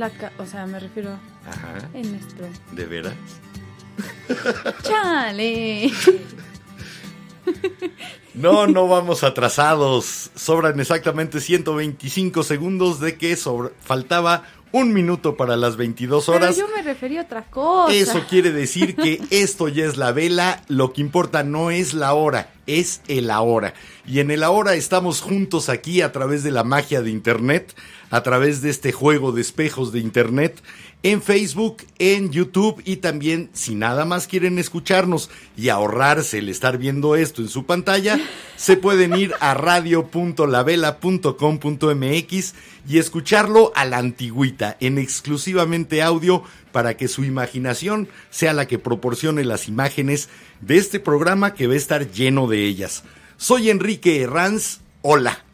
La 0.00 0.10
ca- 0.10 0.32
o 0.38 0.46
sea, 0.46 0.66
me 0.66 0.80
refiero 0.80 1.10
Ajá. 1.46 1.88
en 1.94 2.10
nuestro. 2.12 2.46
¿De 2.72 2.86
veras? 2.86 3.14
¡Chale! 4.82 5.92
No, 8.34 8.66
no 8.66 8.88
vamos 8.88 9.24
atrasados. 9.24 10.30
Sobran 10.34 10.78
exactamente 10.80 11.40
125 11.40 12.42
segundos 12.44 13.00
de 13.00 13.18
que 13.18 13.32
faltaba 13.82 14.44
un 14.72 14.92
minuto 14.92 15.36
para 15.36 15.56
las 15.56 15.76
22 15.76 16.24
Pero 16.26 16.36
horas. 16.36 16.56
yo 16.56 16.66
me 16.74 16.82
refería 16.82 17.20
a 17.20 17.24
otra 17.24 17.44
cosa. 17.44 17.94
Eso 17.94 18.24
quiere 18.28 18.52
decir 18.52 18.94
que 18.96 19.20
esto 19.30 19.68
ya 19.68 19.84
es 19.84 19.96
la 19.96 20.12
vela, 20.12 20.62
lo 20.68 20.92
que 20.92 21.00
importa 21.00 21.42
no 21.42 21.70
es 21.70 21.94
la 21.94 22.14
hora, 22.14 22.52
es 22.66 23.00
el 23.08 23.30
ahora. 23.30 23.74
Y 24.06 24.20
en 24.20 24.30
el 24.30 24.42
ahora 24.42 24.74
estamos 24.74 25.20
juntos 25.20 25.68
aquí 25.68 26.02
a 26.02 26.12
través 26.12 26.42
de 26.42 26.50
la 26.50 26.64
magia 26.64 27.02
de 27.02 27.10
Internet, 27.10 27.74
a 28.10 28.22
través 28.22 28.62
de 28.62 28.70
este 28.70 28.92
juego 28.92 29.32
de 29.32 29.40
espejos 29.40 29.92
de 29.92 30.00
Internet, 30.00 30.62
en 31.02 31.22
Facebook, 31.22 31.78
en 31.98 32.30
YouTube 32.30 32.82
y 32.84 32.96
también 32.96 33.48
si 33.52 33.74
nada 33.74 34.04
más 34.04 34.26
quieren 34.26 34.58
escucharnos 34.58 35.30
y 35.56 35.70
ahorrarse 35.70 36.36
el 36.38 36.50
estar 36.50 36.78
viendo 36.78 37.16
esto 37.16 37.40
en 37.40 37.48
su 37.48 37.64
pantalla, 37.64 38.20
se 38.56 38.76
pueden 38.76 39.16
ir 39.16 39.32
a 39.40 39.54
radio.lavela.com.mx 39.54 42.54
y 42.88 42.98
escucharlo 42.98 43.72
a 43.74 43.86
la 43.86 43.98
antigüita, 43.98 44.76
en 44.80 44.98
exclusivamente 44.98 46.02
audio 46.02 46.42
para 46.72 46.96
que 46.96 47.06
su 47.08 47.24
imaginación 47.24 48.08
sea 48.30 48.52
la 48.52 48.66
que 48.66 48.78
proporcione 48.78 49.44
las 49.44 49.68
imágenes 49.68 50.28
de 50.60 50.76
este 50.76 51.00
programa 51.00 51.54
que 51.54 51.66
va 51.66 51.72
a 51.74 51.78
estar 51.78 52.10
lleno 52.10 52.46
de 52.46 52.66
ellas. 52.66 53.04
Soy 53.38 53.70
Enrique 53.70 54.20
Herranz, 54.20 54.80
hola. 55.00 55.44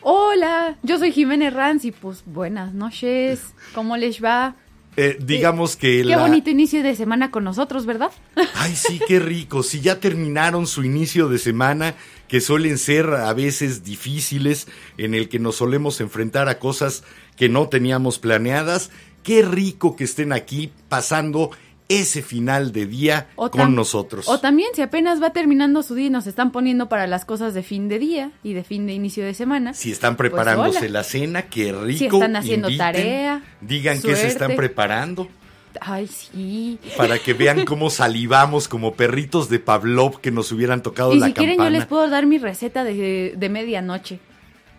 Hola, 0.00 0.78
yo 0.82 0.98
soy 0.98 1.12
Jimena 1.12 1.48
Herranz 1.48 1.84
y 1.84 1.92
pues 1.92 2.22
buenas 2.24 2.72
noches. 2.72 3.52
¿Cómo 3.74 3.98
les 3.98 4.24
va? 4.24 4.54
Eh, 5.00 5.16
digamos 5.20 5.76
que 5.76 5.98
Qué 5.98 6.04
la... 6.04 6.18
bonito 6.18 6.50
inicio 6.50 6.82
de 6.82 6.96
semana 6.96 7.30
con 7.30 7.44
nosotros, 7.44 7.86
¿verdad? 7.86 8.10
Ay, 8.54 8.74
sí, 8.74 9.00
qué 9.06 9.20
rico. 9.20 9.62
Si 9.62 9.80
ya 9.80 10.00
terminaron 10.00 10.66
su 10.66 10.82
inicio 10.82 11.28
de 11.28 11.38
semana, 11.38 11.94
que 12.26 12.40
suelen 12.40 12.78
ser 12.78 13.06
a 13.06 13.32
veces 13.32 13.84
difíciles, 13.84 14.66
en 14.96 15.14
el 15.14 15.28
que 15.28 15.38
nos 15.38 15.54
solemos 15.54 16.00
enfrentar 16.00 16.48
a 16.48 16.58
cosas 16.58 17.04
que 17.36 17.48
no 17.48 17.68
teníamos 17.68 18.18
planeadas, 18.18 18.90
qué 19.22 19.42
rico 19.42 19.94
que 19.94 20.02
estén 20.02 20.32
aquí 20.32 20.72
pasando 20.88 21.52
ese 21.88 22.22
final 22.22 22.72
de 22.72 22.86
día 22.86 23.28
O 23.36 23.50
con 23.50 23.74
nosotros. 23.74 24.28
O 24.28 24.38
también, 24.40 24.68
si 24.74 24.82
apenas 24.82 25.22
va 25.22 25.30
terminando 25.32 25.82
su 25.82 25.94
día 25.94 26.06
y 26.08 26.10
nos 26.10 26.26
están 26.26 26.52
poniendo 26.52 26.88
para 26.88 27.06
las 27.06 27.24
cosas 27.24 27.54
de 27.54 27.62
fin 27.62 27.88
de 27.88 27.98
día 27.98 28.30
y 28.42 28.52
de 28.52 28.62
fin 28.64 28.86
de 28.86 28.92
inicio 28.92 29.24
de 29.24 29.32
semana. 29.34 29.72
Si 29.74 29.90
están 29.90 30.16
preparándose 30.16 30.80
Pues, 30.80 30.90
la 30.90 31.02
cena, 31.02 31.42
qué 31.42 31.72
rico. 31.72 31.98
Si 31.98 32.04
están 32.06 32.36
haciendo 32.36 32.68
inviten, 32.68 32.86
tarea, 32.92 33.42
Digan 33.62 34.02
que 34.02 34.14
se 34.16 34.26
están 34.26 34.54
preparando 34.54 35.28
Ay, 35.80 36.08
sí. 36.08 36.78
para 36.96 37.18
que 37.18 37.34
vean 37.34 37.64
cómo 37.64 37.88
salivamos 37.88 38.68
como 38.68 38.94
perritos 38.94 39.48
de 39.48 39.58
Pavlov 39.58 40.20
que 40.20 40.30
nos 40.30 40.50
hubieran 40.52 40.82
tocado 40.82 41.14
Y 41.14 41.18
la 41.20 41.26
si 41.28 41.32
quieren, 41.34 41.56
campana. 41.56 41.70
yo 41.76 41.78
les 41.78 41.86
puedo 41.86 42.08
dar 42.10 42.26
mi 42.26 42.38
receta 42.38 42.84
de, 42.84 43.34
de 43.36 43.48
medianoche. 43.48 44.18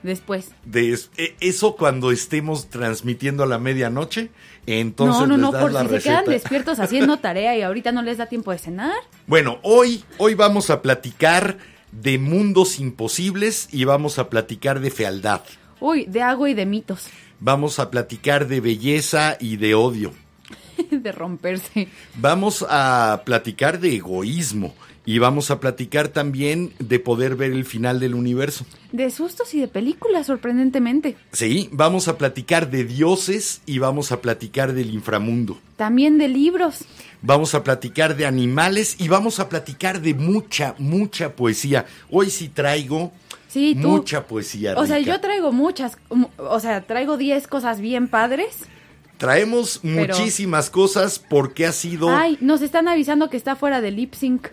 Después. 0.02 0.52
de 0.64 0.94
es- 0.94 1.12
e- 1.18 1.36
eso 1.42 1.76
cuando 1.76 2.12
estemos 2.12 2.70
transmitiendo 2.70 3.44
a 3.44 3.46
la 3.48 3.60
medianoche, 3.60 4.30
entonces 4.70 5.28
no, 5.28 5.38
no, 5.38 5.52
no, 5.52 5.52
por 5.52 5.72
si 5.72 5.88
se 5.88 6.00
quedan 6.02 6.26
despiertos 6.26 6.80
haciendo 6.80 7.18
tarea 7.18 7.58
y 7.58 7.62
ahorita 7.62 7.92
no 7.92 8.02
les 8.02 8.18
da 8.18 8.28
tiempo 8.28 8.52
de 8.52 8.60
cenar. 8.60 8.96
Bueno, 9.28 9.60
hoy, 9.64 10.04
hoy 10.18 10.36
vamos 10.36 10.70
a 10.70 10.82
platicar 10.82 11.58
de 11.92 12.18
mundos 12.20 12.80
imposibles 12.80 13.68
y 13.72 13.86
vamos 13.86 14.20
a 14.20 14.30
platicar 14.30 14.80
de 14.80 14.92
fealdad. 14.92 15.42
Uy, 15.80 16.06
de 16.06 16.22
agua 16.22 16.50
y 16.50 16.54
de 16.54 16.66
mitos. 16.66 17.08
Vamos 17.40 17.80
a 17.80 17.90
platicar 17.90 18.48
de 18.48 18.60
belleza 18.60 19.38
y 19.40 19.58
de 19.58 19.76
odio. 19.76 20.14
de 20.92 21.12
romperse. 21.12 21.88
Vamos 22.16 22.66
a 22.70 23.22
platicar 23.26 23.80
de 23.80 23.96
egoísmo 23.96 24.76
y 25.06 25.18
vamos 25.20 25.50
a 25.52 25.60
platicar 25.60 26.10
también 26.10 26.72
de 26.80 27.00
poder 27.00 27.36
ver 27.36 27.52
el 27.52 27.66
final 27.66 28.00
del 28.00 28.14
universo. 28.16 28.66
De 28.92 29.10
sustos 29.10 29.54
y 29.54 29.60
de 29.60 29.68
películas, 29.68 30.28
sorprendentemente. 30.28 31.16
Sí, 31.32 31.70
vamos 31.72 32.08
a 32.08 32.18
platicar 32.18 32.70
de 32.70 32.84
dioses 32.84 33.62
y 33.66 33.80
vamos 33.80 34.12
a 34.12 34.22
platicar 34.22 34.74
del 34.74 34.92
inframundo. 34.94 35.58
También 35.78 36.18
de 36.18 36.28
libros. 36.28 36.80
Vamos 37.22 37.54
a 37.56 37.64
platicar 37.64 38.16
de 38.16 38.26
animales 38.26 38.96
y 39.00 39.08
vamos 39.08 39.40
a 39.40 39.50
platicar 39.50 40.02
de 40.02 40.14
mucha, 40.14 40.76
mucha 40.78 41.36
poesía. 41.36 41.86
Hoy 42.10 42.30
sí 42.30 42.48
traigo 42.50 43.12
Sí, 43.48 43.76
tú. 43.82 43.88
mucha 43.88 44.28
poesía. 44.28 44.76
O 44.78 44.86
sea, 44.86 45.00
yo 45.00 45.20
traigo 45.20 45.52
muchas, 45.52 45.98
um, 46.10 46.26
o 46.38 46.60
sea, 46.60 46.82
traigo 46.86 47.18
10 47.18 47.48
cosas 47.48 47.82
bien 47.82 48.08
padres. 48.08 48.56
Traemos 49.18 49.80
Pero- 49.82 50.16
muchísimas 50.16 50.70
cosas 50.70 51.20
porque 51.20 51.66
ha 51.66 51.72
sido... 51.74 52.10
Ay, 52.10 52.38
nos 52.42 52.62
están 52.62 52.88
avisando 52.88 53.30
que 53.30 53.38
está 53.38 53.56
fuera 53.56 53.82
de 53.82 53.92
lip 53.92 54.14
sync. 54.14 54.48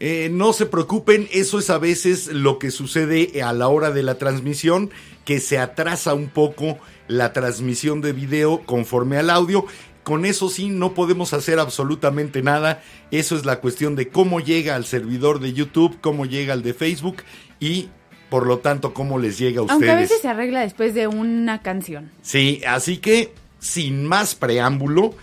Eh, 0.00 0.28
no 0.30 0.52
se 0.52 0.66
preocupen, 0.66 1.28
eso 1.32 1.58
es 1.58 1.70
a 1.70 1.78
veces 1.78 2.28
lo 2.28 2.58
que 2.58 2.70
sucede 2.70 3.42
a 3.42 3.52
la 3.52 3.68
hora 3.68 3.90
de 3.90 4.04
la 4.04 4.16
transmisión, 4.16 4.90
que 5.24 5.40
se 5.40 5.58
atrasa 5.58 6.14
un 6.14 6.28
poco 6.28 6.78
la 7.08 7.32
transmisión 7.32 8.00
de 8.00 8.12
video 8.12 8.62
conforme 8.64 9.16
al 9.16 9.30
audio. 9.30 9.66
Con 10.04 10.24
eso 10.24 10.48
sí, 10.48 10.68
no 10.68 10.94
podemos 10.94 11.34
hacer 11.34 11.58
absolutamente 11.58 12.42
nada. 12.42 12.82
Eso 13.10 13.36
es 13.36 13.44
la 13.44 13.60
cuestión 13.60 13.96
de 13.96 14.08
cómo 14.08 14.40
llega 14.40 14.76
al 14.76 14.84
servidor 14.84 15.40
de 15.40 15.52
YouTube, 15.52 15.98
cómo 16.00 16.26
llega 16.26 16.54
al 16.54 16.62
de 16.62 16.74
Facebook 16.74 17.16
y 17.60 17.88
por 18.30 18.46
lo 18.46 18.58
tanto 18.58 18.94
cómo 18.94 19.18
les 19.18 19.38
llega 19.38 19.60
a 19.60 19.62
ustedes. 19.62 19.82
Aunque 19.82 19.90
a 19.90 19.96
veces 19.96 20.20
se 20.20 20.28
arregla 20.28 20.60
después 20.60 20.94
de 20.94 21.08
una 21.08 21.60
canción. 21.60 22.10
Sí, 22.22 22.62
así 22.66 22.98
que 22.98 23.32
sin 23.58 24.04
más 24.04 24.34
preámbulo, 24.34 25.14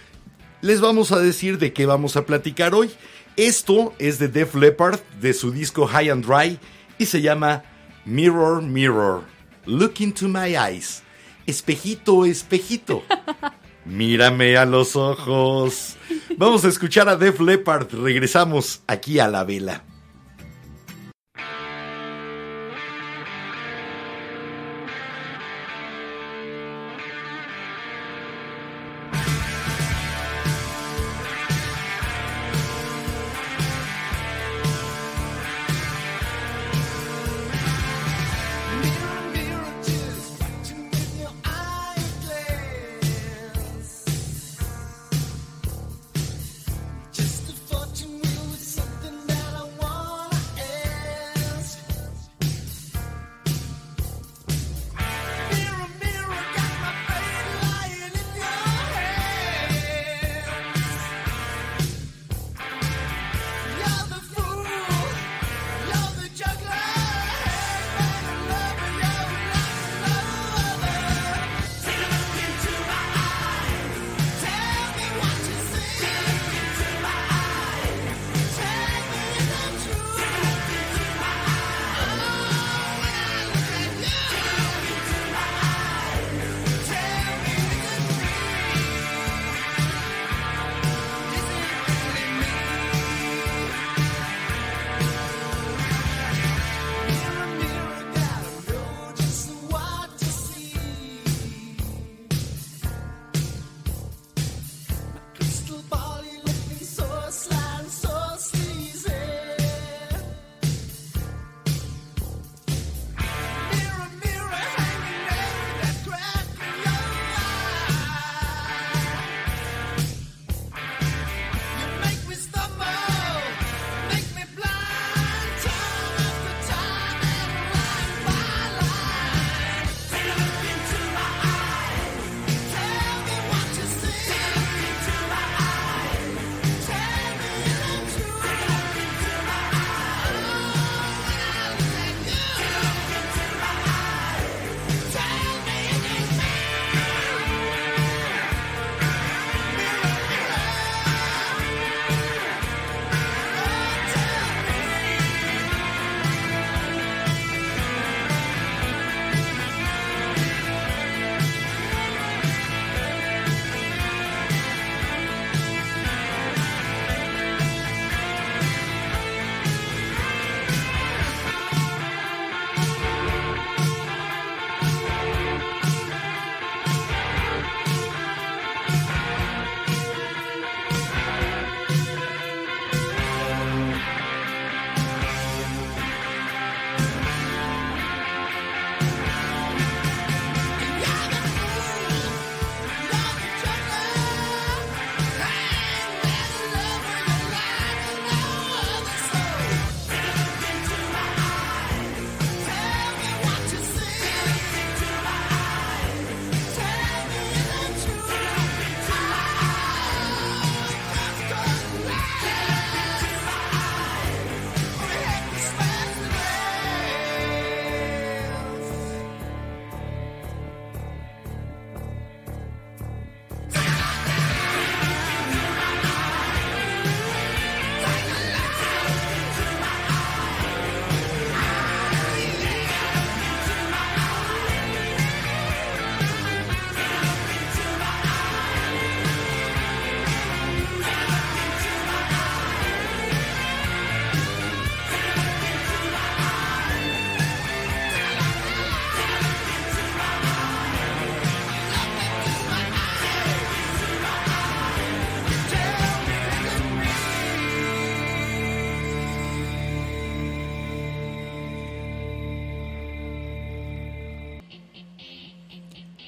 les 0.61 0.81
vamos 0.81 1.11
a 1.11 1.19
decir 1.19 1.57
de 1.57 1.73
qué 1.73 1.85
vamos 1.85 2.17
a 2.17 2.25
platicar 2.25 2.73
hoy. 2.73 2.91
Esto 3.37 3.93
es 3.99 4.17
de 4.17 4.29
Def 4.29 4.55
Leppard, 4.55 5.01
de 5.19 5.33
su 5.33 5.51
disco 5.51 5.85
High 5.87 6.09
and 6.09 6.25
Dry, 6.25 6.57
y 6.97 7.05
se 7.05 7.21
llama 7.21 7.63
Mirror, 8.05 8.61
Mirror, 8.61 9.23
Look 9.65 9.95
into 9.99 10.29
My 10.29 10.55
Eyes. 10.55 11.03
Espejito, 11.45 12.25
espejito. 12.25 13.03
Mírame 13.85 14.55
a 14.55 14.65
los 14.65 14.95
ojos. 14.95 15.97
Vamos 16.37 16.63
a 16.63 16.69
escuchar 16.69 17.09
a 17.09 17.17
Def 17.17 17.41
Leppard. 17.41 17.93
Regresamos 17.93 18.81
aquí 18.87 19.19
a 19.19 19.27
la 19.27 19.43
vela. 19.43 19.83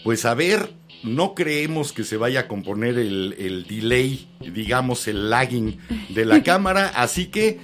Pues 0.08 0.24
a 0.24 0.34
ver, 0.36 0.72
no 1.04 1.36
creemos 1.36 1.92
que 1.92 2.06
se 2.06 2.16
vaya 2.16 2.40
a 2.40 2.48
componer 2.48 2.98
el, 2.98 3.36
el 3.38 3.68
delay, 3.68 4.30
digamos 4.40 5.06
el 5.10 5.30
lagging 5.30 5.80
de 6.16 6.24
la 6.24 6.44
cámara, 6.46 6.94
así 6.96 7.26
que 7.26 7.60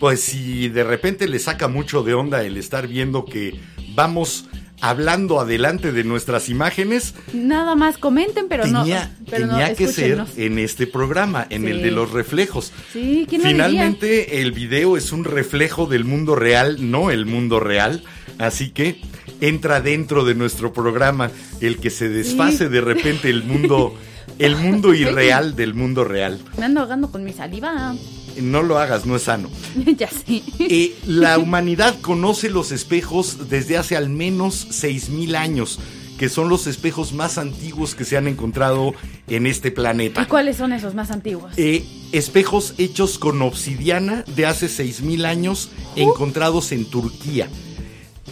pues 0.00 0.18
si 0.18 0.68
de 0.70 0.82
repente 0.82 1.28
le 1.28 1.38
saca 1.38 1.68
mucho 1.68 2.02
de 2.02 2.14
onda 2.14 2.42
el 2.42 2.56
estar 2.56 2.88
viendo 2.88 3.24
que 3.24 3.60
vamos 3.94 4.46
hablando 4.80 5.38
adelante 5.38 5.92
de 5.92 6.02
nuestras 6.02 6.48
imágenes, 6.48 7.14
Nada 7.32 7.76
más 7.76 7.96
comenten, 7.96 8.48
pero 8.48 8.64
tenía, 8.64 9.04
no. 9.16 9.26
Pero 9.30 9.46
no, 9.46 9.52
tenía 9.52 9.76
que 9.76 9.86
ser 9.86 10.24
en 10.36 10.58
este 10.58 10.88
programa, 10.88 11.46
en 11.48 11.62
Sí. 11.62 11.68
el 11.70 11.80
de 11.80 11.92
los 11.92 12.10
reflejos. 12.10 12.72
Sí, 12.92 13.24
¿quién 13.28 13.42
lo 13.44 13.48
Finalmente 13.50 14.40
el 14.40 14.50
video 14.50 14.96
es 14.96 15.12
un 15.12 15.22
reflejo 15.22 15.86
del 15.86 16.02
mundo 16.04 16.34
real, 16.34 16.90
no 16.90 17.12
el 17.12 17.24
mundo 17.24 17.60
real, 17.60 18.02
así 18.38 18.70
que 18.70 19.00
entra 19.40 19.80
dentro 19.80 20.24
de 20.24 20.34
nuestro 20.34 20.72
programa 20.72 21.30
el 21.60 21.78
que 21.78 21.90
se 21.90 22.08
desfase 22.08 22.68
de 22.68 22.80
repente 22.80 23.30
el 23.30 23.44
mundo 23.44 23.94
el 24.38 24.56
mundo 24.56 24.94
irreal 24.94 25.54
del 25.56 25.74
mundo 25.74 26.04
real. 26.04 26.40
Me 26.58 26.64
ando 26.64 26.80
ahogando 26.80 27.10
con 27.10 27.24
mi 27.24 27.32
saliva. 27.32 27.94
No 28.40 28.62
lo 28.62 28.78
hagas, 28.78 29.06
no 29.06 29.14
es 29.14 29.22
sano. 29.22 29.48
ya 29.96 30.08
sé. 30.08 30.42
Eh, 30.58 30.96
la 31.06 31.38
humanidad 31.38 32.00
conoce 32.00 32.50
los 32.50 32.72
espejos 32.72 33.48
desde 33.48 33.76
hace 33.78 33.96
al 33.96 34.08
menos 34.08 34.66
6.000 34.70 35.36
años, 35.36 35.78
que 36.18 36.28
son 36.28 36.48
los 36.48 36.66
espejos 36.66 37.12
más 37.12 37.38
antiguos 37.38 37.94
que 37.94 38.04
se 38.04 38.16
han 38.16 38.26
encontrado 38.26 38.94
en 39.28 39.46
este 39.46 39.68
¿Y 39.68 39.72
planeta. 39.72 40.26
cuáles 40.26 40.56
son 40.56 40.72
esos 40.72 40.94
más 40.94 41.12
antiguos? 41.12 41.52
Eh, 41.56 41.84
espejos 42.10 42.74
hechos 42.78 43.18
con 43.18 43.40
obsidiana 43.40 44.24
de 44.34 44.46
hace 44.46 44.66
6.000 44.66 45.26
años, 45.26 45.70
encontrados 45.94 46.72
en 46.72 46.86
Turquía. 46.86 47.48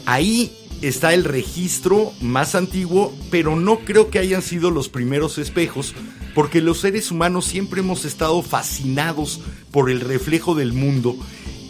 Ahí 0.04 0.50
está 0.83 1.15
el 1.15 1.25
registro 1.25 2.12
más 2.21 2.55
antiguo, 2.55 3.15
pero 3.31 3.57
no 3.57 3.79
creo 3.79 4.11
que 4.11 4.19
hayan 4.19 4.43
sido 4.43 4.71
los 4.71 4.89
primeros 4.89 5.39
espejos, 5.39 5.95
porque 6.35 6.61
los 6.61 6.81
seres 6.81 7.11
humanos 7.11 7.47
siempre 7.47 7.81
hemos 7.81 8.05
estado 8.05 8.43
fascinados 8.43 9.41
por 9.71 9.91
el 9.91 10.01
reflejo 10.01 10.55
del 10.55 10.73
mundo 10.73 11.17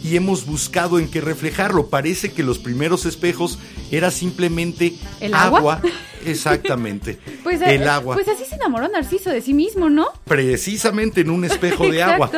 y 0.03 0.17
hemos 0.17 0.45
buscado 0.45 0.99
en 0.99 1.09
qué 1.09 1.21
reflejarlo. 1.21 1.87
Parece 1.87 2.33
que 2.33 2.43
los 2.43 2.59
primeros 2.59 3.05
espejos 3.05 3.57
era 3.91 4.11
simplemente 4.11 4.93
¿El 5.21 5.33
agua? 5.33 5.81
Exactamente. 6.25 7.19
Pues, 7.43 7.61
eh, 7.61 7.75
el 7.75 7.89
agua. 7.89 8.15
pues 8.15 8.27
así 8.29 8.45
se 8.45 8.55
enamoró 8.55 8.87
Narciso 8.87 9.29
de 9.29 9.41
sí 9.41 9.53
mismo, 9.53 9.89
¿no? 9.89 10.07
precisamente 10.23 11.21
en 11.21 11.29
un 11.29 11.43
espejo 11.43 11.89
de 11.89 12.01
agua. 12.03 12.31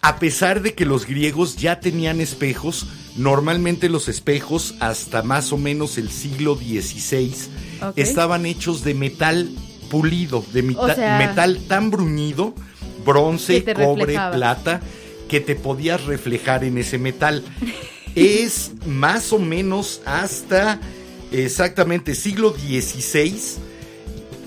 A 0.00 0.18
pesar 0.18 0.62
de 0.62 0.74
que 0.74 0.86
los 0.86 1.06
griegos 1.06 1.56
ya 1.56 1.80
tenían 1.80 2.20
espejos, 2.20 2.86
normalmente 3.18 3.88
los 3.88 4.08
espejos 4.08 4.74
hasta 4.80 5.22
más 5.22 5.52
o 5.52 5.58
menos 5.58 5.98
el 5.98 6.10
siglo 6.10 6.54
XVI 6.56 7.34
estaban 7.96 8.46
hechos 8.46 8.84
de 8.84 8.94
metal 8.94 9.50
pulido, 9.90 10.44
de 10.52 10.62
mita- 10.62 10.80
O 10.80 10.94
sea- 10.94 11.18
metal 11.18 11.58
tan 11.68 11.90
bruñido, 11.90 12.54
bronce, 13.04 13.62
cobre, 13.64 14.04
reflejaba. 14.04 14.34
plata, 14.36 14.80
que 15.28 15.40
te 15.40 15.54
podías 15.56 16.04
reflejar 16.04 16.64
en 16.64 16.78
ese 16.78 16.98
metal. 16.98 17.44
es 18.14 18.72
más 18.86 19.32
o 19.32 19.38
menos 19.38 20.00
hasta 20.06 20.80
exactamente 21.30 22.14
siglo 22.14 22.54
XVI 22.54 23.38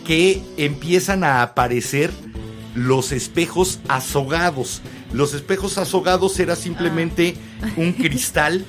que 0.06 0.42
empiezan 0.58 1.24
a 1.24 1.42
aparecer 1.44 2.12
los 2.75 3.12
espejos 3.12 3.80
azogados. 3.88 4.82
Los 5.13 5.34
espejos 5.34 5.77
azogados 5.77 6.39
era 6.39 6.56
simplemente 6.56 7.36
un 7.77 7.94
cristal 7.98 8.65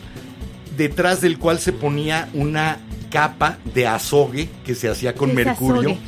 detrás 0.77 1.21
del 1.21 1.39
cual 1.39 1.59
se 1.61 1.73
ponía 1.73 2.29
una 2.35 2.79
capa 3.11 3.59
de 3.75 3.87
azogue 3.87 4.49
que 4.65 4.75
se 4.75 4.89
hacía 4.89 5.15
con 5.15 5.31
¿Qué 5.35 5.41
es 5.43 5.47
mercurio. 5.47 5.91
azogue? 5.91 5.99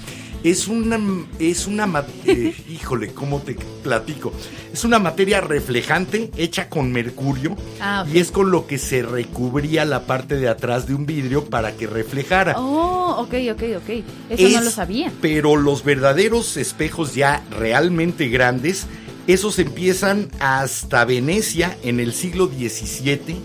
Es 0.43 0.69
una, 0.69 0.99
es 1.38 1.67
una, 1.67 2.05
eh, 2.26 2.55
híjole, 2.69 3.14
¿cómo 3.14 3.41
te 3.41 3.55
platico? 3.83 4.31
Es 4.75 4.85
una 4.85 4.99
materia 4.99 5.41
reflejante 5.41 6.31
hecha 6.37 6.69
con 6.69 6.93
mercurio 6.93 7.57
Ah, 7.81 8.05
y 8.12 8.19
es 8.19 8.31
con 8.31 8.50
lo 8.50 8.67
que 8.67 8.76
se 8.76 9.03
recubría 9.03 9.87
la 9.87 10.05
parte 10.05 10.37
de 10.37 10.49
atrás 10.49 10.87
de 10.87 10.95
un 10.95 11.07
vidrio 11.07 11.47
para 11.47 11.73
que 11.76 11.87
reflejara. 11.87 12.59
Oh, 12.59 13.23
ok, 13.23 13.35
ok, 13.53 13.62
ok. 13.79 14.05
Eso 14.29 14.49
no 14.59 14.64
lo 14.64 14.71
sabía. 14.71 15.11
Pero 15.23 15.57
los 15.57 15.83
verdaderos 15.83 16.59
espejos 16.59 17.14
ya 17.14 17.43
realmente 17.50 18.29
grandes, 18.29 18.87
esos 19.26 19.59
empiezan 19.59 20.28
hasta 20.38 21.04
Venecia 21.04 21.76
en 21.83 22.00
el 22.00 22.12
siglo 22.12 22.47
XVII, 22.47 23.37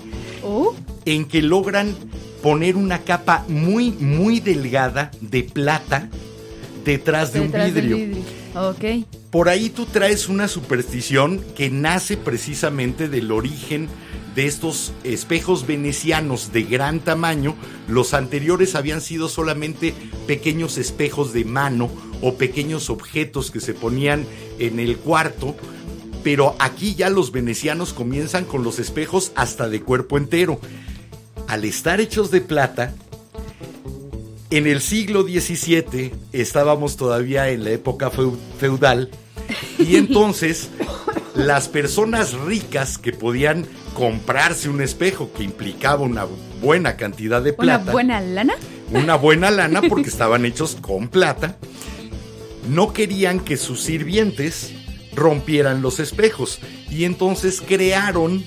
Oh, 0.43 0.73
en 1.05 1.25
que 1.25 1.41
logran 1.41 1.95
poner 2.41 2.75
una 2.75 2.99
capa 2.99 3.45
muy, 3.47 3.91
muy 3.91 4.39
delgada 4.39 5.11
de 5.21 5.43
plata 5.43 6.09
detrás 6.85 7.33
de 7.33 7.41
detrás 7.41 7.67
un 7.67 7.73
vidrio. 7.73 8.23
Por 9.29 9.49
ahí 9.49 9.69
tú 9.69 9.85
traes 9.85 10.27
una 10.27 10.47
superstición 10.47 11.43
que 11.55 11.69
nace 11.69 12.17
precisamente 12.17 13.07
del 13.09 13.31
origen 13.31 13.87
de 14.35 14.47
estos 14.47 14.93
espejos 15.03 15.67
venecianos 15.67 16.51
de 16.51 16.63
gran 16.63 16.99
tamaño. 16.99 17.55
Los 17.87 18.13
anteriores 18.13 18.75
habían 18.75 19.01
sido 19.01 19.29
solamente 19.29 19.93
pequeños 20.25 20.77
espejos 20.77 21.33
de 21.33 21.45
mano 21.45 21.89
o 22.21 22.35
pequeños 22.35 22.89
objetos 22.89 23.51
que 23.51 23.59
se 23.59 23.73
ponían 23.73 24.25
en 24.59 24.79
el 24.79 24.97
cuarto. 24.97 25.55
Pero 26.23 26.55
aquí 26.59 26.95
ya 26.95 27.09
los 27.09 27.31
venecianos 27.31 27.93
comienzan 27.93 28.43
con 28.45 28.63
los 28.63 28.77
espejos 28.79 29.31
hasta 29.35 29.69
de 29.69 29.81
cuerpo 29.81 30.17
entero. 30.17 30.59
Al 31.47 31.63
estar 31.65 32.01
hechos 32.01 32.29
de 32.29 32.41
plata, 32.41 32.93
en 34.49 34.67
el 34.67 34.81
siglo 34.81 35.23
XVII 35.23 36.11
estábamos 36.33 36.97
todavía 36.97 37.49
en 37.49 37.63
la 37.63 37.69
época 37.71 38.11
feu- 38.11 38.37
feudal 38.59 39.09
y 39.77 39.95
entonces 39.95 40.69
las 41.35 41.67
personas 41.69 42.33
ricas 42.33 42.97
que 42.97 43.13
podían 43.13 43.65
comprarse 43.93 44.67
un 44.69 44.81
espejo 44.81 45.31
que 45.33 45.43
implicaba 45.43 46.03
una 46.03 46.25
buena 46.61 46.97
cantidad 46.97 47.41
de 47.41 47.51
¿Una 47.51 47.57
plata, 47.57 47.91
buena 47.91 48.19
lana? 48.21 48.55
una 48.91 49.15
buena 49.15 49.51
lana 49.51 49.81
porque 49.87 50.09
estaban 50.09 50.45
hechos 50.45 50.77
con 50.81 51.07
plata, 51.09 51.57
no 52.69 52.93
querían 52.93 53.39
que 53.39 53.57
sus 53.57 53.81
sirvientes 53.81 54.71
rompieran 55.15 55.81
los 55.81 55.99
espejos 55.99 56.59
y 56.89 57.03
entonces 57.03 57.61
crearon 57.61 58.43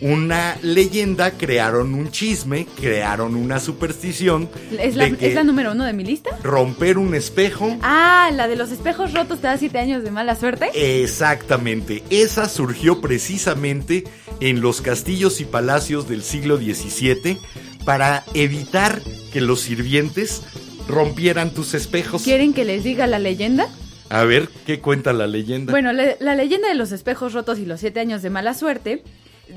una 0.00 0.56
leyenda, 0.62 1.30
crearon 1.30 1.94
un 1.94 2.10
chisme, 2.10 2.66
crearon 2.80 3.36
una 3.36 3.60
superstición 3.60 4.50
¿Es 4.76 4.96
la, 4.96 5.04
de 5.04 5.16
que 5.16 5.28
¿Es 5.28 5.34
la 5.34 5.44
número 5.44 5.70
uno 5.72 5.84
de 5.84 5.92
mi 5.92 6.02
lista? 6.02 6.30
romper 6.42 6.98
un 6.98 7.14
espejo 7.14 7.76
Ah, 7.82 8.28
la 8.34 8.48
de 8.48 8.56
los 8.56 8.72
espejos 8.72 9.14
rotos 9.14 9.40
te 9.40 9.46
da 9.46 9.56
siete 9.58 9.78
años 9.78 10.02
de 10.02 10.10
mala 10.10 10.34
suerte. 10.34 10.70
Exactamente, 10.74 12.02
esa 12.10 12.48
surgió 12.48 13.00
precisamente 13.00 14.02
en 14.40 14.60
los 14.60 14.80
castillos 14.80 15.40
y 15.40 15.44
palacios 15.44 16.08
del 16.08 16.24
siglo 16.24 16.56
XVII 16.56 17.38
para 17.84 18.24
evitar 18.34 19.00
que 19.32 19.40
los 19.40 19.60
sirvientes 19.60 20.42
rompieran 20.88 21.50
tus 21.52 21.74
espejos. 21.74 22.22
¿Quieren 22.22 22.52
que 22.54 22.64
les 22.64 22.84
diga 22.84 23.06
la 23.06 23.18
leyenda? 23.18 23.68
A 24.10 24.24
ver, 24.24 24.48
¿qué 24.66 24.80
cuenta 24.80 25.12
la 25.12 25.26
leyenda? 25.26 25.70
Bueno, 25.70 25.90
la 25.92 26.34
leyenda 26.34 26.68
de 26.68 26.74
los 26.74 26.92
espejos 26.92 27.32
rotos 27.32 27.58
y 27.58 27.66
los 27.66 27.80
siete 27.80 28.00
años 28.00 28.20
de 28.22 28.28
mala 28.30 28.52
suerte 28.54 29.02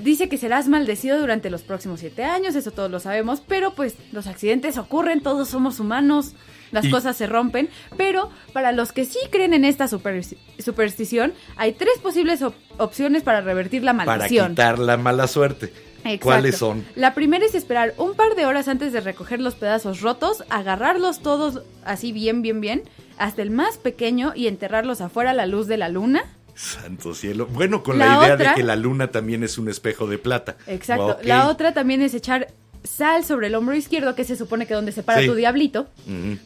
dice 0.01 0.29
que 0.29 0.37
serás 0.37 0.67
maldecido 0.67 1.19
durante 1.19 1.49
los 1.49 1.61
próximos 1.61 1.99
siete 1.99 2.23
años, 2.23 2.55
eso 2.55 2.71
todos 2.71 2.89
lo 2.91 2.99
sabemos, 2.99 3.41
pero 3.45 3.73
pues 3.75 3.95
los 4.11 4.27
accidentes 4.27 4.77
ocurren, 4.77 5.21
todos 5.21 5.49
somos 5.49 5.79
humanos, 5.79 6.33
las 6.71 6.85
Y- 6.85 6.89
cosas 6.91 7.15
se 7.15 7.27
rompen, 7.27 7.69
pero 7.97 8.29
para 8.51 8.71
los 8.71 8.91
que 8.91 9.05
sí 9.05 9.19
creen 9.31 9.53
en 9.53 9.63
esta 9.65 9.87
super- 9.87 10.21
superstición, 10.59 11.33
hay 11.55 11.73
tres 11.73 11.97
posibles 12.01 12.41
op- 12.41 12.55
opciones 12.77 13.23
para 13.23 13.41
revertir 13.41 13.83
la 13.83 13.93
para 13.93 14.17
maldición. 14.17 14.49
quitar 14.49 14.79
la 14.79 14.97
mala 14.97 15.27
suerte. 15.27 15.71
Exacto. 16.05 16.23
¿Cuáles 16.25 16.57
son? 16.57 16.85
La 16.95 17.13
primera 17.13 17.45
es 17.45 17.55
esperar 17.55 17.93
un 17.97 18.13
par 18.13 18.35
de 18.35 18.45
horas 18.45 18.67
antes 18.67 18.93
de 18.93 19.01
recoger 19.01 19.41
los 19.41 19.55
pedazos 19.55 20.01
rotos, 20.01 20.43
agarrarlos 20.49 21.19
todos 21.21 21.61
así 21.83 22.11
bien, 22.11 22.41
bien, 22.41 22.61
bien, 22.61 22.83
hasta 23.17 23.41
el 23.41 23.49
más 23.51 23.77
pequeño 23.77 24.33
y 24.35 24.47
enterrarlos 24.47 25.01
afuera 25.01 25.31
a 25.31 25.33
la 25.33 25.45
luz 25.47 25.67
de 25.67 25.77
la 25.77 25.89
luna. 25.89 26.23
Santo 26.53 27.13
cielo. 27.13 27.47
Bueno, 27.47 27.83
con 27.83 27.97
La 27.99 28.05
la, 28.05 28.23
idea 28.23 28.33
otra- 28.35 28.49
de 28.51 28.55
que 28.55 28.63
la 28.63 28.75
luna 28.75 29.07
también 29.11 29.43
es 29.43 29.57
un 29.57 29.67
espejo 29.67 30.07
de 30.07 30.17
plata. 30.17 30.55
Exacto. 30.67 31.17
La 31.23 31.49
otra 31.49 31.73
también 31.73 32.01
es 32.01 32.13
echar 32.13 32.47
sal 32.83 33.25
sobre 33.25 33.47
el 33.47 33.55
hombro 33.55 33.75
izquierdo, 33.75 34.13
que 34.15 34.23
se 34.23 34.35
supone 34.37 34.67
que 34.67 34.73
donde 34.75 34.91
se 34.91 35.01
para 35.03 35.19
Sí. 35.21 35.25
tu 35.27 35.33
diablito, 35.33 35.87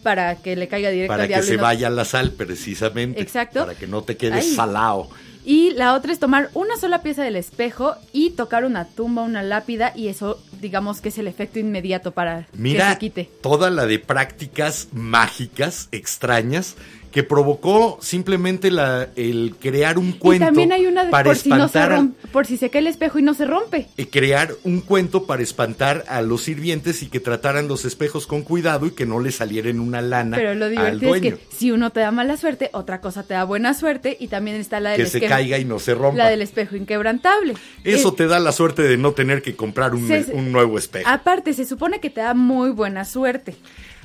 para 0.03 0.37
que 0.37 0.55
le 0.55 0.67
caiga 0.69 0.89
directo 0.89 1.11
Para 1.11 1.23
al 1.23 1.29
que 1.29 1.43
se 1.43 1.57
no- 1.57 1.63
vaya 1.63 1.89
la 1.89 2.05
sal, 2.05 2.31
precisamente. 2.31 3.21
Exacto. 3.21 3.59
Para 3.65 3.75
que 3.77 3.87
no 3.87 4.03
te 4.03 4.15
quedes 4.17 4.45
Ay. 4.45 4.55
salado. 4.55 5.09
Y 5.49 5.71
la 5.71 5.95
otra 5.95 6.11
es 6.11 6.19
tomar 6.19 6.51
una 6.53 6.77
sola 6.77 7.01
pieza 7.01 7.23
del 7.23 7.35
espejo 7.35 7.95
y 8.13 8.29
tocar 8.29 8.65
una 8.65 8.85
tumba, 8.85 9.23
una 9.23 9.41
lápida, 9.41 9.93
y 9.95 10.07
eso, 10.07 10.39
digamos 10.61 11.01
que 11.01 11.09
es 11.09 11.17
el 11.17 11.25
efecto 11.25 11.57
inmediato 11.57 12.11
para 12.11 12.45
que 12.53 12.79
se 12.79 12.97
quite. 12.99 13.31
toda 13.41 13.71
la 13.71 13.87
de 13.87 13.97
prácticas 13.97 14.89
mágicas, 14.91 15.89
extrañas, 15.91 16.75
que 17.11 17.23
provocó 17.23 17.97
simplemente 18.01 18.69
la, 18.71 19.07
el 19.15 19.55
crear 19.59 19.97
un 19.97 20.11
cuento 20.11 20.43
y 20.43 20.47
también 20.47 20.71
hay 20.71 20.85
una 20.85 21.05
de 21.05 21.11
para 21.11 21.23
por 21.25 21.35
si, 21.35 21.49
no 21.49 21.57
se 21.57 21.65
espantar 21.79 21.91
al- 21.91 21.99
romp- 22.01 22.13
por 22.31 22.45
si 22.45 22.57
se 22.57 22.69
cae 22.69 22.81
el 22.81 22.87
espejo 22.87 23.17
y 23.19 23.23
no 23.23 23.33
se 23.33 23.45
rompe. 23.45 23.87
crear 24.11 24.53
un 24.63 24.81
cuento 24.81 25.25
para 25.25 25.41
espantar 25.41 26.05
a 26.07 26.21
los 26.21 26.43
sirvientes 26.43 27.01
y 27.01 27.07
que 27.09 27.19
trataran 27.19 27.67
los 27.67 27.83
espejos 27.85 28.27
con 28.27 28.43
cuidado 28.43 28.85
y 28.85 28.91
que 28.91 29.05
no 29.05 29.19
le 29.19 29.31
salieran 29.31 29.79
una 29.79 30.01
lana 30.01 30.37
Pero 30.37 30.53
lo 30.55 30.65
al 30.65 30.71
divertido 30.71 31.15
es 31.15 31.21
dueño. 31.21 31.37
que 31.37 31.55
si 31.55 31.71
uno 31.71 31.89
te 31.91 31.99
da 32.01 32.11
mala 32.11 32.37
suerte, 32.37 32.69
otra 32.73 33.01
cosa 33.01 33.23
te 33.23 33.33
da 33.33 33.43
buena 33.43 33.73
suerte 33.73 34.15
y 34.19 34.27
también 34.27 34.57
está 34.57 34.79
la 34.79 34.91
del, 34.91 35.01
Que 35.03 35.07
se 35.09 35.21
caiga 35.21 35.57
y 35.57 35.65
no 35.65 35.79
se 35.79 35.95
rompa. 35.95 36.17
la 36.23 36.29
del 36.29 36.41
espejo 36.43 36.75
inquebrantable. 36.75 37.55
Eso 37.83 38.09
Eh, 38.09 38.13
te 38.17 38.27
da 38.27 38.39
la 38.39 38.51
suerte 38.51 38.83
de 38.83 38.97
no 38.97 39.13
tener 39.13 39.41
que 39.41 39.55
comprar 39.55 39.95
un, 39.95 40.07
Se- 40.07 40.31
un 40.33 40.51
nuevo 40.51 40.77
espejo. 40.77 41.09
Aparte, 41.09 41.53
se 41.53 41.65
supone 41.65 41.99
que 41.99 42.09
te 42.09 42.21
da 42.21 42.33
muy 42.33 42.69
buena 42.69 43.03
suerte. 43.05 43.55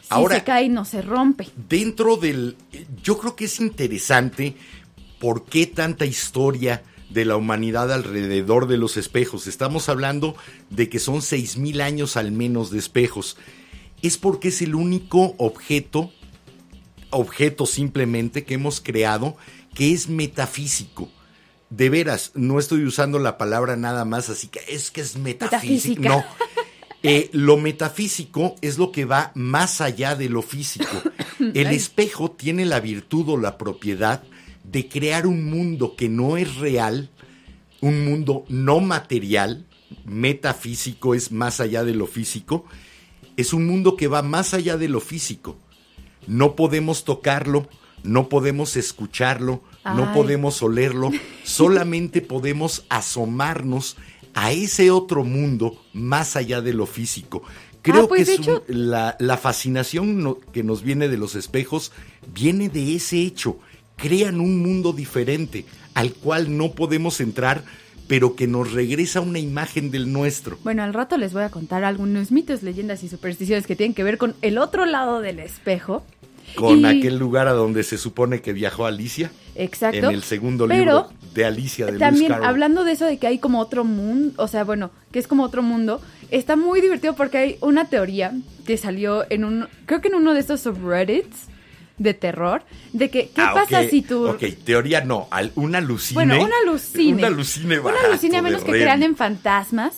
Si 0.05 0.09
Ahora- 0.11 0.37
se 0.37 0.45
cae, 0.45 0.69
no 0.69 0.85
se 0.85 1.03
rompe. 1.03 1.49
Dentro 1.69 2.17
del... 2.17 2.57
Yo 3.03 3.19
creo 3.19 3.35
que 3.37 3.47
es 3.47 3.59
interesante 3.59 4.55
por 5.19 5.47
qué 5.47 5.67
tanta 5.67 6.05
historia 6.05 6.83
de 7.09 7.25
la 7.25 7.37
humanidad 7.37 7.91
alrededor 7.93 8.67
de 8.67 8.77
los 8.77 8.97
espejos. 8.97 9.47
Estamos 9.47 9.89
hablando 9.89 10.37
de 10.69 10.89
que 10.89 10.99
son 10.99 11.17
6.000 11.17 11.81
años 11.81 12.17
al 12.17 12.33
menos 12.33 12.71
de 12.71 12.79
espejos. 12.79 13.37
Es 14.03 14.19
porque 14.19 14.49
es 14.49 14.61
el 14.61 14.75
único 14.75 15.35
objeto, 15.39 16.13
objeto 17.11 17.65
simplemente 17.65 18.45
que 18.45 18.55
hemos 18.55 18.81
creado 18.81 19.37
que 19.75 19.93
es 19.93 20.09
metafísico. 20.09 21.09
De 21.71 21.89
veras, 21.89 22.33
no 22.35 22.59
estoy 22.59 22.85
usando 22.85 23.19
la 23.19 23.39
palabra 23.39 23.77
nada 23.77 24.05
más, 24.05 24.29
así 24.29 24.49
que 24.49 24.61
es 24.69 24.91
que 24.91 25.01
es 25.01 25.17
metafísico. 25.17 26.03
No. 26.03 26.25
Eh, 27.07 27.29
lo 27.33 27.59
metafísico 27.59 28.57
es 28.63 28.79
lo 28.79 28.91
que 28.91 29.05
va 29.05 29.31
más 29.35 29.83
allá 29.83 30.17
de 30.17 30.31
lo 30.31 30.41
físico. 30.41 31.03
El 31.39 31.67
espejo 31.67 32.31
tiene 32.31 32.65
la 32.65 32.81
virtud 32.81 33.29
o 33.29 33.37
la 33.37 33.59
propiedad 33.59 34.23
de 34.63 34.89
crear 34.89 35.27
un 35.27 35.45
mundo 35.45 35.97
que 35.97 36.09
no 36.09 36.39
es 36.39 36.57
real, 36.57 37.11
un 37.83 38.07
mundo 38.07 38.47
no 38.49 38.81
material, 38.81 39.67
metafísico 40.07 41.15
es 41.15 41.31
más 41.31 41.61
allá 41.61 41.85
de 41.85 41.93
lo 41.93 42.07
físico, 42.07 42.65
es 43.37 43.53
un 43.53 43.67
mundo 43.67 43.97
que 43.97 44.09
va 44.09 44.23
más 44.23 44.55
allá 44.55 44.79
de 44.79 44.89
lo 44.89 45.01
físico. 45.01 45.59
No 46.27 46.57
podemos 46.57 47.05
tocarlo, 47.05 47.69
no 48.03 48.31
podemos 48.31 48.77
escucharlo, 48.77 49.63
no 49.85 50.11
podemos 50.15 50.63
olerlo, 50.63 51.11
solamente 51.45 52.23
podemos 52.23 52.87
asomarnos 52.89 53.99
a 54.35 54.53
ese 54.53 54.91
otro 54.91 55.25
mundo 55.25 55.81
más 55.93 56.37
allá 56.37 56.61
de 56.61 56.73
lo 56.75 56.87
físico. 56.87 57.43
Creo 57.83 58.05
Ah, 58.05 58.09
pues, 58.09 58.27
que 58.29 58.35
es 58.35 58.47
un- 58.49 58.63
la, 58.69 59.17
la 59.21 59.37
fascinación 59.37 60.23
no- 60.23 60.39
que 60.53 60.63
nos 60.63 60.83
viene 60.83 61.09
de 61.09 61.19
los 61.19 61.35
espejos 61.35 61.93
viene 62.33 62.69
de 62.69 62.95
ese 62.97 63.21
hecho. 63.21 63.59
Crean 63.97 64.41
un 64.41 64.59
mundo 64.61 64.93
diferente 64.93 65.65
al 65.95 66.13
cual 66.15 66.57
no 66.57 66.73
podemos 66.73 67.21
entrar, 67.21 67.63
pero 68.09 68.35
que 68.37 68.47
nos 68.47 68.73
regresa 68.73 69.21
una 69.21 69.39
imagen 69.39 69.91
del 69.91 70.13
nuestro. 70.13 70.59
Bueno, 70.65 70.83
al 70.83 70.93
rato 70.93 71.17
les 71.17 71.33
voy 71.33 71.43
a 71.43 71.51
contar 71.51 71.85
algunos 71.85 72.33
mitos, 72.33 72.63
leyendas 72.63 73.03
y 73.05 73.09
supersticiones 73.09 73.67
que 73.67 73.77
tienen 73.77 73.95
que 73.95 74.03
ver 74.03 74.19
con 74.19 74.35
el 74.43 74.59
otro 74.59 74.85
lado 74.85 75.21
del 75.21 75.39
espejo. 75.39 76.05
Con 76.55 76.81
Y- 76.81 76.85
aquel 76.87 77.17
lugar 77.19 77.49
a 77.49 77.53
donde 77.53 77.83
se 77.83 77.99
supone 77.99 78.41
que 78.41 78.53
viajó 78.53 78.87
Alicia. 78.87 79.31
Exacto. 79.57 79.99
En 79.99 80.05
el 80.07 80.23
segundo 80.23 80.67
Pero 80.69 80.79
libro 80.79 81.09
de 81.35 81.45
Alicia 81.45 81.87
de 81.87 81.99
También 81.99 82.33
hablando 82.33 82.85
de 82.85 82.93
eso 82.93 83.07
de 83.07 83.19
que 83.19 83.27
hay 83.27 83.39
como 83.39 83.61
otro 83.61 83.85
mundo, 83.85 84.35
o 84.43 84.49
sea, 84.49 84.65
bueno, 84.65 84.91
que 85.13 85.19
es 85.19 85.27
como 85.27 85.43
otro 85.45 85.63
mundo, 85.63 86.01
está 86.31 86.57
muy 86.57 86.81
divertido 86.81 87.15
porque 87.15 87.39
hay 87.39 87.57
una 87.61 87.89
teoría 87.89 88.33
que 88.67 88.77
salió 88.77 89.25
en 89.31 89.45
un, 89.45 89.67
creo 89.87 90.01
que 90.01 90.09
en 90.09 90.15
uno 90.17 90.33
de 90.35 90.41
estos 90.41 90.61
subreddits 90.61 91.47
de 91.99 92.13
terror, 92.15 92.63
de 92.93 93.09
que, 93.11 93.29
¿qué 93.29 93.41
Ah, 93.41 93.53
pasa 93.55 93.89
si 93.89 94.03
tú... 94.03 94.27
Ok, 94.29 94.43
teoría 94.65 95.01
no, 95.05 95.29
al- 95.31 95.53
un 95.55 95.75
alucine. 95.77 96.15
Bueno, 96.25 96.43
un 96.45 96.51
alucine. 96.53 97.19
Un 97.19 97.25
alucine 97.25 97.79
Un 97.79 97.85
barato 97.85 98.07
alucine 98.09 98.37
a 98.39 98.43
menos 98.43 98.65
que 98.65 98.73
crean 98.73 99.03
en 99.05 99.15
fantasmas 99.17 99.95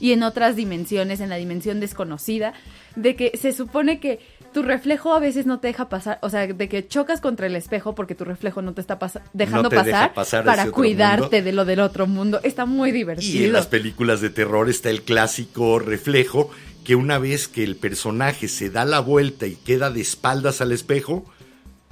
y 0.00 0.12
en 0.12 0.22
otras 0.22 0.56
dimensiones, 0.56 1.20
en 1.20 1.28
la 1.28 1.36
dimensión 1.36 1.80
desconocida, 1.80 2.54
de 2.96 3.14
que 3.16 3.32
se 3.40 3.52
supone 3.52 4.00
que 4.00 4.20
tu 4.52 4.62
reflejo 4.62 5.14
a 5.14 5.20
veces 5.20 5.46
no 5.46 5.58
te 5.60 5.68
deja 5.68 5.88
pasar, 5.88 6.18
o 6.22 6.30
sea, 6.30 6.46
de 6.46 6.68
que 6.68 6.86
chocas 6.86 7.20
contra 7.20 7.46
el 7.46 7.56
espejo 7.56 7.94
porque 7.94 8.14
tu 8.14 8.24
reflejo 8.24 8.62
no 8.62 8.72
te 8.74 8.80
está 8.80 8.98
pasa- 8.98 9.22
dejando 9.32 9.68
te 9.68 9.82
deja 9.82 10.12
pasar, 10.14 10.44
para 10.44 10.70
cuidarte 10.70 11.22
mundo. 11.36 11.44
de 11.44 11.52
lo 11.52 11.64
del 11.64 11.80
otro 11.80 12.06
mundo. 12.06 12.40
Está 12.42 12.66
muy 12.66 12.90
Y 12.90 12.92
divertido. 12.92 13.44
en 13.46 13.52
las 13.52 13.66
películas 13.66 14.20
de 14.20 14.30
terror 14.30 14.68
está 14.70 14.90
el 14.90 15.02
clásico 15.02 15.78
reflejo 15.78 16.50
que 16.84 16.94
una 16.96 17.18
vez 17.18 17.48
que 17.48 17.62
el 17.64 17.76
personaje 17.76 18.48
se 18.48 18.68
da 18.70 18.84
la 18.84 19.00
vuelta 19.00 19.46
y 19.46 19.54
queda 19.56 19.90
de 19.90 20.00
espaldas 20.00 20.60
al 20.60 20.72
espejo, 20.72 21.24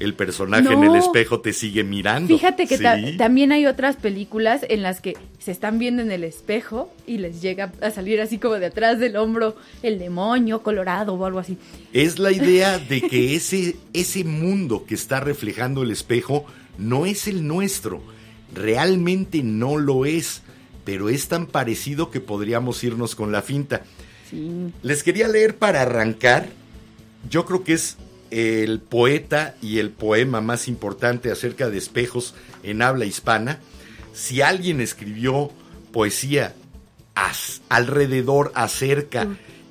el 0.01 0.15
personaje 0.15 0.73
en 0.73 0.83
el 0.83 0.97
espejo 0.97 1.41
te 1.41 1.53
sigue 1.53 1.85
mirando. 1.85 2.27
Fíjate 2.37 2.67
que 2.67 2.79
ta- 2.79 2.99
también 3.17 3.53
hay 3.53 3.67
otras 3.67 3.97
películas 3.97 4.65
en 4.69 4.83
las 4.83 5.01
que 5.01 5.17
se 5.39 5.53
están 5.53 5.79
viendo 5.79 6.03
en 6.03 6.11
el 6.11 6.25
espejo 6.25 6.93
y 7.07 7.19
les 7.19 7.41
llega 7.41 7.71
a 7.81 7.91
salir 7.91 8.21
así 8.21 8.39
como 8.39 8.55
de 8.55 8.67
atrás 8.67 8.99
del 8.99 9.17
hombro 9.17 9.55
el 9.83 9.99
demonio 9.99 10.63
colorado 10.63 11.15
o 11.15 11.25
algo 11.27 11.39
así. 11.39 11.57
Es 11.93 12.19
la 12.19 12.33
idea 12.33 12.79
de 12.89 13.03
que 13.03 13.37
ese, 13.37 13.77
ese 13.93 14.25
mundo 14.25 14.85
que 14.87 14.95
está 14.95 15.21
reflejando 15.21 15.83
el 15.83 15.91
espejo 15.93 16.45
no 16.79 17.07
es 17.07 17.29
el 17.29 17.47
nuestro. 17.47 18.03
Realmente 18.55 19.43
no 19.43 19.77
lo 19.77 20.05
es. 20.07 20.43
Pero 20.85 21.09
es 21.11 21.29
tan 21.29 21.47
parecido 21.47 22.11
que 22.11 22.21
podríamos 22.21 22.83
irnos 22.83 23.15
con 23.15 23.31
la 23.33 23.43
finta. 23.43 23.83
Sí. 24.31 24.73
Les 24.83 25.03
quería 25.03 25.29
leer 25.29 25.57
para 25.57 25.83
arrancar. 25.83 26.49
Yo 27.29 27.45
creo 27.45 27.63
que 27.65 27.75
es 27.75 27.97
el 28.31 28.81
poeta 28.81 29.55
y 29.63 29.79
el 29.79 29.91
poema 29.91 30.41
más 30.41 30.69
importante 30.69 31.31
acerca 31.31 31.69
de 31.71 31.79
espejos 31.79 32.35
en 32.63 32.83
habla 32.83 33.05
hispana. 33.05 33.59
Si 34.13 34.41
alguien 34.43 34.81
escribió 34.81 35.51
poesía 35.93 36.55
as- 37.15 37.61
alrededor, 37.69 38.53
acerca 38.55 39.27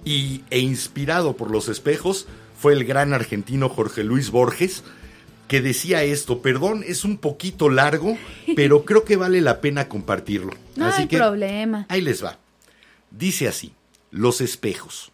y, 0.05 0.41
e 0.49 0.59
inspirado 0.59 1.35
por 1.35 1.51
los 1.51 1.67
espejos, 1.69 2.27
fue 2.59 2.73
el 2.73 2.83
gran 2.85 3.13
argentino 3.13 3.69
Jorge 3.69 4.03
Luis 4.03 4.31
Borges, 4.31 4.83
que 5.47 5.61
decía 5.61 6.03
esto, 6.03 6.41
perdón, 6.41 6.83
es 6.85 7.05
un 7.05 7.17
poquito 7.17 7.69
largo, 7.69 8.17
pero 8.55 8.85
creo 8.85 9.03
que 9.03 9.15
vale 9.15 9.41
la 9.41 9.61
pena 9.61 9.87
compartirlo. 9.87 10.51
No 10.75 10.85
Así 10.87 11.03
hay 11.03 11.07
que 11.07 11.17
problema. 11.17 11.85
Ahí 11.89 12.01
les 12.01 12.23
va. 12.23 12.37
Dice 13.11 13.47
así, 13.47 13.73
los 14.11 14.41
espejos. 14.41 15.11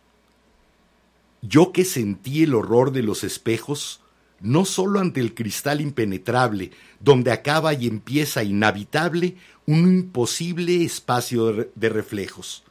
Yo 1.48 1.72
que 1.72 1.86
sentí 1.86 2.44
el 2.44 2.56
horror 2.56 2.92
de 2.92 3.04
los 3.04 3.24
espejos, 3.24 4.02
no 4.42 4.66
solo 4.66 5.00
ante 5.00 5.20
el 5.20 5.36
cristal 5.36 5.80
impenetrable, 5.80 6.72
donde 7.00 7.32
acaba 7.32 7.74
y 7.74 7.88
empieza 7.88 8.44
inhabitable 8.44 9.36
un 9.68 9.80
imposible 9.80 10.84
espacio 10.84 11.70
de 11.76 11.90
reflejos, 11.90 12.64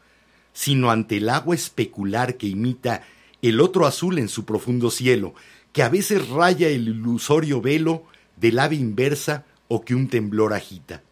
sino 0.53 0.91
ante 0.91 1.19
el 1.19 1.29
agua 1.29 1.55
especular 1.55 2.37
que 2.37 2.49
imita 2.49 3.03
el 3.43 3.61
otro 3.61 3.87
azul 3.87 4.19
en 4.19 4.29
su 4.29 4.45
profundo 4.45 4.91
cielo, 4.91 5.35
que 5.73 5.83
a 5.83 5.89
veces 5.89 6.29
raya 6.29 6.69
el 6.69 6.89
ilusorio 6.89 7.61
velo 7.61 8.05
del 8.37 8.59
ave 8.59 8.77
inversa 8.77 9.45
o 9.69 9.85
que 9.85 9.95
un 9.95 10.09
temblor 10.09 10.53
agita. 10.53 11.03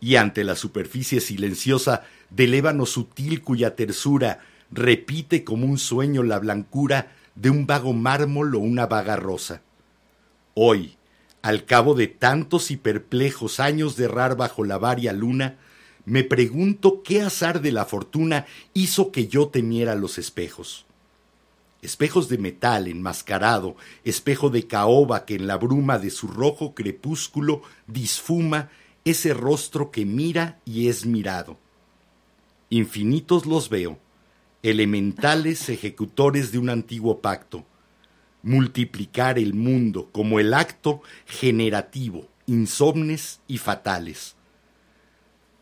Y 0.00 0.16
ante 0.16 0.44
la 0.44 0.54
superficie 0.54 1.20
silenciosa 1.20 2.04
del 2.30 2.54
ébano 2.54 2.86
sutil 2.86 3.42
cuya 3.42 3.74
tersura 3.74 4.40
repite 4.70 5.44
como 5.44 5.66
un 5.66 5.78
sueño 5.78 6.22
la 6.22 6.38
blancura 6.38 7.12
de 7.34 7.50
un 7.50 7.66
vago 7.66 7.92
mármol 7.92 8.54
o 8.54 8.58
una 8.58 8.86
vaga 8.86 9.16
rosa. 9.16 9.62
Hoy, 10.54 10.96
al 11.42 11.64
cabo 11.64 11.94
de 11.94 12.06
tantos 12.06 12.70
y 12.70 12.76
perplejos 12.76 13.60
años 13.60 13.96
de 13.96 14.04
errar 14.04 14.36
bajo 14.36 14.64
la 14.64 14.78
varia 14.78 15.12
luna, 15.12 15.56
me 16.04 16.24
pregunto 16.24 17.02
qué 17.02 17.22
azar 17.22 17.60
de 17.60 17.72
la 17.72 17.84
fortuna 17.84 18.46
hizo 18.74 19.12
que 19.12 19.28
yo 19.28 19.48
temiera 19.48 19.94
los 19.94 20.18
espejos. 20.18 20.86
Espejos 21.82 22.28
de 22.28 22.36
metal 22.36 22.88
enmascarado, 22.88 23.76
espejo 24.04 24.50
de 24.50 24.66
caoba 24.66 25.24
que 25.24 25.36
en 25.36 25.46
la 25.46 25.56
bruma 25.56 25.98
de 25.98 26.10
su 26.10 26.28
rojo 26.28 26.74
crepúsculo 26.74 27.62
disfuma 27.86 28.70
ese 29.04 29.32
rostro 29.32 29.90
que 29.90 30.04
mira 30.04 30.58
y 30.66 30.88
es 30.88 31.06
mirado. 31.06 31.58
Infinitos 32.68 33.46
los 33.46 33.70
veo, 33.70 33.98
elementales 34.62 35.68
ejecutores 35.68 36.52
de 36.52 36.58
un 36.58 36.70
antiguo 36.70 37.20
pacto. 37.20 37.64
Multiplicar 38.42 39.38
el 39.38 39.54
mundo 39.54 40.08
como 40.12 40.40
el 40.40 40.54
acto 40.54 41.02
generativo, 41.26 42.28
insomnes 42.46 43.40
y 43.46 43.58
fatales. 43.58 44.36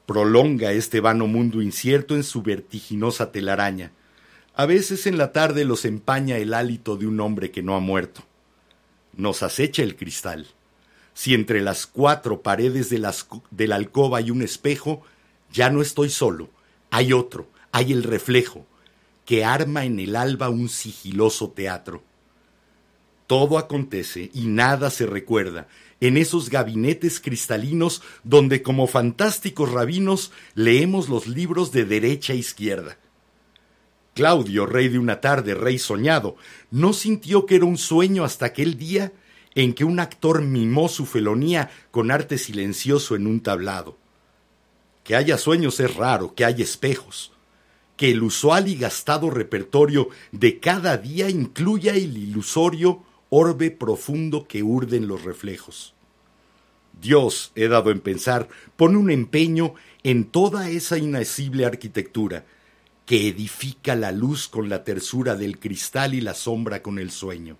Prolonga 0.07 0.73
este 0.73 1.01
vano 1.01 1.27
mundo 1.27 1.61
incierto 1.61 2.15
en 2.15 2.25
su 2.25 2.43
vertiginosa 2.43 3.31
telaraña. 3.31 3.93
A 4.55 4.67
veces 4.67 5.07
en 5.07 5.19
la 5.19 5.33
tarde 5.33 5.65
los 5.65 5.85
empaña 5.85 6.39
el 6.39 6.55
hálito 6.55 6.97
de 6.97 7.07
un 7.07 7.21
hombre 7.21 7.51
que 7.51 7.63
no 7.63 7.77
ha 7.77 7.81
muerto. 7.81 8.23
Nos 9.15 9.43
acecha 9.43 9.83
el 9.83 9.97
cristal. 9.97 10.47
Si 11.15 11.35
entre 11.35 11.61
las 11.61 11.87
cuatro 11.87 12.43
paredes 12.43 12.91
de, 12.91 13.07
de 13.51 13.67
la 13.67 13.77
alcoba 13.77 14.19
hay 14.19 14.31
un 14.31 14.43
espejo, 14.43 15.03
ya 15.53 15.69
no 15.69 15.83
estoy 15.83 16.11
solo. 16.11 16.49
Hay 16.91 17.13
otro, 17.13 17.49
hay 17.73 17.93
el 17.93 18.03
reflejo, 18.03 18.67
que 19.29 19.45
arma 19.45 19.85
en 19.85 20.01
el 20.01 20.17
alba 20.17 20.49
un 20.49 20.71
sigiloso 20.71 21.51
teatro. 21.51 22.03
Todo 23.27 23.59
acontece 23.59 24.31
y 24.33 24.47
nada 24.47 24.88
se 24.88 25.05
recuerda 25.05 25.69
en 26.01 26.17
esos 26.17 26.49
gabinetes 26.49 27.21
cristalinos 27.21 28.01
donde 28.25 28.62
como 28.62 28.87
fantásticos 28.87 29.71
rabinos 29.71 30.33
leemos 30.55 31.11
los 31.11 31.27
libros 31.27 31.73
de 31.73 31.85
derecha 31.85 32.33
a 32.33 32.37
izquierda. 32.37 32.97
Claudio, 34.14 34.64
rey 34.64 34.88
de 34.88 34.99
una 34.99 35.21
tarde, 35.21 35.55
rey 35.55 35.79
soñado, 35.79 36.37
no 36.71 36.95
sintió 36.95 37.45
que 37.45 37.57
era 37.57 37.67
un 37.67 37.77
sueño 37.77 38.25
hasta 38.25 38.47
aquel 38.47 38.79
día 38.79 39.12
en 39.55 39.75
que 39.75 39.85
un 39.85 40.01
actor 40.01 40.41
mimó 40.41 40.88
su 40.88 41.05
felonía 41.05 41.71
con 41.91 42.11
arte 42.11 42.38
silencioso 42.38 43.14
en 43.14 43.27
un 43.27 43.41
tablado. 43.41 43.99
Que 45.05 45.17
haya 45.17 45.37
sueños 45.37 45.81
es 45.81 45.95
raro, 45.97 46.35
que 46.35 46.47
haya 46.47 46.64
espejos 46.64 47.33
que 47.99 48.13
el 48.13 48.23
usual 48.23 48.69
y 48.69 48.77
gastado 48.77 49.29
repertorio 49.29 50.09
de 50.31 50.61
cada 50.61 50.97
día 50.97 51.29
incluya 51.29 51.95
el 51.95 52.17
ilusorio 52.17 53.03
orbe 53.29 53.73
profundo 53.73 54.47
que 54.47 54.63
urden 54.63 55.09
los 55.09 55.25
reflejos. 55.25 55.95
Dios, 57.01 57.51
he 57.57 57.67
dado 57.67 57.91
en 57.91 57.99
pensar, 57.99 58.49
pone 58.77 58.99
un 58.99 59.11
empeño 59.11 59.75
en 60.05 60.27
toda 60.27 60.71
esa 60.71 60.97
inacible 60.97 61.67
arquitectura 61.67 62.47
que 63.05 63.27
edifica 63.27 63.97
la 63.97 64.13
luz 64.13 64.47
con 64.47 64.69
la 64.69 64.85
tersura 64.85 65.35
del 65.35 65.59
cristal 65.59 66.15
y 66.15 66.21
la 66.21 66.35
sombra 66.35 66.83
con 66.83 67.01
el 67.01 67.11
sueño. 67.11 67.57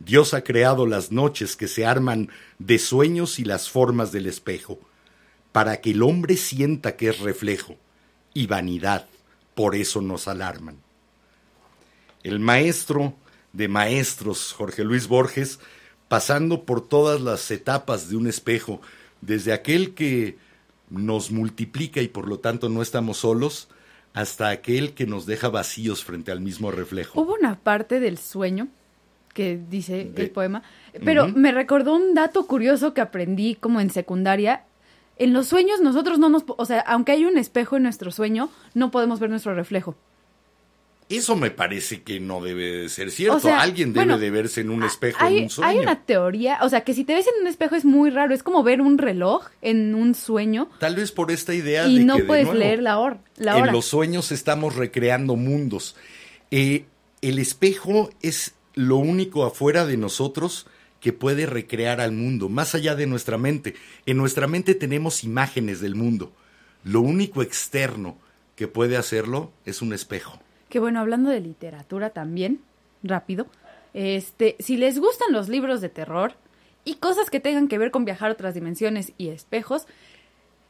Dios 0.00 0.34
ha 0.34 0.44
creado 0.44 0.86
las 0.86 1.12
noches 1.12 1.56
que 1.56 1.66
se 1.66 1.86
arman 1.86 2.28
de 2.58 2.78
sueños 2.78 3.38
y 3.38 3.44
las 3.44 3.70
formas 3.70 4.12
del 4.12 4.26
espejo, 4.26 4.78
para 5.50 5.80
que 5.80 5.92
el 5.92 6.02
hombre 6.02 6.36
sienta 6.36 6.96
que 6.96 7.08
es 7.08 7.20
reflejo 7.20 7.76
y 8.34 8.48
vanidad, 8.48 9.06
por 9.54 9.74
eso 9.74 10.00
nos 10.00 10.28
alarman. 10.28 10.76
El 12.22 12.40
maestro 12.40 13.14
de 13.52 13.68
maestros, 13.68 14.52
Jorge 14.52 14.84
Luis 14.84 15.06
Borges, 15.06 15.60
pasando 16.08 16.64
por 16.64 16.86
todas 16.86 17.20
las 17.20 17.50
etapas 17.50 18.08
de 18.08 18.16
un 18.16 18.26
espejo, 18.26 18.80
desde 19.20 19.52
aquel 19.52 19.94
que 19.94 20.36
nos 20.90 21.30
multiplica 21.30 22.00
y 22.00 22.08
por 22.08 22.28
lo 22.28 22.40
tanto 22.40 22.68
no 22.68 22.82
estamos 22.82 23.18
solos, 23.18 23.68
hasta 24.12 24.48
aquel 24.50 24.94
que 24.94 25.06
nos 25.06 25.26
deja 25.26 25.48
vacíos 25.48 26.04
frente 26.04 26.30
al 26.30 26.40
mismo 26.40 26.70
reflejo. 26.70 27.20
Hubo 27.20 27.34
una 27.34 27.58
parte 27.58 28.00
del 28.00 28.18
sueño 28.18 28.68
que 29.32 29.60
dice 29.68 30.12
el 30.14 30.30
poema, 30.30 30.62
pero 31.04 31.26
me 31.26 31.50
recordó 31.50 31.96
un 31.96 32.14
dato 32.14 32.46
curioso 32.46 32.94
que 32.94 33.00
aprendí 33.00 33.56
como 33.56 33.80
en 33.80 33.90
secundaria 33.90 34.64
en 35.18 35.32
los 35.32 35.46
sueños 35.46 35.80
nosotros 35.80 36.18
no 36.18 36.28
nos, 36.28 36.44
o 36.46 36.64
sea, 36.64 36.80
aunque 36.80 37.12
hay 37.12 37.24
un 37.24 37.38
espejo 37.38 37.76
en 37.76 37.84
nuestro 37.84 38.10
sueño, 38.10 38.50
no 38.74 38.90
podemos 38.90 39.20
ver 39.20 39.30
nuestro 39.30 39.54
reflejo. 39.54 39.96
Eso 41.10 41.36
me 41.36 41.50
parece 41.50 42.02
que 42.02 42.18
no 42.18 42.40
debe 42.40 42.64
de 42.64 42.88
ser 42.88 43.10
cierto. 43.10 43.52
Alguien 43.52 43.92
debe 43.92 44.16
de 44.16 44.30
verse 44.30 44.62
en 44.62 44.70
un 44.70 44.82
espejo 44.84 45.18
hay, 45.20 45.38
en 45.38 45.44
un 45.44 45.50
sueño. 45.50 45.70
Hay 45.70 45.78
una 45.78 46.00
teoría, 46.00 46.58
o 46.62 46.68
sea, 46.70 46.80
que 46.80 46.94
si 46.94 47.04
te 47.04 47.14
ves 47.14 47.26
en 47.26 47.42
un 47.42 47.46
espejo 47.46 47.74
es 47.74 47.84
muy 47.84 48.08
raro. 48.08 48.34
Es 48.34 48.42
como 48.42 48.62
ver 48.62 48.80
un 48.80 48.96
reloj 48.96 49.46
en 49.60 49.94
un 49.94 50.14
sueño. 50.14 50.70
Tal 50.78 50.96
vez 50.96 51.12
por 51.12 51.30
esta 51.30 51.52
idea 51.52 51.86
y 51.86 51.98
de 51.98 52.04
no 52.04 52.16
que, 52.16 52.24
puedes 52.24 52.52
leer 52.54 52.82
la, 52.82 52.98
hora, 52.98 53.18
la 53.36 53.56
hora. 53.56 53.66
En 53.66 53.72
los 53.72 53.84
sueños 53.84 54.32
estamos 54.32 54.76
recreando 54.76 55.36
mundos. 55.36 55.94
Eh, 56.50 56.86
el 57.20 57.38
espejo 57.38 58.08
es 58.22 58.54
lo 58.74 58.96
único 58.96 59.44
afuera 59.44 59.84
de 59.84 59.98
nosotros 59.98 60.66
que 61.04 61.12
puede 61.12 61.44
recrear 61.44 62.00
al 62.00 62.12
mundo, 62.12 62.48
más 62.48 62.74
allá 62.74 62.94
de 62.94 63.06
nuestra 63.06 63.36
mente. 63.36 63.74
En 64.06 64.16
nuestra 64.16 64.46
mente 64.46 64.74
tenemos 64.74 65.22
imágenes 65.22 65.82
del 65.82 65.96
mundo. 65.96 66.32
Lo 66.82 67.02
único 67.02 67.42
externo 67.42 68.16
que 68.56 68.68
puede 68.68 68.96
hacerlo 68.96 69.52
es 69.66 69.82
un 69.82 69.92
espejo. 69.92 70.40
Que 70.70 70.78
bueno, 70.78 71.00
hablando 71.00 71.28
de 71.28 71.40
literatura 71.40 72.08
también, 72.08 72.62
rápido, 73.02 73.48
este, 73.92 74.56
si 74.60 74.78
les 74.78 74.98
gustan 74.98 75.30
los 75.30 75.50
libros 75.50 75.82
de 75.82 75.90
terror 75.90 76.36
y 76.86 76.94
cosas 76.94 77.28
que 77.28 77.38
tengan 77.38 77.68
que 77.68 77.76
ver 77.76 77.90
con 77.90 78.06
viajar 78.06 78.30
a 78.30 78.32
otras 78.32 78.54
dimensiones 78.54 79.12
y 79.18 79.28
espejos, 79.28 79.86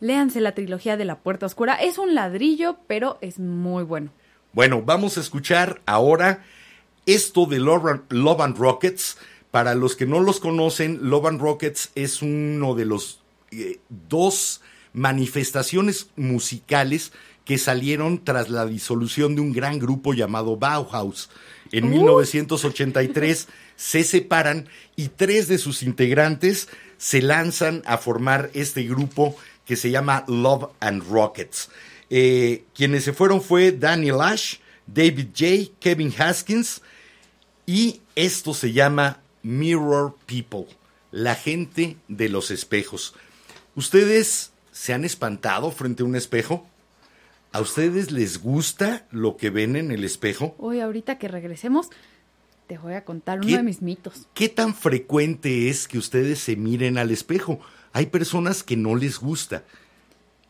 léanse 0.01 0.41
la 0.41 0.57
trilogía 0.57 0.97
de 0.97 1.05
la 1.05 1.21
Puerta 1.21 1.47
Oscura. 1.47 1.77
Es 1.77 1.97
un 1.97 2.17
ladrillo, 2.17 2.77
pero 2.89 3.19
es 3.21 3.39
muy 3.39 3.85
bueno. 3.85 4.11
Bueno, 4.53 4.83
vamos 4.83 5.17
a 5.17 5.21
escuchar 5.21 5.81
ahora 5.87 6.43
esto 7.07 7.47
de 7.47 7.61
Love 7.61 8.41
and 8.41 8.59
Rockets 8.59 9.17
para 9.55 9.77
los 9.77 9.95
que 9.95 10.05
no 10.05 10.19
los 10.19 10.41
conocen, 10.41 10.99
Love 11.09 11.27
and 11.27 11.41
Rockets 11.41 11.93
es 11.95 12.23
uno 12.23 12.75
de 12.75 12.87
los 12.87 13.21
eh, 13.53 13.79
dos 13.89 14.63
manifestaciones 14.93 16.09
musicales 16.17 17.13
que 17.45 17.57
salieron 17.57 18.25
tras 18.25 18.51
la 18.51 18.67
disolución 18.67 19.37
de 19.37 19.43
un 19.43 19.53
gran 19.53 19.79
grupo 19.79 20.13
llamado 20.13 20.57
Bauhaus. 20.57 21.31
En 21.71 21.89
1983 21.89 23.47
se 23.77 24.03
separan 24.03 24.69
y 24.97 25.07
tres 25.07 25.47
de 25.47 25.59
sus 25.59 25.85
integrantes 25.85 26.69
se 26.99 27.23
lanzan 27.23 27.85
a 27.87 27.97
formar 27.97 28.51
este 28.55 28.83
grupo 28.83 29.37
que 29.67 29.77
se 29.77 29.93
llama 29.93 30.25
Love 30.27 30.71
and 30.81 31.09
Rockets. 31.09 31.71
Eh, 32.11 32.65
quienes 32.75 33.05
se 33.05 33.13
fueron 33.13 33.41
fue 33.41 33.71
Daniel 33.71 34.21
Ash, 34.21 34.57
David 34.89 35.29
J., 35.29 35.71
Kevin 35.79 36.13
Haskins 36.19 36.83
y 37.67 38.01
esto 38.17 38.53
se 38.53 38.73
llama 38.73 39.21
Mirror 39.45 40.17
People, 40.27 40.67
la 41.13 41.37
gente 41.37 41.97
de 42.09 42.29
los 42.29 42.51
espejos. 42.51 43.15
¿Ustedes 43.77 44.53
se 44.73 44.93
han 44.93 45.05
espantado 45.05 45.71
frente 45.71 46.03
a 46.03 46.07
un 46.07 46.17
espejo? 46.17 46.67
¿A 47.53 47.61
ustedes 47.61 48.11
les 48.11 48.43
gusta 48.43 49.07
lo 49.13 49.37
que 49.37 49.51
ven 49.51 49.77
en 49.77 49.93
el 49.93 50.03
espejo? 50.03 50.57
Hoy, 50.59 50.81
ahorita 50.81 51.19
que 51.19 51.29
regresemos, 51.29 51.91
te 52.67 52.79
voy 52.79 52.95
a 52.95 53.05
contar 53.05 53.41
uno 53.41 53.57
de 53.57 53.63
mis 53.63 53.83
mitos. 53.83 54.27
¿Qué 54.35 54.49
tan 54.49 54.75
frecuente 54.75 55.69
es 55.69 55.87
que 55.87 55.99
ustedes 55.99 56.41
se 56.41 56.57
miren 56.57 56.99
al 56.99 57.13
espejo? 57.13 57.61
Hay 57.93 58.07
personas 58.07 58.65
que 58.65 58.77
no 58.77 58.97
les 58.97 59.21
gusta. 59.21 59.63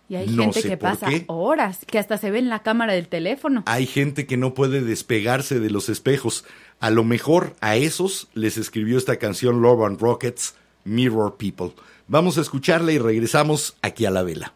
Y 0.08 0.16
hay 0.16 0.28
gente 0.28 0.62
que 0.62 0.76
pasa 0.76 1.08
horas, 1.26 1.84
que 1.86 1.98
hasta 1.98 2.18
se 2.18 2.30
ve 2.30 2.38
en 2.38 2.48
la 2.48 2.62
cámara 2.62 2.92
del 2.92 3.08
teléfono. 3.08 3.64
Hay 3.66 3.86
gente 3.86 4.26
que 4.26 4.36
no 4.36 4.54
puede 4.54 4.82
despegarse 4.82 5.60
de 5.60 5.70
los 5.70 5.88
espejos. 5.88 6.44
A 6.80 6.90
lo 6.90 7.04
mejor 7.04 7.56
a 7.60 7.76
esos 7.76 8.28
les 8.34 8.58
escribió 8.58 8.98
esta 8.98 9.16
canción 9.16 9.62
Love 9.62 9.86
and 9.86 10.00
Rockets, 10.00 10.54
Mirror 10.84 11.36
People. 11.36 11.72
Vamos 12.06 12.36
a 12.36 12.42
escucharla 12.42 12.92
y 12.92 12.98
regresamos 12.98 13.76
aquí 13.82 14.04
a 14.04 14.10
la 14.10 14.22
vela. 14.22 14.52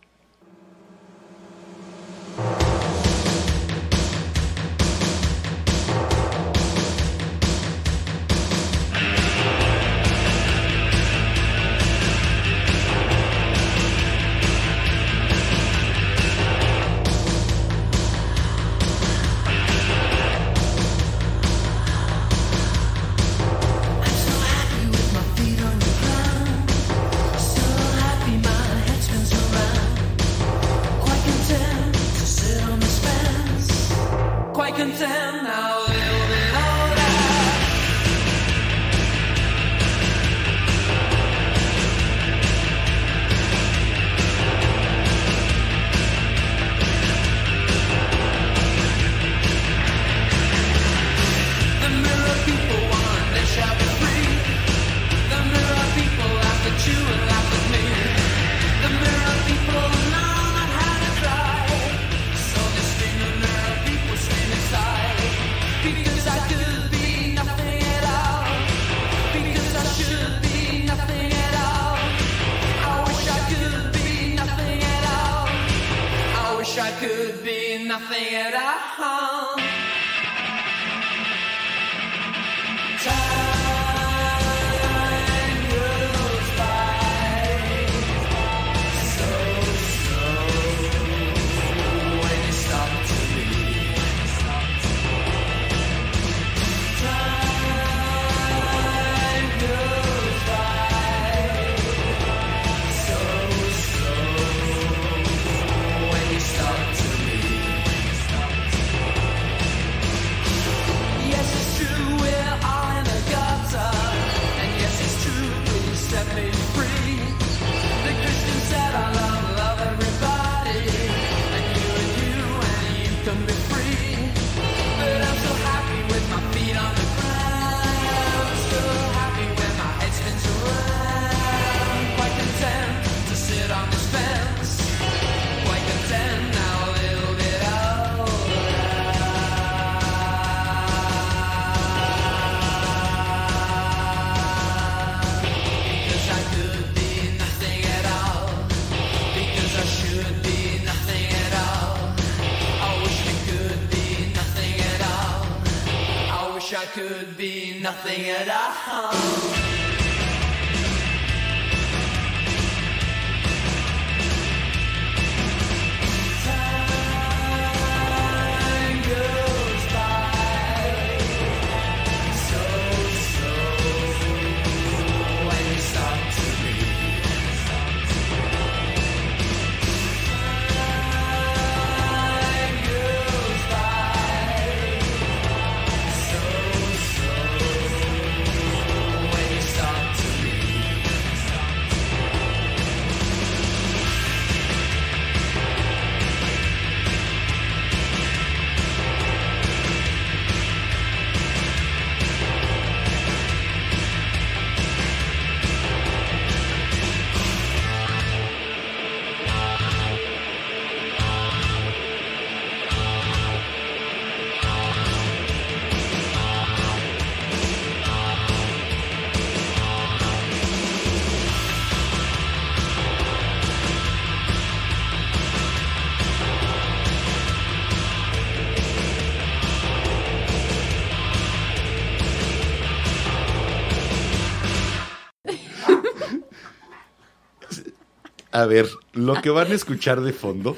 A 238.58 238.66
ver, 238.66 238.88
lo 239.12 239.40
que 239.40 239.50
van 239.50 239.70
a 239.70 239.74
escuchar 239.74 240.20
de 240.20 240.32
fondo 240.32 240.76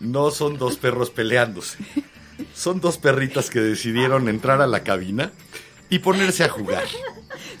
no 0.00 0.30
son 0.30 0.56
dos 0.58 0.76
perros 0.76 1.10
peleándose. 1.10 1.78
Son 2.54 2.80
dos 2.80 2.96
perritas 2.96 3.50
que 3.50 3.60
decidieron 3.60 4.28
entrar 4.28 4.62
a 4.62 4.66
la 4.66 4.82
cabina 4.82 5.30
y 5.90 5.98
ponerse 5.98 6.44
a 6.44 6.48
jugar. 6.48 6.84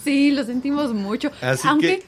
Sí, 0.02 0.30
lo 0.30 0.44
sentimos 0.44 0.94
mucho. 0.94 1.30
Así 1.42 1.68
aunque, 1.68 1.98
que 2.00 2.06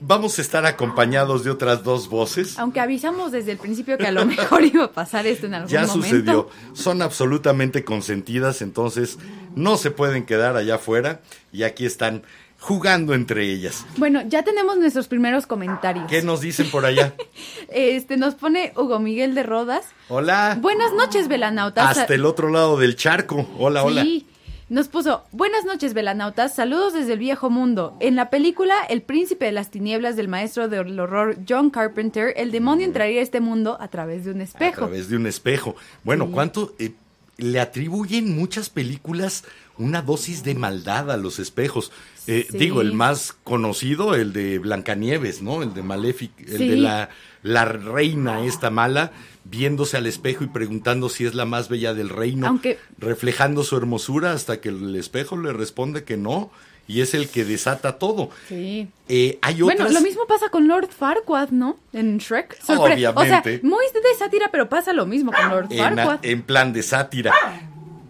vamos 0.00 0.38
a 0.38 0.42
estar 0.42 0.64
acompañados 0.64 1.44
de 1.44 1.50
otras 1.50 1.84
dos 1.84 2.08
voces. 2.08 2.58
aunque 2.58 2.80
avisamos 2.80 3.30
desde 3.32 3.52
el 3.52 3.58
principio 3.58 3.98
que 3.98 4.06
a 4.06 4.12
lo 4.12 4.24
mejor 4.24 4.64
iba 4.64 4.84
a 4.84 4.92
pasar 4.92 5.26
esto 5.26 5.46
en 5.46 5.54
algún 5.54 5.70
Ya 5.70 5.82
momento. 5.86 6.02
sucedió. 6.08 6.48
Son 6.72 7.02
absolutamente 7.02 7.84
consentidas, 7.84 8.62
entonces 8.62 9.18
no 9.54 9.76
se 9.76 9.90
pueden 9.90 10.24
quedar 10.24 10.56
allá 10.56 10.76
afuera 10.76 11.20
y 11.52 11.64
aquí 11.64 11.84
están 11.84 12.22
jugando 12.64 13.12
entre 13.12 13.44
ellas. 13.52 13.84
Bueno, 13.98 14.22
ya 14.26 14.42
tenemos 14.42 14.78
nuestros 14.78 15.06
primeros 15.06 15.46
comentarios. 15.46 16.06
¿Qué 16.08 16.22
nos 16.22 16.40
dicen 16.40 16.70
por 16.70 16.86
allá? 16.86 17.14
Este 17.68 18.16
nos 18.16 18.34
pone 18.34 18.72
Hugo 18.76 18.98
Miguel 19.00 19.34
de 19.34 19.42
Rodas. 19.42 19.84
Hola. 20.08 20.56
Buenas 20.60 20.92
noches, 20.94 21.28
velanautas. 21.28 21.98
Hasta 21.98 22.14
el 22.14 22.24
otro 22.24 22.48
lado 22.50 22.78
del 22.78 22.96
charco. 22.96 23.46
Hola, 23.58 23.84
hola. 23.84 24.02
Sí. 24.02 24.26
Nos 24.70 24.88
puso, 24.88 25.24
buenas 25.30 25.66
noches, 25.66 25.92
velanautas, 25.92 26.54
saludos 26.54 26.94
desde 26.94 27.12
el 27.12 27.18
viejo 27.18 27.50
mundo. 27.50 27.96
En 28.00 28.16
la 28.16 28.30
película 28.30 28.74
El 28.88 29.02
príncipe 29.02 29.44
de 29.44 29.52
las 29.52 29.70
tinieblas 29.70 30.16
del 30.16 30.28
maestro 30.28 30.68
del 30.68 30.98
horror 30.98 31.36
John 31.46 31.68
Carpenter, 31.68 32.32
el 32.36 32.50
demonio 32.50 32.86
entraría 32.86 33.20
a 33.20 33.22
este 33.22 33.40
mundo 33.40 33.76
a 33.78 33.88
través 33.88 34.24
de 34.24 34.30
un 34.30 34.40
A 34.40 34.44
espejo. 34.44 34.76
través 34.86 35.10
de 35.10 35.16
un 35.16 35.26
espejo. 35.26 35.76
Bueno, 36.02 36.24
Sí. 36.26 36.30
¿cuánto 36.32 36.74
eh, 36.78 36.92
le 37.36 37.60
atribuyen 37.60 38.34
muchas 38.36 38.70
películas 38.70 39.44
una 39.78 40.02
dosis 40.02 40.42
de 40.44 40.54
maldad 40.54 41.10
a 41.10 41.16
los 41.16 41.38
espejos? 41.38 41.90
Eh, 42.26 42.46
Sí. 42.50 42.58
Digo, 42.58 42.80
el 42.80 42.92
más 42.94 43.32
conocido, 43.44 44.14
el 44.14 44.32
de 44.32 44.58
Blancanieves, 44.58 45.42
¿no? 45.42 45.62
El 45.62 45.74
de 45.74 45.82
Maléfic, 45.82 46.32
el 46.40 46.58
Sí. 46.58 46.68
de 46.68 46.76
la, 46.76 47.10
la 47.42 47.64
reina 47.66 48.44
esta 48.44 48.70
mala, 48.70 49.12
viéndose 49.44 49.96
al 49.98 50.06
espejo 50.06 50.42
y 50.42 50.46
preguntando 50.46 51.08
si 51.10 51.26
es 51.26 51.34
la 51.34 51.44
más 51.44 51.68
bella 51.68 51.92
del 51.92 52.08
reino, 52.08 52.46
Aunque- 52.46 52.78
reflejando 52.98 53.62
su 53.62 53.76
hermosura 53.76 54.32
hasta 54.32 54.60
que 54.60 54.70
el 54.70 54.96
espejo 54.96 55.36
le 55.36 55.52
responde 55.52 56.04
que 56.04 56.16
no, 56.16 56.50
y 56.86 57.00
es 57.02 57.14
el 57.14 57.28
que 57.28 57.44
desata 57.44 57.98
todo. 57.98 58.30
Sí. 58.48 58.88
Eh, 59.08 59.38
hay 59.42 59.60
Bueno, 59.62 59.88
lo 59.88 60.00
mismo 60.02 60.26
pasa 60.26 60.48
con 60.50 60.66
Lord 60.68 60.88
Farquaad, 60.90 61.48
¿no? 61.50 61.78
En 61.92 62.18
Shrek. 62.18 62.58
Sorpre- 62.62 62.94
Obviamente. 62.94 63.20
O 63.20 63.24
sea, 63.24 63.60
muy 63.62 63.84
de 63.92 64.18
sátira, 64.18 64.48
pero 64.50 64.68
pasa 64.68 64.92
lo 64.94 65.04
mismo 65.06 65.30
con 65.32 65.48
Lord 65.50 65.66
en, 65.72 65.78
Farquaad. 65.78 66.18
en 66.24 66.42
plan 66.42 66.72
de 66.72 66.82
sátira. 66.82 67.32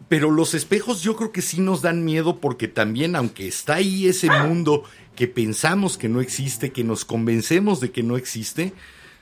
Pero 0.08 0.30
los 0.30 0.54
espejos 0.54 1.02
yo 1.02 1.16
creo 1.16 1.32
que 1.32 1.42
sí 1.42 1.60
nos 1.60 1.82
dan 1.82 2.04
miedo 2.04 2.38
porque 2.40 2.68
también, 2.68 3.16
aunque 3.16 3.48
está 3.48 3.74
ahí 3.76 4.06
ese 4.06 4.28
mundo 4.30 4.84
que 5.16 5.28
pensamos 5.28 5.96
que 5.96 6.08
no 6.08 6.20
existe, 6.20 6.72
que 6.72 6.84
nos 6.84 7.04
convencemos 7.04 7.80
de 7.80 7.90
que 7.90 8.02
no 8.02 8.16
existe, 8.16 8.74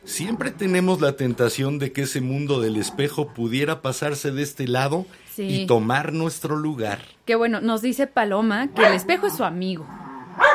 siempre 0.05 0.51
tenemos 0.51 1.01
la 1.01 1.17
tentación 1.17 1.79
de 1.79 1.93
que 1.93 2.03
ese 2.03 2.21
mundo 2.21 2.61
del 2.61 2.77
espejo 2.77 3.29
pudiera 3.33 3.81
pasarse 3.83 4.33
de 4.33 4.43
este 4.43 4.67
lado 4.67 5.07
Sí. 5.35 5.45
y 5.63 5.67
tomar 5.67 6.13
nuestro 6.13 6.57
lugar. 6.57 7.01
Que 7.25 7.37
bueno, 7.37 7.61
nos 7.63 7.81
dice 7.81 8.07
Paloma 8.07 8.69
que 8.75 8.85
el 8.87 8.93
espejo 8.93 9.29
es 9.29 9.35
su 9.37 9.45
amigo. 9.45 9.87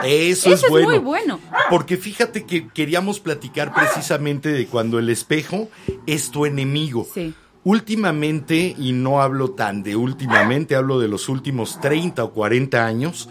Eso, 0.03 0.49
Eso 0.49 0.53
es 0.53 0.63
es 0.65 0.69
bueno. 0.69 0.89
muy 0.89 0.99
bueno. 0.99 1.39
Porque 1.69 1.97
fíjate 1.97 2.45
que 2.45 2.67
queríamos 2.67 3.19
platicar 3.19 3.73
precisamente 3.73 4.49
de 4.51 4.67
cuando 4.67 4.99
el 4.99 5.09
espejo 5.09 5.69
es 6.05 6.29
tu 6.29 6.45
enemigo. 6.45 7.07
Sí. 7.11 7.33
Últimamente, 7.67 8.73
y 8.80 8.93
no 8.93 9.21
hablo 9.21 9.51
tan 9.51 9.84
de 9.84 9.97
últimamente, 9.97 10.73
hablo 10.77 11.01
de 11.01 11.10
los 11.10 11.27
últimos 11.27 11.82
30 11.82 12.23
o 12.23 12.32
40 12.32 12.86
años, 12.86 13.27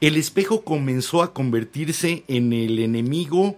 el 0.00 0.16
espejo 0.16 0.62
comenzó 0.62 1.20
a 1.20 1.32
convertirse 1.34 2.22
en 2.28 2.52
el 2.52 2.78
enemigo 2.78 3.56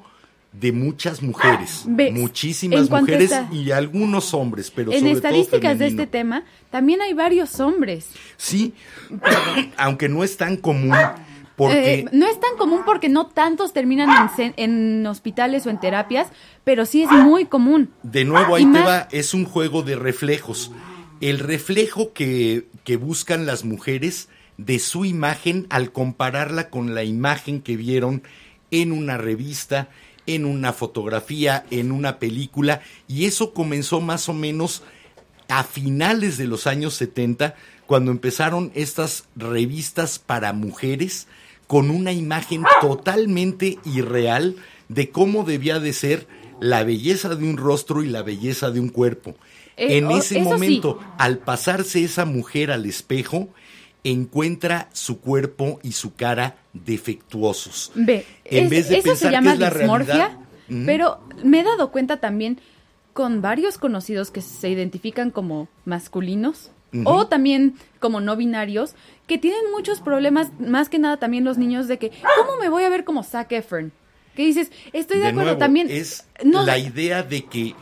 de 0.53 0.73
muchas 0.73 1.21
mujeres, 1.21 1.85
muchísimas 2.15 2.89
mujeres 2.89 3.25
está- 3.33 3.51
y 3.53 3.71
algunos 3.71 4.33
hombres, 4.33 4.73
pero 4.75 4.93
en 4.93 5.01
sobre 5.01 5.13
estadísticas 5.13 5.73
todo 5.73 5.79
de 5.81 5.87
este 5.89 6.07
tema, 6.07 6.45
también 6.71 7.03
hay 7.03 7.13
varios 7.13 7.61
hombres. 7.61 8.07
Sí, 8.39 8.73
aunque 9.77 10.09
no 10.09 10.25
es 10.25 10.39
tan 10.39 10.57
común, 10.57 10.97
porque 11.59 11.95
Eh, 11.95 12.05
no 12.13 12.27
es 12.27 12.41
tan 12.41 12.57
común 12.57 12.81
porque 12.87 13.11
no 13.11 13.27
tantos 13.27 13.75
terminan 13.75 14.09
en, 14.57 15.07
hospitales 15.07 15.67
o 15.67 15.71
en 15.71 15.79
terapias, 15.81 16.29
pero 16.65 16.87
sí 16.87 17.03
es 17.03 17.11
muy 17.11 17.45
común. 17.45 17.91
De 18.03 18.25
nuevo, 18.25 18.55
ahí 18.55 18.63
Y 18.63 18.67
te 18.67 18.79
más- 18.79 18.87
va, 18.89 19.09
es 19.13 19.35
un 19.35 19.45
juego 19.45 19.83
de 19.83 19.97
reflejos. 19.97 20.71
El 21.21 21.41
reflejo 21.41 22.13
que, 22.15 22.69
que 22.85 22.97
buscan 22.97 23.45
las 23.45 23.65
mujeres 23.65 24.29
de 24.57 24.79
su 24.79 25.05
imagen 25.05 25.67
al 25.69 25.93
compararla 25.93 26.71
con 26.71 26.95
la 26.95 27.05
imagen 27.05 27.61
que 27.61 27.77
vieron 27.77 28.23
en 28.71 28.93
una 28.93 29.19
revista, 29.19 29.89
en 30.27 30.45
una 30.45 30.73
fotografía, 30.73 31.65
en 31.71 31.91
una 31.93 32.19
película, 32.19 32.81
y 33.09 33.25
eso 33.25 33.53
comenzó 33.53 34.01
más 34.01 34.29
o 34.29 34.33
menos 34.35 34.83
a 35.49 35.65
finales 35.65 36.37
de 36.37 36.47
los 36.47 36.67
años 36.67 36.95
70, 36.95 37.55
cuando 37.87 38.11
empezaron 38.11 38.71
estas 38.75 39.25
revistas 39.35 40.19
para 40.19 40.53
mujeres 40.53 41.27
con 41.69 41.91
una 41.91 42.11
imagen 42.13 42.65
totalmente 42.81 43.79
irreal 43.85 44.57
de 44.89 45.11
cómo 45.11 45.45
debía 45.45 45.79
de 45.79 45.93
ser 45.93 46.27
la 46.61 46.83
belleza 46.83 47.37
de 47.37 47.45
un 47.49 47.57
rostro 47.57 48.03
y 48.03 48.09
la 48.09 48.23
belleza 48.23 48.73
de 48.73 48.81
un 48.81 48.89
cuerpo. 48.89 49.37
Eh, 49.77 49.99
en 49.99 50.11
ese 50.11 50.35
sí. 50.37 50.41
momento, 50.41 50.99
al 51.19 51.39
pasarse 51.39 52.03
esa 52.03 52.25
mujer 52.25 52.73
al 52.73 52.85
espejo, 52.87 53.49
encuentra 54.03 54.89
su 54.93 55.21
cuerpo 55.21 55.79
y 55.85 55.93
su 55.93 56.15
cara 56.15 56.57
defectuosos. 56.73 57.93
Ve, 57.95 58.25
En 58.45 58.65
es- 58.65 58.71
vez 58.71 58.89
de 58.89 58.97
eso 58.99 59.05
pensar 59.11 59.19
se 59.19 59.27
que 59.27 59.33
llama 59.33 59.53
es 59.53 59.59
la 59.59 59.71
dismorfia, 59.71 60.15
realidad. 60.69 60.87
Pero 60.87 61.21
me 61.45 61.61
he 61.61 61.65
dado 61.65 61.91
cuenta 61.91 62.19
también 62.19 62.61
con 63.13 63.41
varios 63.41 63.79
conocidos 63.79 64.31
que 64.31 64.43
se 64.43 64.69
identifican 64.69 65.31
como 65.31 65.69
masculinos 65.85 66.71
O 67.05 67.27
también 67.27 67.75
como 68.01 68.21
no 68.21 68.35
binarios 68.37 68.95
que 69.27 69.37
tienen 69.37 69.71
muchos 69.73 70.01
problemas, 70.01 70.49
más 70.59 70.89
que 70.89 70.99
nada 70.99 71.19
también 71.19 71.45
los 71.45 71.59
niños 71.59 71.87
de 71.87 71.99
que 71.99 72.11
¿cómo 72.39 72.59
me 72.61 72.69
voy 72.71 72.85
a 72.85 72.89
ver 72.89 73.05
como 73.05 73.23
Zac 73.23 73.53
Efron? 73.53 73.93
Que 74.35 74.47
dices, 74.47 74.71
estoy 74.93 75.19
de, 75.19 75.25
de 75.25 75.29
acuerdo 75.31 75.45
nuevo, 75.51 75.59
también 75.59 75.89
es 75.91 76.27
no- 76.45 76.65
la 76.65 76.79
idea 76.79 77.23
de 77.23 77.45
que 77.45 77.75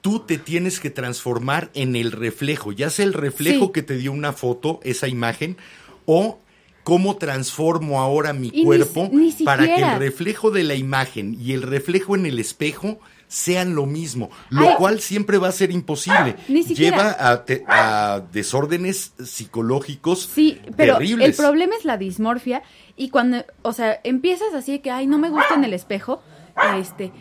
tú 0.00 0.20
te 0.20 0.38
tienes 0.38 0.80
que 0.80 0.88
transformar 0.88 1.70
en 1.74 1.96
el 1.96 2.12
reflejo, 2.12 2.72
ya 2.72 2.88
sea 2.88 3.04
el 3.04 3.12
reflejo 3.12 3.66
Sí. 3.66 3.72
que 3.72 3.82
te 3.82 3.96
dio 3.98 4.12
una 4.12 4.32
foto, 4.32 4.80
esa 4.84 5.06
imagen, 5.08 5.58
o 6.06 6.38
cómo 6.82 7.16
transformo 7.16 8.00
ahora 8.00 8.32
mi 8.32 8.50
Y 8.54 8.64
cuerpo 8.64 9.10
ni 9.12 9.32
para 9.44 9.64
que 9.66 9.82
el 9.82 9.98
reflejo 9.98 10.50
de 10.50 10.64
la 10.64 10.74
imagen 10.76 11.36
y 11.38 11.52
el 11.52 11.60
reflejo 11.62 12.14
en 12.16 12.24
el 12.24 12.38
espejo 12.38 12.98
sean 13.32 13.76
lo 13.76 13.86
mismo, 13.86 14.28
lo 14.48 14.70
Ay. 14.70 14.74
cual 14.76 15.00
siempre 15.00 15.38
va 15.38 15.46
a 15.48 15.52
ser 15.52 15.70
imposible. 15.70 16.34
Ni. 16.48 16.64
Lleva 16.64 17.14
a, 17.16 17.44
te- 17.44 17.64
a 17.68 18.22
desórdenes 18.32 19.12
psicológicos 19.24 20.28
Sí, 20.34 20.60
pero 20.76 20.94
terribles. 20.94 21.28
el 21.28 21.34
problema 21.36 21.76
es 21.78 21.84
la 21.84 21.96
dismorfia 21.96 22.62
y 22.96 23.10
cuando, 23.10 23.44
o 23.62 23.72
sea, 23.72 24.00
empiezas 24.02 24.52
así 24.54 24.72
de 24.72 24.80
que, 24.82 24.90
ay, 24.90 25.06
no 25.06 25.18
me 25.18 25.28
gusta 25.30 25.54
en 25.54 25.62
el 25.62 25.74
espejo, 25.74 26.22
este, 26.76 27.12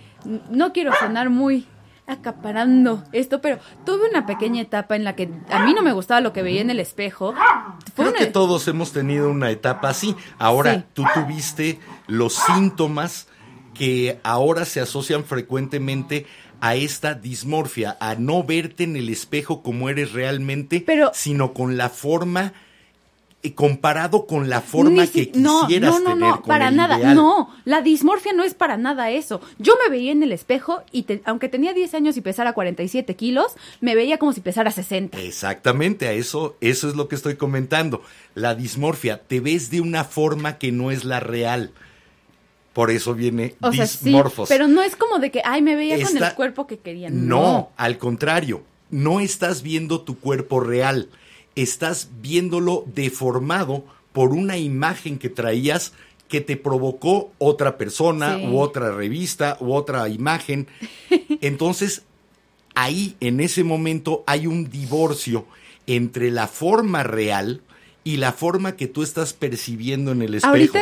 no 0.50 0.74
quiero 0.74 0.91
sonar 1.00 1.30
muy 1.30 1.67
acaparando 2.08 3.04
esto, 3.12 3.39
pero 3.39 3.60
tuve 3.86 4.10
una 4.10 4.26
pequeña 4.26 4.62
etapa 4.62 4.95
en 4.95 5.04
la 5.04 5.15
que 5.15 5.30
a 5.52 5.63
mí 5.63 5.74
no 5.74 5.82
me 5.84 5.93
gustaba 5.93 6.22
lo 6.22 6.34
que 6.34 6.41
veía 6.41 6.62
en 6.62 6.69
el 6.69 6.80
espejo. 6.80 7.34
Fue 7.95 8.06
Creo 8.06 8.10
una- 8.10 8.17
que 8.19 8.26
todos 8.26 8.67
hemos 8.67 8.91
tenido 8.91 9.30
una 9.30 9.52
etapa 9.52 9.89
así. 9.89 10.15
Ahora, 10.38 10.74
Sí. 10.76 10.84
tú 10.93 11.04
tuviste 11.13 11.80
los 12.08 12.34
síntomas 12.34 13.28
que 13.80 14.20
ahora 14.24 14.65
se 14.65 14.82
asocian 14.82 15.24
frecuentemente 15.24 16.26
a 16.60 16.76
esta 16.76 17.13
dismorfia, 17.13 17.96
a 18.02 18.15
no 18.15 18.44
verte 18.44 18.84
en 18.84 18.98
el 18.98 19.08
espejo 19.08 19.63
como 19.63 19.88
eres 19.88 20.12
realmente, 20.12 20.84
Pero- 20.86 21.12
sino 21.13 21.54
con 21.54 21.78
la 21.78 21.88
forma, 21.89 22.52
eh, 23.42 23.54
comparado 23.54 24.28
con 24.28 24.50
la 24.50 24.60
forma 24.60 25.06
si- 25.06 25.28
que 25.28 25.39
no, 25.39 25.62
quisieras 25.62 25.92
no, 25.94 26.00
no, 26.00 26.06
tener 26.15 26.30
no, 26.32 26.44
para 26.44 26.72
nada, 26.72 26.98
ideal. 27.00 27.15
no, 27.15 27.56
la 27.63 27.80
dismorfia 27.82 28.34
no 28.34 28.44
es 28.44 28.54
para 28.54 28.76
nada 28.76 29.12
eso. 29.12 29.39
Yo 29.60 29.76
me 29.82 29.89
veía 29.89 30.12
en 30.12 30.22
el 30.24 30.34
espejo 30.34 30.84
y 30.92 31.04
te- 31.04 31.22
aunque 31.24 31.48
tenía 31.48 31.74
10 31.74 31.94
años 31.94 32.18
y 32.18 32.22
pesara 32.22 32.52
47 32.52 33.15
kilos, 33.15 33.54
me 33.80 33.96
veía 33.96 34.18
como 34.18 34.34
si 34.34 34.42
pesara 34.42 34.72
60. 34.72 35.18
Exactamente, 35.22 36.10
a 36.10 36.12
eso, 36.12 36.58
eso 36.60 36.89
es 36.89 36.96
lo 36.98 37.08
que 37.08 37.15
estoy 37.15 37.38
comentando. 37.38 38.02
La 38.36 38.54
dismorfia, 38.56 39.22
te 39.26 39.39
ves 39.39 39.72
de 39.72 39.80
una 39.80 40.04
forma 40.04 40.58
que 40.58 40.74
no 40.74 40.92
es 40.92 41.06
la 41.06 41.22
real. 41.22 41.72
Por 42.73 42.91
eso 42.91 43.13
viene 43.13 43.55
O 43.62 43.71
sea, 43.73 43.88
sí, 43.88 44.05
dismorfos. 44.05 44.47
pero 44.47 44.67
no 44.67 44.82
es 44.84 44.95
como 44.95 45.19
de 45.19 45.32
que, 45.32 45.41
ay, 45.43 45.62
me 45.62 45.75
veía 45.75 46.01
con 46.01 46.15
el 46.17 46.34
cuerpo 46.36 46.67
que 46.67 46.77
quería. 46.77 47.10
No, 47.10 47.41
No. 47.41 47.69
al 47.77 47.97
contrario, 47.97 48.62
no 48.91 49.19
estás 49.19 49.62
viendo 49.63 50.01
tu 50.01 50.19
cuerpo 50.19 50.60
real, 50.60 51.10
estás 51.55 52.10
viéndolo 52.21 52.84
deformado 52.95 53.84
por 54.13 54.29
una 54.32 54.58
imagen 54.58 55.17
que 55.19 55.29
traías 55.29 55.93
que 56.27 56.41
te 56.41 56.58
provocó 56.58 57.32
otra 57.39 57.77
persona 57.77 58.38
Sí. 58.38 58.45
u 58.47 58.60
otra 58.60 58.91
revista 58.91 59.58
u 59.60 59.73
otra 59.73 60.08
imagen. 60.10 60.67
Entonces, 61.41 62.03
ahí, 62.75 63.15
en 63.19 63.39
ese 63.39 63.63
momento, 63.63 64.23
hay 64.27 64.45
un 64.47 64.69
divorcio 64.69 65.45
entre 65.88 66.29
la 66.29 66.47
forma 66.47 67.01
real 67.03 67.62
y 68.10 68.17
la 68.17 68.32
forma 68.34 68.76
que 68.76 68.88
tú 68.88 69.04
estás 69.04 69.34
percibiendo 69.34 70.13
en 70.13 70.24
el 70.24 70.34
espejo. 70.34 70.80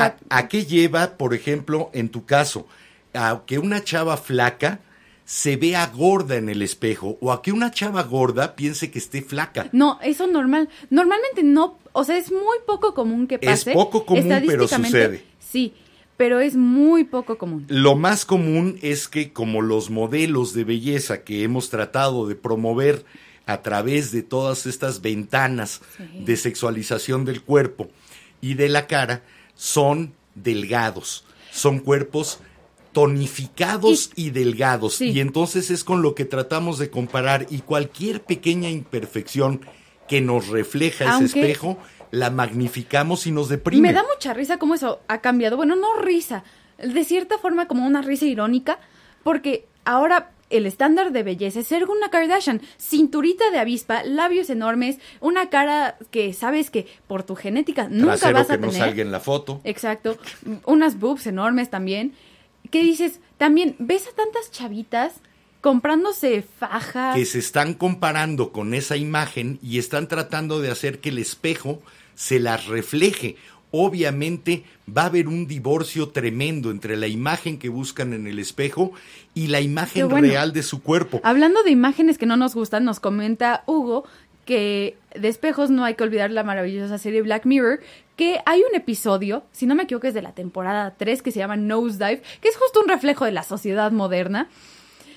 ¿A, 0.00 0.16
a 0.28 0.48
qué 0.48 0.64
lleva, 0.66 1.16
por 1.16 1.32
ejemplo, 1.32 1.88
en 1.92 2.08
tu 2.08 2.26
caso? 2.26 2.66
A 3.14 3.42
que 3.46 3.60
una 3.60 3.84
chava 3.84 4.16
flaca 4.16 4.80
se 5.24 5.56
vea 5.56 5.86
gorda 5.86 6.34
en 6.34 6.48
el 6.48 6.62
espejo 6.62 7.16
o 7.20 7.30
a 7.30 7.42
que 7.42 7.52
una 7.52 7.70
chava 7.70 8.02
gorda 8.02 8.56
piense 8.56 8.90
que 8.90 8.98
esté 8.98 9.22
flaca. 9.22 9.68
No, 9.70 10.00
eso 10.02 10.26
normal. 10.26 10.68
Normalmente 10.90 11.44
no, 11.44 11.78
o 11.92 12.02
sea, 12.02 12.16
es 12.16 12.32
muy 12.32 12.58
poco 12.66 12.92
común 12.92 13.28
que 13.28 13.36
Es 13.36 13.40
pase. 13.60 13.72
poco 13.72 14.04
común, 14.04 14.42
pero 14.44 14.66
sucede. 14.66 15.22
Sí, 15.38 15.74
pero 16.16 16.40
es 16.40 16.56
muy 16.56 17.04
poco 17.04 17.38
común. 17.38 17.66
Lo 17.68 17.94
más 17.94 18.24
común 18.24 18.80
es 18.82 19.06
que 19.06 19.32
como 19.32 19.62
los 19.62 19.90
modelos 19.90 20.54
de 20.54 20.64
belleza 20.64 21.22
que 21.22 21.44
hemos 21.44 21.70
tratado 21.70 22.26
de 22.26 22.34
promover 22.34 23.04
a 23.48 23.62
través 23.62 24.12
de 24.12 24.22
todas 24.22 24.66
estas 24.66 25.00
ventanas 25.00 25.80
Sí. 25.96 26.04
de 26.24 26.36
sexualización 26.36 27.24
del 27.24 27.42
cuerpo 27.42 27.88
y 28.42 28.54
de 28.54 28.68
la 28.68 28.86
cara 28.86 29.22
son 29.54 30.12
delgados, 30.34 31.24
son 31.50 31.78
cuerpos 31.80 32.40
tonificados 32.92 34.10
y, 34.16 34.30
delgados 34.30 34.96
Sí. 34.96 35.10
y 35.12 35.20
entonces 35.20 35.70
es 35.70 35.82
con 35.82 36.02
lo 36.02 36.14
que 36.14 36.26
tratamos 36.26 36.78
de 36.78 36.90
comparar 36.90 37.46
y 37.48 37.60
cualquier 37.60 38.22
pequeña 38.22 38.68
imperfección 38.68 39.62
que 40.08 40.20
nos 40.20 40.48
refleja 40.48 41.16
ese 41.16 41.24
espejo 41.24 41.78
la 42.10 42.30
magnificamos 42.30 43.26
y 43.26 43.30
nos 43.32 43.48
deprime. 43.48 43.88
Me 43.88 43.94
da 43.94 44.02
mucha 44.02 44.32
risa 44.34 44.58
cómo 44.58 44.74
eso 44.74 45.00
ha 45.08 45.20
cambiado. 45.20 45.56
Bueno, 45.56 45.74
no 45.76 45.96
risa, 46.00 46.44
de 46.78 47.04
cierta 47.04 47.38
forma 47.38 47.66
como 47.68 47.86
una 47.86 48.00
risa 48.02 48.24
irónica, 48.26 48.78
porque 49.22 49.66
ahora 49.84 50.30
el 50.50 50.66
estándar 50.66 51.12
de 51.12 51.22
belleza 51.22 51.60
es 51.60 51.66
ser 51.66 51.84
una 51.84 52.10
Kardashian, 52.10 52.62
cinturita 52.78 53.50
de 53.50 53.58
avispa, 53.58 54.02
labios 54.04 54.50
enormes, 54.50 54.98
una 55.20 55.50
cara 55.50 55.96
que 56.10 56.32
sabes 56.32 56.70
que 56.70 56.86
por 57.06 57.22
tu 57.22 57.34
genética 57.36 57.88
nunca 57.88 58.16
Trasero 58.16 58.34
vas 58.34 58.50
a 58.50 58.54
que 58.54 58.60
no 58.60 58.68
tener. 58.68 58.86
salga 58.86 59.02
en 59.02 59.12
la 59.12 59.20
foto. 59.20 59.60
Exacto. 59.64 60.18
Unas 60.64 60.98
boobs 60.98 61.26
enormes 61.26 61.70
también. 61.70 62.14
¿Qué 62.70 62.82
dices? 62.82 63.20
También, 63.36 63.76
¿ves 63.78 64.06
a 64.08 64.12
tantas 64.12 64.50
chavitas 64.50 65.14
comprándose 65.60 66.42
fajas? 66.42 67.14
que 67.14 67.24
se 67.24 67.38
están 67.38 67.74
comparando 67.74 68.52
con 68.52 68.74
esa 68.74 68.96
imagen 68.96 69.58
y 69.62 69.78
están 69.78 70.08
tratando 70.08 70.60
de 70.60 70.70
hacer 70.70 71.00
que 71.00 71.10
el 71.10 71.18
espejo 71.18 71.82
se 72.14 72.40
las 72.40 72.66
refleje. 72.66 73.36
Obviamente 73.70 74.64
va 74.88 75.02
a 75.02 75.06
haber 75.06 75.28
un 75.28 75.46
divorcio 75.46 76.08
tremendo 76.08 76.70
entre 76.70 76.96
la 76.96 77.06
imagen 77.06 77.58
que 77.58 77.68
buscan 77.68 78.12
en 78.12 78.26
el 78.26 78.38
espejo 78.38 78.92
y 79.34 79.48
la 79.48 79.60
imagen 79.60 80.08
bueno. 80.08 80.26
real 80.26 80.52
de 80.52 80.62
su 80.62 80.82
cuerpo. 80.82 81.20
Hablando 81.22 81.62
de 81.62 81.70
imágenes 81.70 82.16
que 82.18 82.26
no 82.26 82.36
nos 82.36 82.54
gustan, 82.54 82.84
nos 82.84 83.00
comenta 83.00 83.64
Hugo 83.66 84.04
que 84.48 84.96
de 85.14 85.28
espejos 85.28 85.68
no 85.68 85.84
hay 85.84 85.94
que 85.94 86.04
olvidar 86.04 86.30
la 86.30 86.42
maravillosa 86.42 86.96
serie 86.96 87.20
Black 87.20 87.44
Mirror, 87.44 87.80
que 88.16 88.38
hay 88.46 88.62
un 88.62 88.74
episodio, 88.74 89.44
si 89.52 89.66
no 89.66 89.74
me 89.74 89.82
equivoco 89.82 90.06
es 90.06 90.14
de 90.14 90.22
la 90.22 90.32
temporada 90.32 90.94
3, 90.96 91.20
que 91.20 91.30
se 91.32 91.38
llama 91.38 91.56
Nosedive, 91.56 92.22
que 92.40 92.48
es 92.48 92.56
justo 92.56 92.80
un 92.80 92.88
reflejo 92.88 93.26
de 93.26 93.32
la 93.32 93.42
sociedad 93.42 93.92
moderna. 93.92 94.48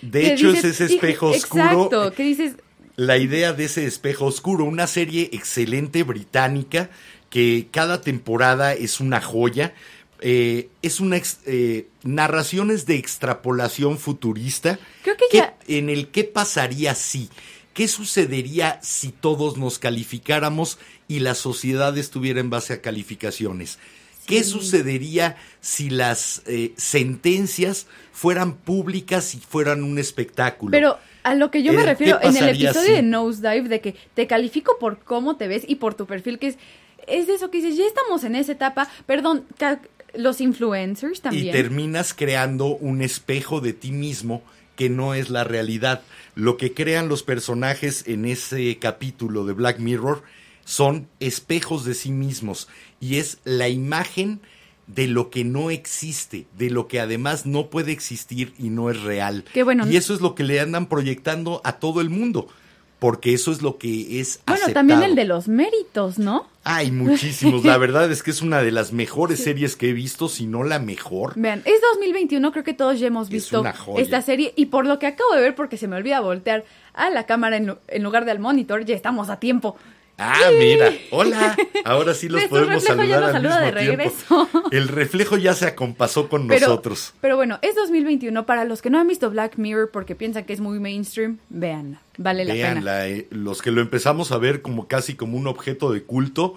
De 0.02 0.34
hecho, 0.34 0.52
dices, 0.52 0.66
es 0.66 0.82
ese 0.82 0.94
"Hijo, 0.96 1.06
espejo 1.06 1.30
oscuro. 1.30 1.64
Exacto, 1.64 2.12
que 2.12 2.24
dices, 2.24 2.56
La 2.98 3.18
idea 3.18 3.54
de 3.54 3.64
ese 3.64 3.86
espejo 3.86 4.26
oscuro, 4.26 4.66
una 4.66 4.86
serie 4.86 5.30
excelente 5.32 6.04
británica 6.04 6.90
que 7.32 7.68
cada 7.72 8.02
temporada 8.02 8.74
es 8.74 9.00
una 9.00 9.20
joya. 9.22 9.74
eh, 10.24 10.70
es 10.84 11.00
una 11.00 11.20
eh, 11.48 11.88
narraciones 12.04 12.86
de 12.86 12.96
extrapolación 12.98 13.98
futurista. 13.98 14.78
Creo 15.02 15.18
que 15.18 15.26
¿Qué- 15.32 15.38
ya- 15.40 15.56
en 15.68 15.90
el 15.90 16.10
qué 16.10 16.24
pasaría 16.26 16.94
si 16.94 17.28
qué 17.74 17.88
sucedería 17.88 18.78
si 18.84 19.10
todos 19.12 19.58
nos 19.58 19.80
calificáramos 19.80 20.78
y 21.08 21.22
la 21.22 21.34
sociedad 21.34 21.98
estuviera 21.98 22.40
en 22.40 22.52
base 22.52 22.74
a 22.74 22.82
calificaciones 22.82 23.80
qué 24.28 24.44
sucedería 24.44 25.38
si 25.62 25.90
las 25.90 26.44
eh, 26.46 26.74
sentencias 26.78 27.88
fueran 28.12 28.58
públicas 28.58 29.34
y 29.34 29.40
fueran 29.40 29.84
un 29.84 29.98
espectáculo 29.98 30.70
Pero 30.72 31.00
a 31.24 31.34
lo 31.34 31.50
que 31.50 31.64
yo 31.64 31.74
me 31.74 31.82
Eh, 31.82 31.86
refiero 31.86 32.20
¿qué 32.20 32.28
en 32.28 32.38
el 32.38 32.50
episodio 32.50 32.88
si- 32.88 32.92
de 32.94 33.02
Nosedive, 33.02 33.70
de 33.70 33.82
que 33.82 33.96
te 34.14 34.28
califico 34.28 34.78
por 34.80 35.00
cómo 35.00 35.38
te 35.38 35.48
ves 35.48 35.64
y 35.68 35.76
por 35.76 35.96
tu 35.96 36.06
perfil, 36.06 36.38
que 36.40 36.48
es, 36.48 36.58
es 37.08 37.30
eso 37.30 37.52
que 37.52 37.62
dices, 37.62 37.78
ya 37.78 37.86
estamos 37.86 38.24
en 38.24 38.36
esa 38.36 38.52
etapa, 38.52 38.88
perdón, 39.06 39.46
los 40.14 40.42
influencers 40.42 41.20
y 41.20 41.22
también. 41.22 41.52
terminas 41.52 42.14
creando 42.14 42.68
un 42.68 43.02
espejo 43.02 43.62
de 43.62 43.74
ti 43.74 43.92
mismo 43.92 44.44
que 44.76 44.90
no 44.90 45.14
es 45.14 45.30
la 45.30 45.44
realidad. 45.44 46.02
Lo 46.36 46.58
que 46.58 46.74
crean 46.74 47.10
los 47.10 47.24
personajes 47.24 48.08
en 48.08 48.26
ese 48.26 48.78
capítulo 48.80 49.46
de 49.46 49.54
Black 49.54 49.80
Mirror 49.80 50.24
son 50.66 51.08
espejos 51.20 51.86
de 51.86 51.94
sí 51.94 52.12
mismos 52.12 52.68
y 53.00 53.18
es 53.18 53.40
la 53.44 53.70
imagen 53.70 54.42
de 54.88 55.08
lo 55.08 55.30
que 55.30 55.44
no 55.44 55.72
existe, 55.72 56.48
de 56.58 56.70
lo 56.70 56.88
que 56.88 57.00
además 57.00 57.46
no 57.46 57.70
puede 57.70 57.92
existir 57.92 58.54
y 58.58 58.70
no 58.70 58.90
es 58.90 59.02
real. 59.02 59.46
Qué 59.54 59.64
bueno. 59.64 59.88
Y 59.88 59.96
eso 59.96 60.14
es 60.14 60.22
lo 60.22 60.36
que 60.36 60.44
le 60.44 60.60
andan 60.60 60.88
proyectando 60.88 61.62
a 61.64 61.74
todo 61.74 62.02
el 62.02 62.10
mundo, 62.10 62.48
porque 63.02 63.34
eso 63.34 63.52
es 63.52 63.64
lo 63.64 63.80
que 63.80 64.20
es 64.20 64.42
bueno, 64.46 64.62
aceptado. 64.62 64.74
también 64.76 65.02
el 65.02 65.16
de 65.16 65.26
los 65.26 65.48
méritos, 65.48 66.20
¿no? 66.20 66.46
Hay 66.64 66.92
muchísimos, 66.92 67.66
la 67.66 67.76
verdad 67.80 68.12
es 68.12 68.22
que 68.22 68.30
es 68.30 68.44
una 68.44 68.62
de 68.62 68.72
las 68.72 68.94
mejores 68.94 69.44
series 69.44 69.76
que 69.76 69.90
he 69.90 69.94
visto, 69.94 70.30
si 70.30 70.46
no 70.46 70.64
la 70.64 70.78
mejor. 70.78 71.34
Vean, 71.36 71.64
es 71.66 71.82
2021, 71.96 72.52
creo 72.52 72.64
que 72.64 72.76
todos 72.76 73.00
ya 73.00 73.08
hemos 73.08 73.30
visto 73.30 73.64
esta 73.98 74.22
serie 74.22 74.54
y 74.56 74.68
por 74.68 74.86
lo 74.86 75.00
que 75.00 75.08
acabo 75.08 75.34
de 75.34 75.42
ver, 75.42 75.56
porque 75.56 75.78
se 75.78 75.88
me 75.88 75.96
olvida 75.96 76.20
voltear 76.20 76.64
a 76.94 77.10
la 77.10 77.26
cámara 77.26 77.58
en, 77.58 77.76
en 77.88 78.04
lugar 78.04 78.26
del 78.26 78.38
monitor, 78.38 78.86
ya 78.86 78.94
estamos 78.94 79.32
a 79.32 79.40
tiempo. 79.40 79.78
Ah, 80.24 80.52
mira, 80.58 80.94
hola. 81.10 81.58
Ahora 81.84 82.14
sí 82.14 82.30
los 82.30 82.44
podemos 82.44 82.84
reflejo 82.84 83.04
ya 83.04 83.20
saludar 83.20 83.22
nos 83.22 83.28
al 83.28 83.34
saluda 83.34 83.72
mismo 83.72 83.80
de 83.80 83.82
tiempo. 83.82 84.48
regreso. 84.52 84.70
El 84.72 84.88
reflejo 84.88 85.38
ya 85.38 85.54
se 85.56 85.66
acompasó 85.66 86.30
con 86.30 86.48
Pero, 86.48 86.68
nosotros. 86.68 87.14
pero 87.22 87.36
bueno, 87.38 87.58
es 87.64 87.74
2021. 87.76 88.46
Para 88.46 88.64
los 88.66 88.82
que 88.84 88.90
no 88.92 89.00
han 89.00 89.08
visto 89.08 89.30
Black 89.32 89.58
Mirror 89.58 89.90
porque 89.92 90.16
piensan 90.16 90.44
que 90.46 90.54
es 90.54 90.60
muy 90.60 90.80
mainstream, 90.80 91.40
vean, 91.50 92.00
vale 92.18 92.46
la 92.46 92.54
pena. 92.54 92.68
Véanla, 92.70 93.08
eh, 93.08 93.28
los 93.32 93.62
que 93.64 93.72
lo 93.72 93.82
empezamos 93.82 94.32
a 94.32 94.38
ver 94.38 94.62
como 94.62 94.88
casi 94.88 95.16
como 95.16 95.38
un 95.38 95.48
objeto 95.48 95.92
de 95.92 96.04
culto, 96.04 96.56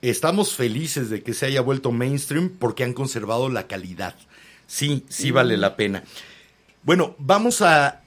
estamos 0.00 0.54
felices 0.54 1.10
de 1.10 1.22
que 1.22 1.34
se 1.34 1.46
haya 1.46 1.60
vuelto 1.60 1.90
mainstream 1.90 2.50
porque 2.58 2.84
han 2.84 2.92
conservado 2.92 3.48
la 3.48 3.66
calidad. 3.66 4.14
Sí, 4.68 5.04
sí 5.08 5.30
vale 5.32 5.56
la 5.56 5.74
pena. 5.76 6.04
Bueno, 6.84 7.14
vamos 7.18 7.62
a, 7.62 8.00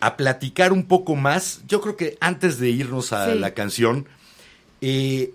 a 0.00 0.16
platicar 0.16 0.72
un 0.72 0.84
poco 0.86 1.16
más. 1.16 1.62
Yo 1.66 1.80
creo 1.80 1.96
que 1.96 2.16
antes 2.20 2.58
de 2.58 2.70
irnos 2.70 3.12
a 3.12 3.32
Sí. 3.32 3.38
la 3.38 3.54
canción, 3.54 4.06
eh, 4.82 5.32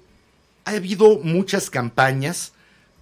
ha 0.66 0.72
habido 0.72 1.20
muchas 1.24 1.70
campañas 1.72 2.54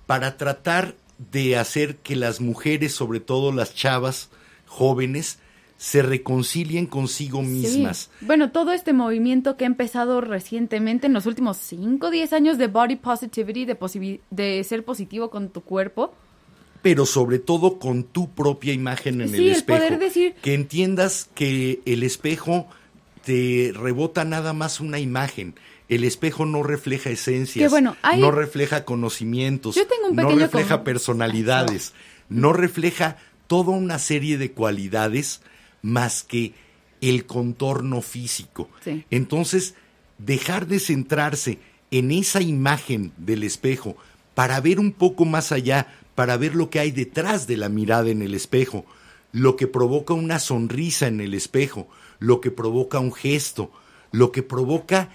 para 0.08 0.38
tratar 0.38 0.96
de 1.32 1.58
hacer 1.58 1.98
que 1.98 2.16
las 2.16 2.40
mujeres, 2.40 2.94
sobre 2.94 3.20
todo 3.20 3.52
las 3.52 3.74
chavas 3.76 4.30
jóvenes 4.68 5.40
se 5.78 6.02
reconcilien 6.02 6.86
consigo 6.86 7.42
mismas. 7.42 8.10
Sí. 8.20 8.26
Bueno, 8.26 8.52
todo 8.52 8.72
este 8.72 8.94
movimiento 8.94 9.58
que 9.58 9.66
ha 9.66 9.68
empezado 9.68 10.22
recientemente 10.22 11.08
en 11.08 11.14
los 11.14 11.26
últimos 11.26 11.58
5 11.58 12.08
o 12.08 12.10
10 12.12 12.32
años 12.34 12.58
de 12.58 12.68
body 12.68 12.96
positivity, 12.96 13.66
de, 13.66 14.20
de 14.30 14.64
ser 14.64 14.86
positivo 14.86 15.30
con 15.30 15.50
tu 15.50 15.62
cuerpo. 15.62 16.14
pero 16.82 17.06
sobre 17.08 17.40
todo 17.40 17.80
con 17.80 18.04
tu 18.04 18.30
propia 18.30 18.72
imagen 18.72 19.20
en 19.20 19.30
Sí, 19.30 19.36
el 19.38 19.44
el 19.46 19.50
espejo. 19.54 19.80
poder 19.80 19.98
decir- 20.00 20.36
Que 20.44 20.54
entiendas 20.54 21.30
que 21.34 21.82
el 21.86 22.04
espejo 22.04 22.68
te 23.26 23.74
rebota 23.76 24.24
nada 24.24 24.54
más 24.54 24.80
una 24.80 25.00
imagen. 25.00 25.56
El 25.90 26.04
espejo 26.04 26.46
no 26.46 26.64
refleja 26.64 27.10
esencias, 27.12 27.64
Que 27.66 27.70
bueno, 27.70 27.96
hay- 28.02 28.20
no 28.20 28.32
refleja 28.32 28.86
conocimientos, 28.86 29.76
Yo 29.76 29.86
tengo 29.88 30.08
un 30.10 30.16
no 30.16 30.30
refleja 30.30 30.78
con- 30.78 30.84
personalidades, 30.84 31.94
no 32.30 32.54
refleja 32.54 33.18
toda 33.48 33.72
una 33.72 34.00
serie 34.00 34.38
de 34.38 34.52
cualidades 34.52 35.42
más 35.82 36.24
que 36.24 36.54
el 37.02 37.26
contorno 37.28 38.02
físico. 38.02 38.70
Sí. 38.84 39.06
Entonces, 39.12 39.76
dejar 40.18 40.66
de 40.66 40.80
centrarse 40.80 41.60
en 41.92 42.12
esa 42.12 42.42
imagen 42.42 43.12
del 43.18 43.44
espejo 43.44 43.96
para 44.34 44.60
ver 44.62 44.80
un 44.80 44.92
poco 44.92 45.26
más 45.26 45.52
allá, 45.52 45.88
para 46.16 46.38
ver 46.38 46.56
lo 46.56 46.70
que 46.72 46.80
hay 46.80 46.92
detrás 46.92 47.46
de 47.46 47.58
la 47.58 47.70
mirada 47.70 48.10
en 48.10 48.22
el 48.24 48.34
espejo, 48.34 48.86
lo 49.32 49.56
que 49.56 49.68
provoca 49.68 50.14
una 50.14 50.40
sonrisa 50.40 51.08
en 51.08 51.22
el 51.22 51.34
espejo, 51.36 51.88
lo 52.20 52.42
que 52.42 52.50
provoca 52.50 53.00
un 53.00 53.14
gesto, 53.14 53.72
lo 54.12 54.32
que 54.32 54.42
provoca 54.42 55.10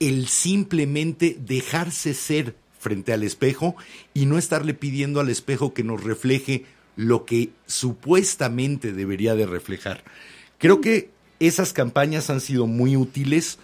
el 0.00 0.26
simplemente 0.28 1.36
dejarse 1.40 2.14
ser 2.14 2.54
frente 2.78 3.12
al 3.12 3.22
espejo 3.22 3.76
y 4.12 4.26
no 4.26 4.36
estarle 4.38 4.74
pidiendo 4.74 5.20
al 5.20 5.30
espejo 5.30 5.72
que 5.72 5.84
nos 5.84 6.02
refleje 6.04 6.64
lo 6.96 7.24
que 7.24 7.50
supuestamente 7.66 8.92
debería 8.92 9.34
de 9.34 9.46
reflejar. 9.46 10.04
Creo 10.58 10.80
que 10.80 11.10
esas 11.40 11.72
campañas 11.72 12.30
han 12.30 12.40
sido 12.40 12.66
muy 12.66 12.96
útiles, 12.96 13.58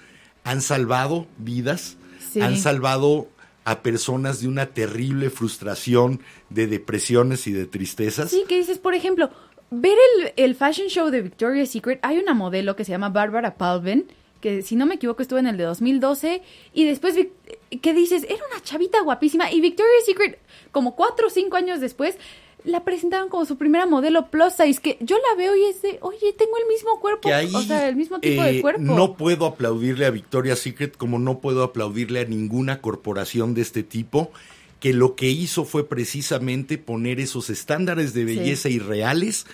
han 0.44 0.62
salvado 0.62 1.26
vidas, 1.38 1.96
Sí. 2.32 2.40
han 2.40 2.56
salvado 2.56 3.28
a 3.64 3.82
personas 3.82 4.40
de 4.40 4.48
una 4.48 4.66
terrible 4.66 5.30
frustración, 5.30 6.20
de 6.48 6.66
depresiones 6.66 7.46
y 7.46 7.52
de 7.52 7.66
tristezas. 7.66 8.30
Sí, 8.30 8.44
que 8.48 8.56
dices, 8.58 8.78
por 8.78 8.94
ejemplo, 8.94 9.30
ver 9.70 9.96
el, 10.18 10.32
el 10.36 10.54
fashion 10.54 10.88
show 10.88 11.10
de 11.10 11.22
Victoria's 11.22 11.70
Secret, 11.70 11.98
hay 12.02 12.18
una 12.18 12.34
modelo 12.34 12.74
que 12.76 12.84
se 12.84 12.92
llama 12.92 13.08
Barbara 13.10 13.56
Palvin, 13.56 14.06
que 14.40 14.62
si 14.62 14.76
no 14.76 14.86
me 14.86 14.94
equivoco 14.94 15.22
estuvo 15.22 15.38
en 15.38 15.46
el 15.46 15.56
de 15.56 15.64
2012, 15.64 16.42
y 16.72 16.84
después, 16.84 17.14
que 17.14 17.94
dices, 17.94 18.24
era 18.24 18.42
una 18.52 18.62
chavita 18.62 19.00
guapísima, 19.02 19.52
y 19.52 19.60
Victoria's 19.60 20.04
Secret, 20.06 20.38
como 20.72 20.96
cuatro 20.96 21.26
o 21.26 21.30
cinco 21.30 21.56
años 21.56 21.80
después, 21.80 22.16
la 22.64 22.84
presentaron 22.84 23.28
como 23.28 23.44
su 23.44 23.56
primera 23.56 23.86
modelo 23.86 24.30
plus 24.30 24.54
size, 24.54 24.80
que 24.80 24.98
yo 25.00 25.16
la 25.16 25.36
veo 25.36 25.56
y 25.56 25.64
es 25.64 25.82
de, 25.82 25.98
oye, 26.02 26.32
tengo 26.36 26.52
el 26.58 26.66
mismo 26.68 27.00
cuerpo, 27.00 27.28
que 27.28 27.34
ahí 27.34 27.54
o 27.54 27.62
sea, 27.62 27.88
el 27.88 27.96
mismo 27.96 28.20
tipo 28.20 28.42
eh, 28.42 28.54
de 28.54 28.60
cuerpo. 28.60 28.82
no 28.82 29.16
puedo 29.16 29.46
aplaudirle 29.46 30.06
a 30.06 30.10
Victoria's 30.10 30.58
Secret 30.58 30.96
como 30.96 31.18
no 31.18 31.40
puedo 31.40 31.62
aplaudirle 31.62 32.20
a 32.20 32.24
ninguna 32.24 32.80
corporación 32.80 33.54
de 33.54 33.62
este 33.62 33.82
tipo 33.82 34.30
que 34.78 34.92
lo 34.94 35.14
que 35.14 35.28
hizo 35.28 35.64
fue 35.64 35.86
precisamente 35.86 36.78
poner 36.78 37.20
esos 37.20 37.50
estándares 37.50 38.14
de 38.14 38.24
belleza 38.24 38.70
irreales 38.70 39.46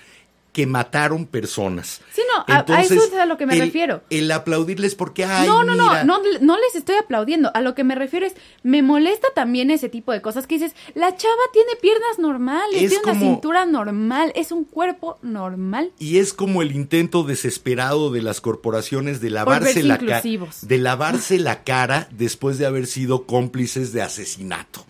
que 0.56 0.66
mataron 0.66 1.26
personas. 1.26 2.00
Sí, 2.14 2.22
no, 2.34 2.42
a- 2.54 2.64
a 2.66 2.80
eso 2.80 2.94
es 2.94 3.12
a 3.12 3.26
lo 3.26 3.36
que 3.36 3.44
me 3.44 3.52
el- 3.52 3.60
refiero. 3.60 4.02
El 4.08 4.30
aplaudirles 4.32 4.94
porque 4.94 5.26
ay, 5.26 5.46
no, 5.46 5.62
no, 5.64 5.72
mira, 5.74 6.02
no, 6.04 6.18
no, 6.22 6.24
no 6.40 6.56
les 6.56 6.74
estoy 6.74 6.96
aplaudiendo. 6.96 7.50
A 7.52 7.60
lo 7.60 7.74
que 7.74 7.84
me 7.84 7.94
refiero 7.94 8.24
es, 8.24 8.32
me 8.62 8.82
molesta 8.82 9.28
también 9.34 9.70
ese 9.70 9.90
tipo 9.90 10.12
de 10.12 10.22
cosas 10.22 10.46
que 10.46 10.54
dices, 10.54 10.74
la 10.94 11.14
chava 11.14 11.34
tiene 11.52 11.72
piernas 11.82 12.18
normales, 12.18 12.80
Es 12.80 12.88
tiene 12.88 13.04
una 13.04 13.20
cintura 13.20 13.66
normal, 13.66 14.32
es 14.34 14.50
un 14.50 14.64
cuerpo 14.64 15.18
normal. 15.20 15.92
Y 15.98 16.16
es 16.20 16.32
como 16.32 16.62
el 16.62 16.72
intento 16.74 17.22
desesperado 17.24 18.10
de 18.10 18.22
las 18.22 18.40
corporaciones 18.40 19.20
de 19.20 19.28
lavarse 19.28 19.82
la 19.82 19.98
cara, 19.98 20.22
de 20.22 20.78
lavarse 20.78 21.38
la 21.38 21.64
cara 21.64 22.08
después 22.12 22.56
de 22.56 22.64
haber 22.64 22.86
sido 22.86 23.26
cómplices 23.26 23.92
de 23.92 24.00
asesinato. 24.00 24.86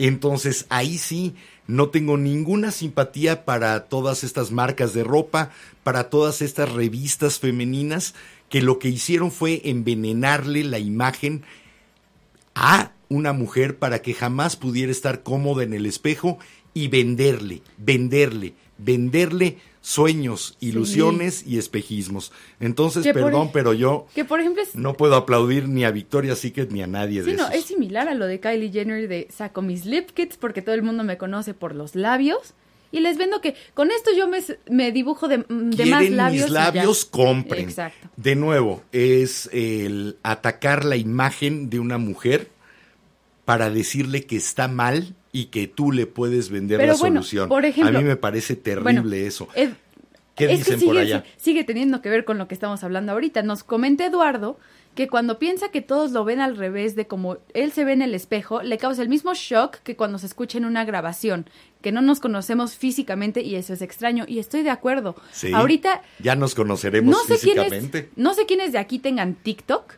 Entonces, 0.00 0.66
ahí 0.70 0.98
sí 0.98 1.36
no 1.66 1.88
tengo 1.88 2.16
ninguna 2.16 2.70
simpatía 2.70 3.44
para 3.44 3.86
todas 3.86 4.24
estas 4.24 4.50
marcas 4.50 4.92
de 4.92 5.04
ropa, 5.04 5.50
para 5.82 6.10
todas 6.10 6.42
estas 6.42 6.70
revistas 6.70 7.38
femeninas 7.38 8.14
que 8.48 8.62
lo 8.62 8.78
que 8.78 8.88
hicieron 8.88 9.30
fue 9.30 9.62
envenenarle 9.64 10.64
la 10.64 10.78
imagen 10.78 11.42
a 12.54 12.92
una 13.08 13.32
mujer 13.32 13.78
para 13.78 14.02
que 14.02 14.14
jamás 14.14 14.56
pudiera 14.56 14.92
estar 14.92 15.22
cómoda 15.22 15.62
en 15.62 15.72
el 15.72 15.86
espejo 15.86 16.38
y 16.74 16.88
venderle, 16.88 17.62
venderle, 17.78 18.54
venderle 18.78 19.58
sueños, 19.84 20.56
ilusiones 20.60 21.46
y 21.46 21.58
espejismos. 21.58 22.32
Entonces, 22.58 23.02
Que 23.02 23.12
perdón, 23.12 23.50
pero 23.52 23.74
yo 23.74 24.06
Que 24.14 24.24
por 24.24 24.40
ejemplo 24.40 24.62
es, 24.62 24.74
no 24.74 24.94
puedo 24.94 25.14
aplaudir 25.14 25.68
ni 25.68 25.84
a 25.84 25.90
Victoria's 25.90 26.38
Secret 26.38 26.70
ni 26.70 26.80
a 26.82 26.86
nadie 26.86 27.22
de 27.22 27.34
no, 27.34 27.42
esos. 27.48 27.54
es 27.54 27.64
similar 27.66 28.08
a 28.08 28.14
lo 28.14 28.26
de 28.26 28.40
Kylie 28.40 28.72
Jenner 28.72 29.06
de 29.06 29.28
saco 29.30 29.60
mis 29.60 29.84
lip 29.84 30.08
kits 30.12 30.38
porque 30.38 30.62
todo 30.62 30.74
el 30.74 30.82
mundo 30.82 31.04
me 31.04 31.18
conoce 31.18 31.52
por 31.52 31.74
los 31.74 31.94
labios. 31.96 32.54
Y 32.92 33.00
les 33.00 33.18
vendo 33.18 33.42
que 33.42 33.56
con 33.74 33.90
esto 33.90 34.10
yo 34.16 34.26
me, 34.26 34.38
me 34.70 34.90
dibujo 34.90 35.28
de, 35.28 35.44
de 35.48 35.84
más 35.86 36.08
labios. 36.08 36.44
mis 36.44 36.50
labios, 36.50 37.04
compren. 37.04 37.68
Exacto. 37.68 38.08
De 38.16 38.36
nuevo, 38.36 38.82
es 38.92 39.50
el 39.52 40.16
atacar 40.22 40.86
la 40.86 40.96
imagen 40.96 41.68
de 41.68 41.78
una 41.78 41.98
mujer 41.98 42.48
para 43.44 43.68
decirle 43.68 44.24
que 44.24 44.36
está 44.36 44.66
mal 44.66 45.14
y 45.34 45.46
que 45.46 45.66
tú 45.66 45.90
le 45.92 46.06
puedes 46.06 46.48
vender 46.48 46.78
Pero 46.78 46.92
la 46.92 46.98
bueno, 46.98 47.16
solución. 47.22 47.48
por 47.50 47.64
ejemplo- 47.66 47.98
a 47.98 48.00
mí 48.00 48.06
me 48.08 48.16
parece 48.16 48.54
terrible 48.56 49.00
Bueno, 49.00 49.12
eso. 49.14 49.48
es- 49.54 49.70
¿Qué 50.36 50.44
es 50.46 50.50
que 50.50 50.56
dicen 50.56 50.78
sigue, 50.80 50.90
por 50.92 50.98
allá? 50.98 51.24
Sigue 51.36 51.64
teniendo 51.64 52.00
que 52.02 52.08
ver 52.08 52.24
con 52.24 52.38
lo 52.38 52.48
que 52.48 52.54
estamos 52.54 52.82
hablando 52.82 53.12
ahorita. 53.12 53.42
Nos 53.42 53.62
comenta 53.62 54.04
Eduardo 54.06 54.58
que 54.96 55.06
cuando 55.08 55.38
piensa 55.40 55.70
que 55.70 55.80
todos 55.80 56.10
lo 56.12 56.24
ven 56.24 56.40
al 56.40 56.56
revés 56.56 56.94
de 56.96 57.06
como 57.06 57.38
él 57.52 57.70
se 57.72 57.84
ve 57.84 57.92
en 57.92 58.02
el 58.02 58.14
espejo, 58.14 58.62
le 58.62 58.78
causa 58.78 59.02
el 59.02 59.08
mismo 59.08 59.32
shock 59.34 59.76
que 59.84 59.94
cuando 59.96 60.18
se 60.18 60.26
escucha 60.26 60.58
en 60.58 60.64
una 60.64 60.84
grabación, 60.84 61.46
que 61.82 61.90
no 61.92 62.00
nos 62.00 62.18
conocemos 62.20 62.76
físicamente 62.76 63.42
y 63.42 63.54
eso 63.56 63.72
es 63.74 63.82
extraño. 63.82 64.24
Y 64.28 64.38
estoy 64.40 64.62
de 64.62 64.70
acuerdo. 64.70 65.14
Sí, 65.32 65.52
Ahorita 65.52 66.02
ya 66.20 66.34
nos 66.36 66.54
conoceremos 66.56 67.10
no 67.12 67.18
sé 67.24 67.38
quiénes, 67.40 67.64
físicamente. 67.72 68.10
no 68.16 68.34
sé 68.34 68.46
quiénes 68.46 68.72
de 68.72 68.78
aquí 68.78 68.98
tengan 69.00 69.34
TikTok, 69.34 69.94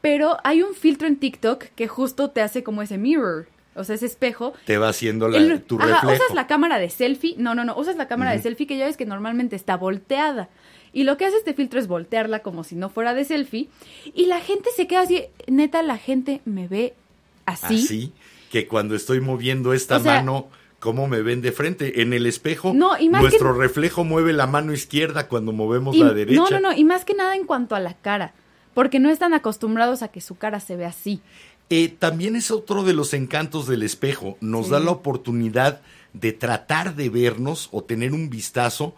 pero 0.00 0.38
hay 0.44 0.62
un 0.62 0.74
filtro 0.74 1.06
en 1.08 1.16
TikTok 1.16 1.64
que 1.76 1.88
justo 1.88 2.30
te 2.30 2.40
hace 2.40 2.62
como 2.64 2.82
ese 2.82 2.98
mirror, 2.98 3.46
o 3.74 3.84
sea, 3.84 3.94
ese 3.94 4.06
espejo 4.06 4.52
Te 4.64 4.78
va 4.78 4.88
haciendo 4.88 5.28
la- 5.28 5.38
el- 5.38 5.62
tu 5.62 5.76
ajá, 5.78 5.86
reflejo. 6.00 6.22
usas 6.24 6.34
la 6.34 6.46
cámara 6.46 6.78
de 6.78 6.90
selfie. 6.90 7.34
No, 7.38 7.54
no, 7.54 7.64
no. 7.64 7.76
Usas 7.76 7.96
la 7.96 8.08
cámara 8.08 8.32
de 8.32 8.40
selfie 8.42 8.66
que 8.66 8.76
ya 8.76 8.86
ves 8.86 8.96
que 8.96 9.06
normalmente 9.06 9.56
está 9.56 9.76
volteada. 9.76 10.48
Y 10.92 11.04
lo 11.04 11.16
que 11.16 11.24
hace 11.24 11.36
este 11.38 11.54
filtro 11.54 11.80
es 11.80 11.88
voltearla 11.88 12.40
como 12.40 12.64
si 12.64 12.74
no 12.76 12.90
fuera 12.90 13.14
de 13.14 13.24
selfie. 13.24 13.68
Y 14.14 14.26
la 14.26 14.40
gente 14.40 14.68
se 14.76 14.86
queda 14.86 15.00
así. 15.02 15.24
Neta, 15.46 15.82
la 15.82 15.96
gente 15.96 16.42
me 16.44 16.68
ve 16.68 16.94
así. 17.46 17.82
Así 17.82 18.12
que 18.50 18.68
cuando 18.68 18.94
estoy 18.94 19.20
moviendo 19.20 19.72
esta 19.72 19.96
O 19.96 20.00
sea- 20.00 20.16
mano, 20.16 20.48
¿cómo 20.78 21.08
me 21.08 21.22
ven 21.22 21.40
de 21.40 21.52
frente? 21.52 22.02
En 22.02 22.12
el 22.12 22.26
espejo, 22.26 22.74
No, 22.74 22.98
y 22.98 23.08
más 23.08 23.22
nuestro 23.22 23.54
que- 23.54 23.60
reflejo 23.60 24.04
mueve 24.04 24.34
la 24.34 24.46
mano 24.46 24.74
izquierda 24.74 25.28
cuando 25.28 25.52
movemos 25.52 25.96
Y- 25.96 26.00
la 26.04 26.12
derecha. 26.12 26.38
No, 26.38 26.50
no, 26.50 26.60
no. 26.60 26.72
Y 26.76 26.84
más 26.84 27.06
que 27.06 27.14
nada 27.14 27.36
en 27.36 27.46
cuanto 27.46 27.74
a 27.74 27.80
la 27.80 27.94
cara. 27.94 28.34
Porque 28.74 28.98
no 29.00 29.10
están 29.10 29.34
acostumbrados 29.34 30.02
a 30.02 30.08
que 30.08 30.20
su 30.22 30.36
cara 30.36 30.58
se 30.60 30.76
vea 30.76 30.88
así. 30.88 31.20
Eh, 31.74 31.88
también 31.98 32.36
es 32.36 32.50
otro 32.50 32.82
de 32.84 32.92
los 32.92 33.14
encantos 33.14 33.66
del 33.66 33.82
espejo. 33.82 34.36
Nos 34.42 34.66
Sí. 34.66 34.72
da 34.72 34.80
la 34.80 34.90
oportunidad 34.90 35.80
de 36.12 36.32
tratar 36.32 36.94
de 36.96 37.08
vernos 37.08 37.70
o 37.72 37.82
tener 37.82 38.12
un 38.12 38.28
vistazo 38.28 38.94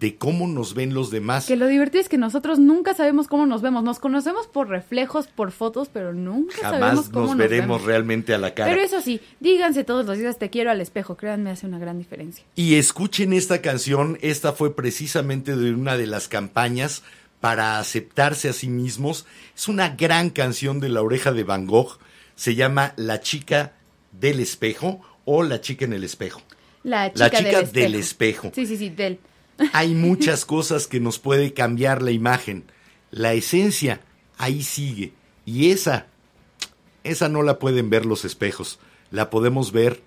de 0.00 0.16
cómo 0.16 0.48
nos 0.48 0.72
ven 0.74 0.94
los 0.94 1.10
demás. 1.10 1.44
Que 1.46 1.56
lo 1.56 1.66
divertido 1.68 2.00
es 2.00 2.08
que 2.08 2.16
nosotros 2.16 2.58
nunca 2.58 2.94
sabemos 2.94 3.28
cómo 3.28 3.44
nos 3.44 3.60
vemos. 3.60 3.84
Nos 3.84 3.98
conocemos 3.98 4.46
por 4.46 4.68
reflejos, 4.70 5.26
por 5.26 5.52
fotos, 5.52 5.88
pero 5.92 6.14
nunca 6.14 6.56
sabemos 6.62 7.10
cómo 7.10 7.26
nos 7.26 7.36
nos 7.36 7.36
veremos 7.36 7.76
vemos. 7.80 7.82
realmente 7.86 8.32
a 8.34 8.38
la 8.38 8.54
cara. 8.54 8.70
Pero 8.70 8.82
eso 8.82 9.02
sí, 9.02 9.20
díganse 9.40 9.84
todos 9.84 10.06
los 10.06 10.16
días 10.18 10.38
te 10.38 10.48
quiero 10.48 10.70
al 10.70 10.80
espejo. 10.80 11.16
Créanme, 11.18 11.50
hace 11.50 11.66
una 11.66 11.78
gran 11.78 11.98
diferencia. 11.98 12.42
Y 12.56 12.76
escuchen 12.76 13.34
esta 13.34 13.60
canción, 13.60 14.18
esta 14.22 14.52
fue 14.54 14.74
precisamente 14.74 15.54
de 15.56 15.74
una 15.74 15.98
de 15.98 16.06
las 16.06 16.26
campañas 16.28 17.02
para 17.40 17.78
aceptarse 17.78 18.48
a 18.48 18.54
sí 18.54 18.68
mismos. 18.68 19.26
Es 19.54 19.68
una 19.68 19.90
gran 19.90 20.30
canción 20.30 20.80
de 20.80 20.88
la 20.88 21.02
oreja 21.02 21.32
de 21.32 21.44
Van 21.44 21.66
Gogh. 21.66 21.98
Se 22.36 22.54
llama 22.54 22.92
La 22.96 23.20
chica 23.20 23.72
del 24.12 24.40
espejo 24.40 25.00
o 25.24 25.42
La 25.42 25.60
chica 25.60 25.84
en 25.84 25.92
el 25.92 26.04
espejo. 26.04 26.42
La 26.82 27.12
chica, 27.12 27.24
La 27.24 27.30
chica 27.30 27.62
del, 27.62 27.72
del 27.72 27.94
espejo. 27.94 28.48
espejo. 28.48 28.52
Sí, 28.54 28.66
sí, 28.66 28.76
sí, 28.76 28.90
del. 28.90 29.18
Hay 29.72 29.94
muchas 29.94 30.44
cosas 30.44 30.86
que 30.86 31.00
nos 31.00 31.18
puede 31.18 31.52
cambiar 31.52 32.02
la 32.02 32.10
imagen. 32.10 32.64
La 33.10 33.32
esencia 33.32 34.00
ahí 34.38 34.62
sigue. 34.62 35.12
Y 35.46 35.70
esa, 35.70 36.06
esa 37.04 37.28
no 37.28 37.42
la 37.42 37.58
pueden 37.58 37.90
ver 37.90 38.04
los 38.06 38.24
espejos. 38.24 38.78
La 39.10 39.30
podemos 39.30 39.72
ver 39.72 40.02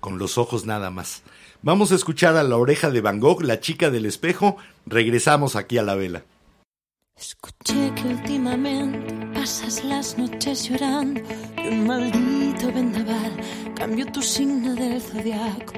con 0.00 0.18
los 0.18 0.36
ojos 0.38 0.66
nada 0.66 0.90
más. 0.90 1.22
Vamos 1.62 1.92
a 1.92 1.94
escuchar 1.94 2.36
a 2.36 2.42
la 2.42 2.56
oreja 2.56 2.90
de 2.90 3.00
Van 3.00 3.20
Gogh, 3.20 3.42
la 3.42 3.60
chica 3.60 3.90
del 3.90 4.04
espejo. 4.06 4.56
Regresamos 4.84 5.56
aquí 5.56 5.78
a 5.78 5.82
la 5.82 5.94
vela. 5.94 6.24
Escuché 7.16 7.92
que 7.94 8.08
últimamente 8.08 9.23
pasas 9.44 9.84
las 9.84 10.16
noches 10.16 10.70
llorando 10.70 11.20
que 11.54 11.68
un 11.68 11.86
maldito 11.86 12.72
vendaval 12.72 13.32
cambió 13.76 14.06
tu 14.06 14.22
signo 14.22 14.74
del 14.74 14.98
zodiaco 15.02 15.74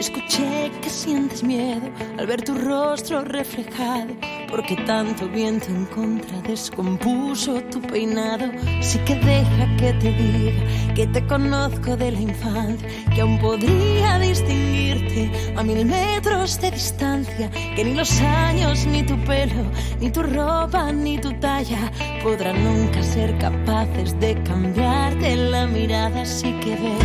Escuché 0.00 0.70
que 0.80 0.88
sientes 0.88 1.44
miedo 1.44 1.90
al 2.18 2.26
ver 2.26 2.40
tu 2.40 2.54
rostro 2.54 3.22
reflejado, 3.22 4.08
porque 4.48 4.74
tanto 4.86 5.28
viento 5.28 5.66
en 5.66 5.84
contra 5.84 6.40
descompuso 6.40 7.60
tu 7.70 7.82
peinado. 7.82 8.46
Sí 8.80 8.98
que 9.00 9.16
deja 9.16 9.76
que 9.76 9.92
te 9.92 10.10
diga 10.14 10.94
que 10.94 11.06
te 11.06 11.26
conozco 11.26 11.98
de 11.98 12.12
la 12.12 12.18
infancia, 12.18 12.88
que 13.14 13.20
aún 13.20 13.38
podría 13.40 14.18
distinguirte 14.18 15.30
a 15.54 15.62
mil 15.62 15.84
metros 15.84 16.58
de 16.62 16.70
distancia, 16.70 17.50
que 17.50 17.84
ni 17.84 17.92
los 17.92 18.22
años, 18.22 18.86
ni 18.86 19.02
tu 19.02 19.22
pelo, 19.24 19.64
ni 20.00 20.10
tu 20.10 20.22
ropa, 20.22 20.90
ni 20.92 21.18
tu 21.18 21.30
talla 21.40 21.92
podrán 22.22 22.64
nunca 22.64 23.02
ser 23.02 23.36
capaces 23.36 24.18
de 24.18 24.34
cambiarte 24.44 25.36
la 25.36 25.66
mirada. 25.66 26.22
Así 26.22 26.52
que 26.60 26.74
ven 26.76 26.96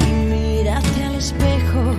y 0.00 0.12
mírate 0.30 1.07
espejo. 1.18 1.96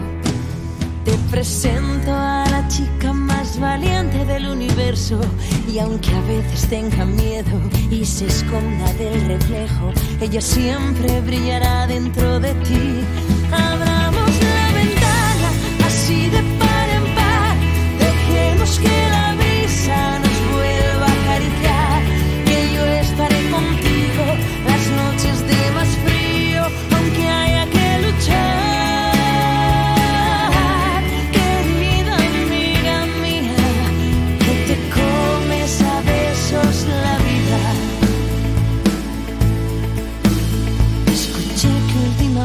Te 1.03 1.11
presento 1.30 2.11
a 2.11 2.45
la 2.49 2.67
chica 2.67 3.11
más 3.11 3.59
valiente 3.59 4.24
del 4.26 4.47
universo 4.47 5.20
y 5.67 5.80
aunque 5.80 6.09
a 6.11 6.22
veces 6.22 6.67
tenga 6.70 7.05
miedo 7.05 7.59
y 7.91 8.05
se 8.05 8.28
esconda 8.28 8.91
del 8.93 9.26
reflejo, 9.26 9.91
ella 10.22 10.41
siempre 10.41 11.22
brillará 11.22 11.88
dentro 11.88 12.39
de 12.39 12.53
ti. 12.65 13.03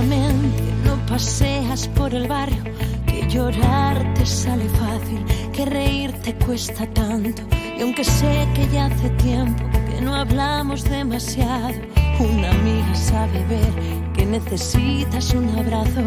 No 0.03 1.07
paseas 1.07 1.87
por 1.89 2.13
el 2.13 2.27
barrio, 2.27 2.65
que 3.07 3.29
llorar 3.29 4.13
te 4.15 4.27
sale 4.27 4.69
fácil, 4.71 5.25
que 5.53 5.65
reír 5.65 6.13
te 6.23 6.35
cuesta 6.35 6.85
tanto. 6.87 7.43
Y 7.79 7.83
aunque 7.83 8.03
sé 8.03 8.49
que 8.55 8.69
ya 8.73 8.87
hace 8.87 9.09
tiempo 9.11 9.63
que 9.89 10.01
no 10.01 10.15
hablamos 10.17 10.83
demasiado, 10.85 11.75
una 12.19 12.51
amiga 12.51 12.95
sabe 12.95 13.45
ver 13.47 14.13
que 14.15 14.27
necesitas 14.27 15.33
un 15.33 15.49
abrazo. 15.59 16.03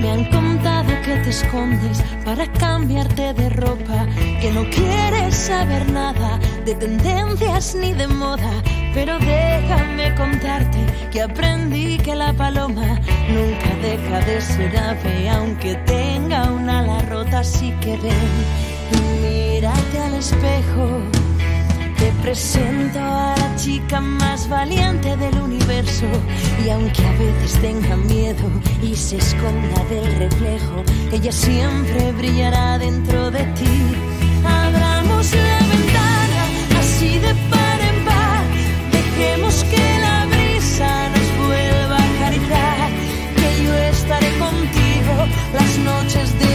Me 0.00 0.10
han 0.10 0.24
contado 0.30 0.88
que 1.04 1.16
te 1.18 1.30
escondes 1.30 2.02
para 2.24 2.50
cambiarte 2.54 3.32
de 3.34 3.48
ropa, 3.50 4.06
que 4.40 4.50
no 4.50 4.68
quieres 4.70 5.36
saber 5.36 5.88
nada 5.92 6.38
de 6.64 6.74
tendencias 6.74 7.76
ni 7.76 7.92
de 7.92 8.08
moda. 8.08 8.50
Pero 8.92 9.18
déjame 9.18 10.14
contarte 10.16 10.78
que 11.12 11.22
aprendí 11.22 11.96
que 11.98 12.14
la 12.14 12.32
paloma 12.32 13.00
nunca 13.28 13.70
deja 13.82 14.20
de 14.26 14.40
ser 14.40 14.76
ave, 14.76 15.28
aunque 15.28 15.74
tenga 15.86 16.50
una 16.50 16.80
ala 16.80 17.02
rota. 17.02 17.40
Así 17.40 17.72
que 17.80 17.96
ven, 17.96 18.30
mírate 19.22 19.98
al 19.98 20.14
espejo. 20.14 21.02
Te 21.98 22.10
presento 22.22 22.98
a 22.98 23.34
la 23.36 23.56
chica 23.56 24.00
más 24.00 24.48
valiente 24.48 25.16
del 25.18 25.36
universo 25.38 26.06
y 26.64 26.70
aunque 26.70 27.04
a 27.04 27.12
veces 27.12 27.60
tenga 27.60 27.94
miedo 27.94 28.50
y 28.82 28.96
se 28.96 29.18
esconda 29.18 29.84
del 29.90 30.06
reflejo, 30.16 30.82
ella 31.12 31.30
siempre 31.30 32.12
brillará 32.12 32.78
dentro 32.78 33.30
de 33.30 33.44
ti. 33.52 33.94
Abramos 34.44 35.30
la 35.34 35.58
ventana 35.68 36.78
así 36.78 37.18
de 37.18 37.34
las 45.52 45.78
noches 45.78 46.38
de 46.38 46.49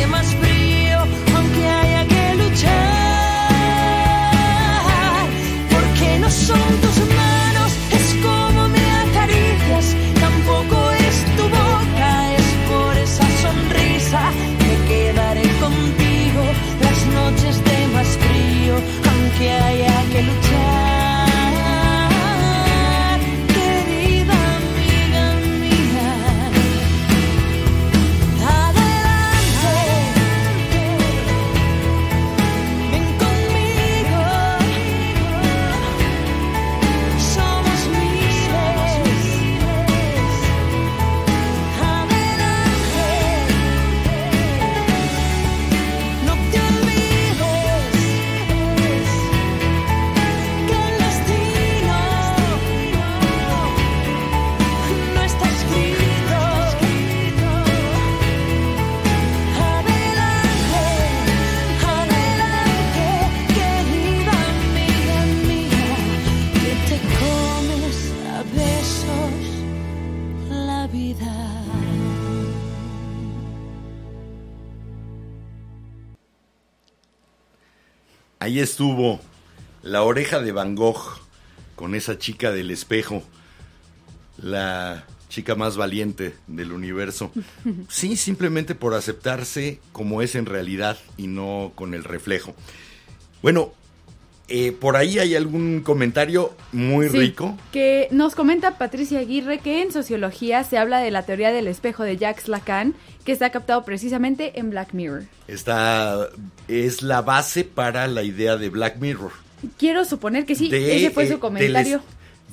Ahí 78.45 78.59
estuvo 78.59 79.19
la 79.81 80.03
oreja 80.03 80.39
de 80.39 80.51
Van 80.51 80.75
Gogh 80.75 81.01
con 81.75 81.95
esa 81.95 82.19
chica 82.19 82.51
del 82.51 82.69
espejo, 82.69 83.23
la 84.37 85.03
chica 85.29 85.55
más 85.55 85.77
valiente 85.77 86.35
del 86.45 86.71
universo. 86.71 87.31
Sí, 87.89 88.15
simplemente 88.15 88.75
por 88.75 88.93
aceptarse 88.93 89.79
como 89.93 90.21
es 90.21 90.35
en 90.35 90.45
realidad 90.45 90.99
y 91.17 91.25
no 91.25 91.71
con 91.73 91.95
el 91.95 92.03
reflejo. 92.03 92.53
Bueno, 93.41 93.73
eh, 94.47 94.71
por 94.73 94.95
ahí 94.95 95.17
hay 95.17 95.35
algún 95.35 95.81
comentario 95.81 96.53
muy 96.71 97.09
Sí, 97.09 97.17
rico. 97.17 97.57
Que 97.71 98.07
nos 98.11 98.35
comenta 98.35 98.77
Patricia 98.77 99.19
Aguirre 99.19 99.59
que 99.59 99.81
en 99.81 99.91
sociología 99.91 100.63
se 100.63 100.77
habla 100.77 100.99
de 100.99 101.09
la 101.11 101.23
teoría 101.23 101.51
del 101.51 101.67
espejo 101.67 102.03
de 102.03 102.17
Jacques 102.17 102.47
Lacan, 102.47 102.93
que 103.23 103.31
está 103.31 103.49
captado 103.49 103.83
precisamente 103.85 104.59
en 104.59 104.69
Black 104.69 104.93
Mirror. 104.93 105.23
Está, 105.47 106.29
es 106.67 107.01
la 107.01 107.21
base 107.23 107.63
para 107.63 108.07
la 108.07 108.21
idea 108.23 108.55
de 108.57 108.69
Black 108.69 108.97
Mirror. 108.99 109.31
Quiero 109.77 110.05
suponer 110.05 110.45
que 110.45 110.53
sí, 110.53 110.69
de, 110.69 110.95
ese 110.97 111.09
fue 111.09 111.27
su 111.27 111.39
comentario. 111.39 112.01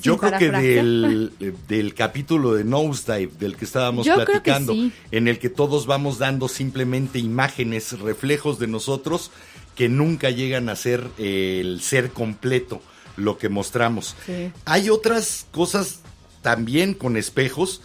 yo 0.01 0.17
creo 0.17 0.39
que 0.39 0.51
del, 0.51 1.33
del 1.69 1.95
capítulo 1.95 2.55
de 2.55 2.65
Nosedive, 2.65 3.33
del 3.39 3.57
que 3.57 3.67
estábamos 3.67 4.07
Yo 4.07 4.15
creo 4.15 4.27
que 4.27 4.33
platicando, 4.33 4.73
sí. 4.73 4.93
en 5.11 5.29
el 5.29 5.39
que 5.39 5.51
todos 5.51 5.87
vamos 5.87 6.19
dando 6.19 6.49
simplemente 6.49 7.19
imágenes, 7.19 7.99
reflejos 8.01 8.59
de 8.59 8.67
nosotros 8.69 9.31
que 9.75 9.89
nunca 9.89 10.31
llegan 10.31 10.69
a 10.69 10.77
ser 10.77 11.09
eh, 11.19 11.59
el 11.61 11.81
ser 11.81 12.11
completo, 12.11 12.83
lo 13.17 13.39
que 13.39 13.49
mostramos. 13.49 14.17
Sí. 14.27 14.53
Hay 14.65 14.91
otras 14.91 15.47
cosas 15.51 16.01
también 16.43 16.95
con 16.95 17.17
espejos. 17.17 17.83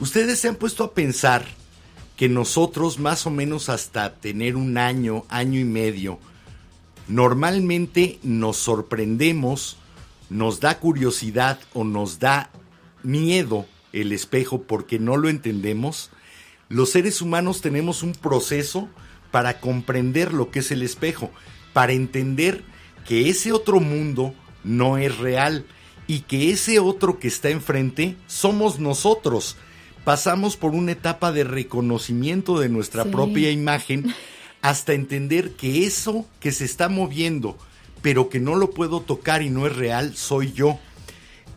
Ustedes 0.00 0.38
se 0.38 0.48
han 0.48 0.56
puesto 0.56 0.84
a 0.84 0.94
pensar 0.94 1.44
que 2.16 2.28
nosotros 2.28 2.98
más 2.98 3.26
o 3.26 3.30
menos 3.30 3.68
hasta 3.68 4.14
tener 4.14 4.56
un 4.56 4.78
año, 4.78 5.24
año 5.28 5.58
y 5.58 5.64
medio, 5.64 6.18
normalmente 7.08 8.18
nos 8.22 8.56
sorprendemos, 8.56 9.76
nos 10.30 10.60
da 10.60 10.78
curiosidad 10.78 11.58
o 11.72 11.84
nos 11.84 12.18
da 12.18 12.50
miedo 13.02 13.66
el 13.92 14.12
espejo 14.12 14.62
porque 14.62 14.98
no 14.98 15.16
lo 15.16 15.28
entendemos. 15.28 16.10
Los 16.68 16.90
seres 16.90 17.20
humanos 17.20 17.60
tenemos 17.60 18.02
un 18.02 18.12
proceso 18.12 18.88
para 19.34 19.58
comprender 19.58 20.32
lo 20.32 20.52
que 20.52 20.60
es 20.60 20.70
el 20.70 20.80
espejo, 20.82 21.28
para 21.72 21.92
entender 21.92 22.62
que 23.04 23.28
ese 23.30 23.50
otro 23.50 23.80
mundo 23.80 24.32
no 24.62 24.96
es 24.96 25.18
real 25.18 25.66
y 26.06 26.20
que 26.20 26.52
ese 26.52 26.78
otro 26.78 27.18
que 27.18 27.26
está 27.26 27.50
enfrente 27.50 28.14
somos 28.28 28.78
nosotros. 28.78 29.56
pasamos 30.04 30.56
por 30.56 30.70
una 30.70 30.92
etapa 30.92 31.32
de 31.32 31.42
reconocimiento 31.42 32.60
de 32.60 32.68
nuestra 32.68 33.02
Sí. 33.02 33.08
propia 33.10 33.50
imagen 33.62 34.14
hasta 34.62 34.92
entender 34.92 35.50
que 35.56 35.84
eso 35.84 36.26
que 36.38 36.52
se 36.52 36.64
está 36.64 36.88
moviendo, 36.88 37.58
pero 38.02 38.28
que 38.28 38.38
no 38.38 38.54
lo 38.54 38.70
puedo 38.70 39.00
tocar 39.00 39.42
y 39.42 39.50
no 39.50 39.66
es 39.66 39.74
real, 39.74 40.14
soy 40.14 40.52
yo. 40.52 40.78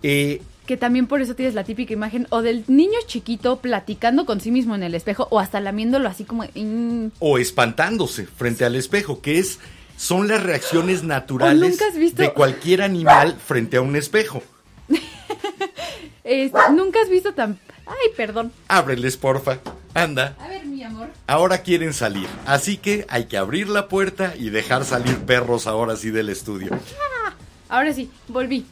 Eh, 0.01 0.41
Que 0.67 0.77
también 0.77 1.07
por 1.07 1.21
eso 1.21 1.33
tienes 1.33 1.55
la 1.55 1.63
típica 1.63 1.93
imagen 1.93 2.27
o 2.29 2.41
del 2.43 2.63
niño 2.67 2.99
chiquito 3.07 3.57
platicando 3.61 4.25
con 4.25 4.41
sí 4.41 4.51
mismo 4.51 4.75
en 4.75 4.83
el 4.83 4.93
espejo 4.93 5.27
o 5.31 5.39
hasta 5.39 5.59
lamiéndolo 5.61 6.07
así 6.09 6.25
como... 6.25 6.43
mm, 6.43 7.07
o 7.19 7.37
espantándose 7.39 8.27
frente 8.27 8.65
al 8.65 8.75
espejo, 8.75 9.21
que 9.21 9.39
es 9.39 9.59
son 9.95 10.27
las 10.27 10.43
reacciones 10.43 11.03
naturales 11.03 11.79
visto- 11.95 12.21
de 12.21 12.33
cualquier 12.33 12.81
animal 12.83 13.35
frente 13.43 13.77
a 13.77 13.81
un 13.81 13.95
espejo. 13.95 14.43
es- 16.23 16.51
Nunca 16.73 16.99
has 17.01 17.09
visto 17.09 17.33
tan... 17.33 17.57
Ay, 17.85 18.09
perdón. 18.17 18.51
Ábreles, 18.67 19.15
porfa. 19.15 19.59
Anda. 19.93 20.35
A 20.39 20.49
ver, 20.49 20.65
mi 20.65 20.83
amor. 20.83 21.07
Ahora 21.25 21.59
quieren 21.59 21.93
salir, 21.93 22.27
así 22.45 22.77
que 22.77 23.05
hay 23.09 23.25
que 23.25 23.37
abrir 23.37 23.69
la 23.69 23.87
puerta 23.87 24.33
y 24.37 24.49
dejar 24.49 24.83
salir 24.83 25.17
perros 25.19 25.65
ahora 25.65 25.95
sí 25.95 26.11
del 26.11 26.29
estudio. 26.29 26.69
Ahora 27.69 27.91
sí, 27.93 28.09
volví. 28.29 28.65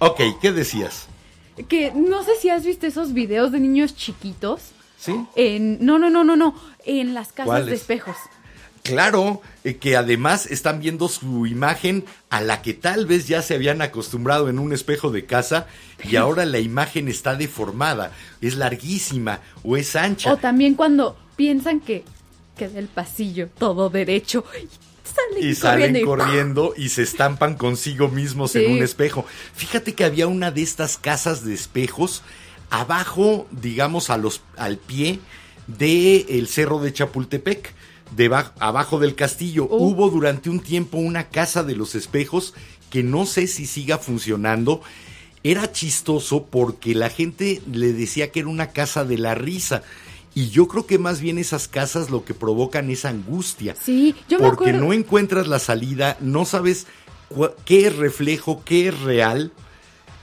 Ok, 0.00 0.20
¿qué 0.42 0.50
decías? 0.52 1.06
Que 1.68 1.92
no 1.92 2.24
sé 2.24 2.32
si 2.40 2.50
has 2.50 2.64
visto 2.64 2.86
esos 2.86 3.12
videos 3.12 3.52
de 3.52 3.60
niños 3.60 3.94
chiquitos 3.94 4.72
¿Sí? 4.98 5.14
en... 5.36 5.84
No, 5.84 5.98
no, 5.98 6.10
no, 6.10 6.24
no, 6.24 6.36
no. 6.36 6.54
En 6.84 7.14
las 7.14 7.28
casas 7.28 7.46
¿Cuáles? 7.46 7.66
de 7.66 7.74
espejos. 7.76 8.16
Claro, 8.84 9.40
eh, 9.64 9.78
que 9.78 9.96
además 9.96 10.44
están 10.44 10.78
viendo 10.78 11.08
su 11.08 11.46
imagen 11.46 12.04
a 12.28 12.42
la 12.42 12.60
que 12.60 12.74
tal 12.74 13.06
vez 13.06 13.26
ya 13.26 13.40
se 13.40 13.54
habían 13.54 13.80
acostumbrado 13.80 14.50
en 14.50 14.58
un 14.58 14.74
espejo 14.74 15.10
de 15.10 15.24
casa 15.24 15.66
y 16.02 16.16
ahora 16.16 16.44
la 16.44 16.58
imagen 16.58 17.08
está 17.08 17.34
deformada, 17.34 18.12
es 18.42 18.56
larguísima 18.56 19.40
o 19.62 19.78
es 19.78 19.96
ancha. 19.96 20.34
O 20.34 20.36
también 20.36 20.74
cuando 20.74 21.16
piensan 21.34 21.80
que, 21.80 22.04
que 22.58 22.68
del 22.68 22.88
pasillo 22.88 23.48
todo 23.56 23.88
derecho 23.88 24.44
salen 25.04 25.50
y 25.50 25.54
salen 25.54 26.04
corriendo 26.04 26.74
y- 26.76 26.88
se 26.88 27.02
estampan 27.02 27.54
consigo 27.54 28.08
mismos 28.08 28.52
Sí. 28.52 28.64
en 28.64 28.72
un 28.72 28.82
espejo. 28.82 29.24
Fíjate 29.54 29.94
que 29.94 30.04
había 30.04 30.26
una 30.26 30.50
de 30.50 30.62
estas 30.62 30.96
casas 30.96 31.44
de 31.44 31.54
espejos 31.54 32.22
abajo, 32.70 33.46
digamos, 33.50 34.10
a 34.10 34.16
los, 34.16 34.40
al 34.56 34.78
pie 34.78 35.20
del 35.66 36.26
el 36.28 36.48
cerro 36.48 36.80
de 36.80 36.92
Chapultepec. 36.92 37.72
abajo 38.60 38.98
del 38.98 39.14
castillo. 39.14 39.66
Oh. 39.70 39.78
Hubo 39.88 40.08
durante 40.10 40.48
un 40.50 40.60
tiempo 40.60 40.98
una 40.98 41.28
casa 41.30 41.62
de 41.64 41.74
los 41.74 41.94
espejos 41.94 42.54
que 42.90 43.02
no 43.02 43.26
sé 43.26 43.46
si 43.46 43.66
siga 43.66 43.98
funcionando. 43.98 44.82
Era 45.42 45.72
chistoso 45.72 46.44
porque 46.46 46.94
la 46.94 47.10
gente 47.10 47.60
le 47.70 47.92
decía 47.92 48.30
que 48.30 48.40
era 48.40 48.48
una 48.48 48.68
casa 48.70 49.04
de 49.04 49.18
la 49.18 49.34
risa. 49.34 49.82
Y 50.34 50.50
yo 50.50 50.66
creo 50.66 50.86
que 50.86 50.98
más 50.98 51.20
bien 51.20 51.38
esas 51.38 51.68
casas 51.68 52.10
lo 52.10 52.24
que 52.24 52.34
provocan 52.34 52.90
es 52.90 53.04
angustia 53.04 53.74
Sí, 53.80 54.14
yo 54.28 54.38
me 54.40 54.46
porque 54.48 54.70
acuerdo... 54.70 54.86
no 54.86 54.92
encuentras 54.92 55.46
la 55.46 55.58
salida, 55.60 56.16
no 56.20 56.44
sabes 56.44 56.86
qué 57.64 57.86
es 57.86 57.96
reflejo, 57.96 58.62
qué 58.64 58.88
es 58.88 59.00
real, 59.00 59.52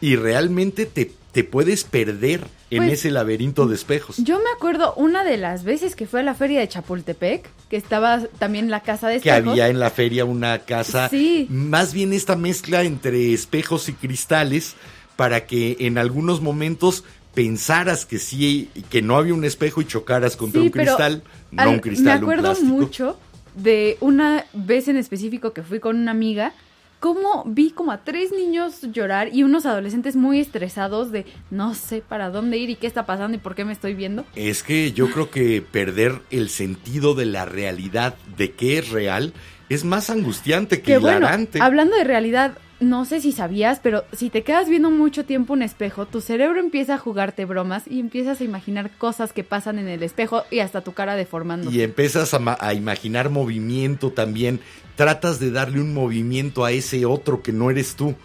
y 0.02 0.16
realmente 0.18 0.86
te, 0.86 1.12
te 1.32 1.44
puedes 1.44 1.84
perder 1.86 2.46
en 2.70 2.84
Pues, 2.84 2.94
ese 3.00 3.12
laberinto 3.12 3.68
de 3.68 3.76
espejos. 3.76 4.16
Yo 4.18 4.38
me 4.40 4.50
acuerdo 4.56 4.94
una 4.96 5.24
de 5.26 5.38
las 5.38 5.64
veces 5.64 5.96
que 5.96 6.08
fue 6.08 6.22
a 6.22 6.24
la 6.24 6.36
feria 6.36 6.60
de 6.62 6.68
Chapultepec, 6.70 7.50
que 7.70 7.76
estaba 7.78 8.20
también 8.40 8.70
la 8.70 8.82
casa 8.82 9.08
de 9.10 9.20
que 9.20 9.30
espejos. 9.30 9.52
había 9.52 9.68
en 9.70 9.80
la 9.80 9.90
feria 9.92 10.24
una 10.26 10.60
casa, 10.60 11.10
Sí. 11.10 11.48
más 11.50 11.94
bien 11.94 12.14
esta 12.14 12.36
mezcla 12.36 12.84
entre 12.84 13.34
espejos 13.34 13.90
y 13.90 13.94
cristales, 13.94 14.76
para 15.18 15.46
que 15.46 15.76
en 15.82 15.98
algunos 15.98 16.42
momentos 16.42 17.04
pensaras 17.34 18.06
que 18.06 18.18
sí, 18.20 18.70
que 18.90 19.02
no 19.02 19.18
había 19.18 19.34
un 19.34 19.46
espejo 19.46 19.82
y 19.82 19.86
chocaras 19.86 20.36
contra 20.36 20.62
Sí, 20.62 20.68
un 20.68 20.72
cristal, 20.72 21.24
no 21.52 21.62
al- 21.64 21.68
un 21.70 21.80
cristal, 21.80 22.06
Me 22.06 22.12
acuerdo 22.26 22.56
mucho 22.64 23.18
de 23.56 23.98
una 24.02 24.46
vez 24.54 24.88
en 24.88 24.98
específico 24.98 25.54
que 25.54 25.64
fui 25.64 25.80
con 25.80 25.98
una 25.98 26.12
amiga, 26.12 26.54
cómo 27.00 27.44
vi 27.48 27.72
como 27.72 27.92
a 27.92 28.04
tres 28.04 28.32
niños 28.32 28.82
llorar 28.94 29.30
y 29.34 29.44
unos 29.44 29.66
adolescentes 29.66 30.16
muy 30.16 30.40
estresados 30.40 31.12
de 31.12 31.26
no 31.50 31.74
sé 31.74 32.02
para 32.08 32.30
dónde 32.30 32.58
ir 32.58 32.70
y 32.70 32.76
qué 32.76 32.86
está 32.88 33.06
pasando 33.06 33.36
y 33.36 33.40
por 33.40 33.56
qué 33.56 33.66
me 33.66 33.74
estoy 33.74 33.94
viendo. 33.96 34.26
Es 34.36 34.62
que 34.64 34.92
yo 34.92 35.10
creo 35.10 35.32
que 35.32 35.62
perder 35.62 36.20
el 36.30 36.50
sentido 36.50 37.16
de 37.16 37.26
la 37.26 37.46
realidad, 37.46 38.16
de 38.38 38.52
qué 38.52 38.78
es 38.78 38.90
real, 38.90 39.34
es 39.70 39.84
más 39.84 40.10
angustiante 40.10 40.78
que 40.82 40.94
Que 40.94 40.98
bueno, 41.00 41.20
hilarante. 41.20 41.60
hablando 41.62 41.96
de 41.96 42.04
realidad, 42.04 42.58
no 42.82 43.06
sé 43.06 43.22
si 43.22 43.32
sabías, 43.32 43.80
pero 43.80 44.04
si 44.12 44.30
te 44.30 44.44
quedas 44.44 44.68
viendo 44.68 44.90
mucho 44.92 45.24
tiempo 45.24 45.54
un 45.54 45.62
espejo, 45.62 46.08
tu 46.08 46.20
cerebro 46.20 46.60
empieza 46.60 46.96
a 46.96 46.98
jugarte 46.98 47.46
bromas 47.46 47.84
y 47.88 48.00
empiezas 48.00 48.42
a 48.42 48.44
imaginar 48.44 48.92
cosas 48.98 49.32
que 49.34 49.44
pasan 49.44 49.80
en 49.80 49.88
el 49.88 50.04
espejo 50.04 50.44
y 50.52 50.60
hasta 50.60 50.82
tu 50.82 50.92
cara 50.94 51.16
deformando. 51.16 51.72
y 51.72 51.82
empiezas 51.84 52.34
a, 52.34 52.40
ma- 52.40 52.58
a 52.60 52.74
imaginar 52.74 53.30
movimiento 53.30 54.12
también. 54.12 54.60
Tratas 54.96 55.40
de 55.40 55.52
darle 55.52 55.80
un 55.80 55.94
movimiento 55.94 56.66
a 56.66 56.72
ese 56.72 57.06
otro 57.06 57.42
que 57.42 57.54
no 57.54 57.70
eres 57.72 57.96
tú. 57.96 58.16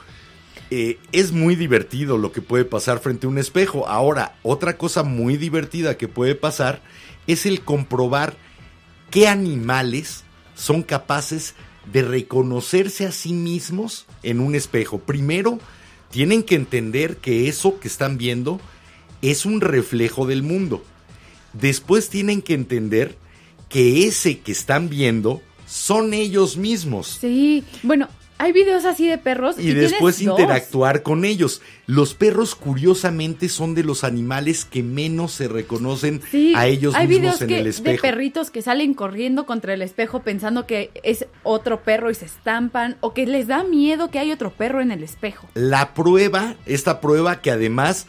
Eh, 0.71 0.99
es 1.13 1.31
muy 1.33 1.55
divertido 1.55 2.19
lo 2.19 2.33
que 2.33 2.43
puede 2.43 2.65
pasar 2.65 2.99
frente 2.99 3.27
a 3.27 3.31
un 3.31 3.39
espejo. 3.39 3.87
Ahora, 3.87 4.35
otra 4.43 4.77
cosa 4.77 5.05
muy 5.05 5.37
divertida 5.37 5.97
que 5.97 6.09
puede 6.09 6.35
pasar 6.35 6.81
es 7.29 7.47
el 7.47 7.61
comprobar 7.61 8.35
qué 9.11 9.29
animales 9.29 10.25
son 10.55 10.83
capaces 10.83 11.55
de 11.93 12.03
reconocerse 12.03 13.07
a 13.07 13.13
sí 13.13 13.33
mismos 13.33 14.06
en 14.23 14.41
un 14.41 14.55
espejo. 14.55 14.99
Primero, 14.99 15.59
tienen 16.11 16.43
que 16.43 16.55
entender 16.55 17.17
que 17.19 17.49
eso 17.49 17.79
que 17.81 17.89
están 17.89 18.19
viendo 18.19 18.61
es 19.23 19.47
un 19.47 19.61
reflejo 19.61 20.27
del 20.27 20.43
mundo. 20.43 20.85
Después 21.53 22.11
tienen 22.11 22.43
que 22.43 22.55
entender 22.55 23.17
que 23.69 24.07
ese 24.07 24.39
que 24.39 24.53
están 24.53 24.89
viendo 24.89 25.43
son 25.67 26.15
ellos 26.15 26.57
mismos. 26.57 27.19
Sí, 27.21 27.65
bueno, 27.83 28.09
hay 28.39 28.53
videos 28.53 28.85
así 28.85 29.07
de 29.07 29.17
perros 29.17 29.59
y, 29.59 29.73
después 29.73 30.23
dos. 30.23 30.39
interactuar 30.39 31.03
con 31.03 31.25
ellos. 31.25 31.63
Los 31.87 32.15
perros, 32.15 32.55
curiosamente, 32.55 33.49
son 33.49 33.75
de 33.75 33.83
los 33.83 34.05
animales 34.05 34.65
que 34.65 34.83
menos 34.83 35.33
se 35.33 35.49
reconocen 35.49 36.21
Sí, 36.31 36.53
a 36.55 36.67
ellos 36.67 36.95
hay 36.95 37.09
mismos 37.09 37.23
videos 37.23 37.43
en 37.43 37.49
que, 37.49 37.59
el 37.59 37.65
de 37.65 37.71
espejo. 37.71 38.03
perritos 38.03 38.51
que 38.51 38.63
salen 38.63 38.95
corriendo 38.95 39.47
contra 39.47 39.73
el 39.73 39.83
espejo 39.83 40.21
pensando 40.23 40.67
que 40.67 40.91
es 41.03 41.27
otro 41.43 41.83
perro 41.83 42.11
y 42.11 42.15
se 42.15 42.27
estampan 42.27 42.97
o 43.01 43.15
que 43.15 43.27
les 43.27 43.47
da 43.47 43.65
miedo 43.65 44.11
que 44.11 44.19
hay 44.19 44.33
otro 44.33 44.51
perro 44.51 44.81
en 44.81 44.91
el 44.91 45.03
espejo. 45.03 45.49
La 45.55 45.95
prueba, 45.95 46.57
esta 46.67 47.01
prueba 47.01 47.41
que 47.41 47.51
además 47.51 48.07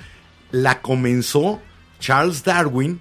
la 0.52 0.82
comenzó 0.82 1.62
Charles 2.00 2.44
Darwin 2.44 3.00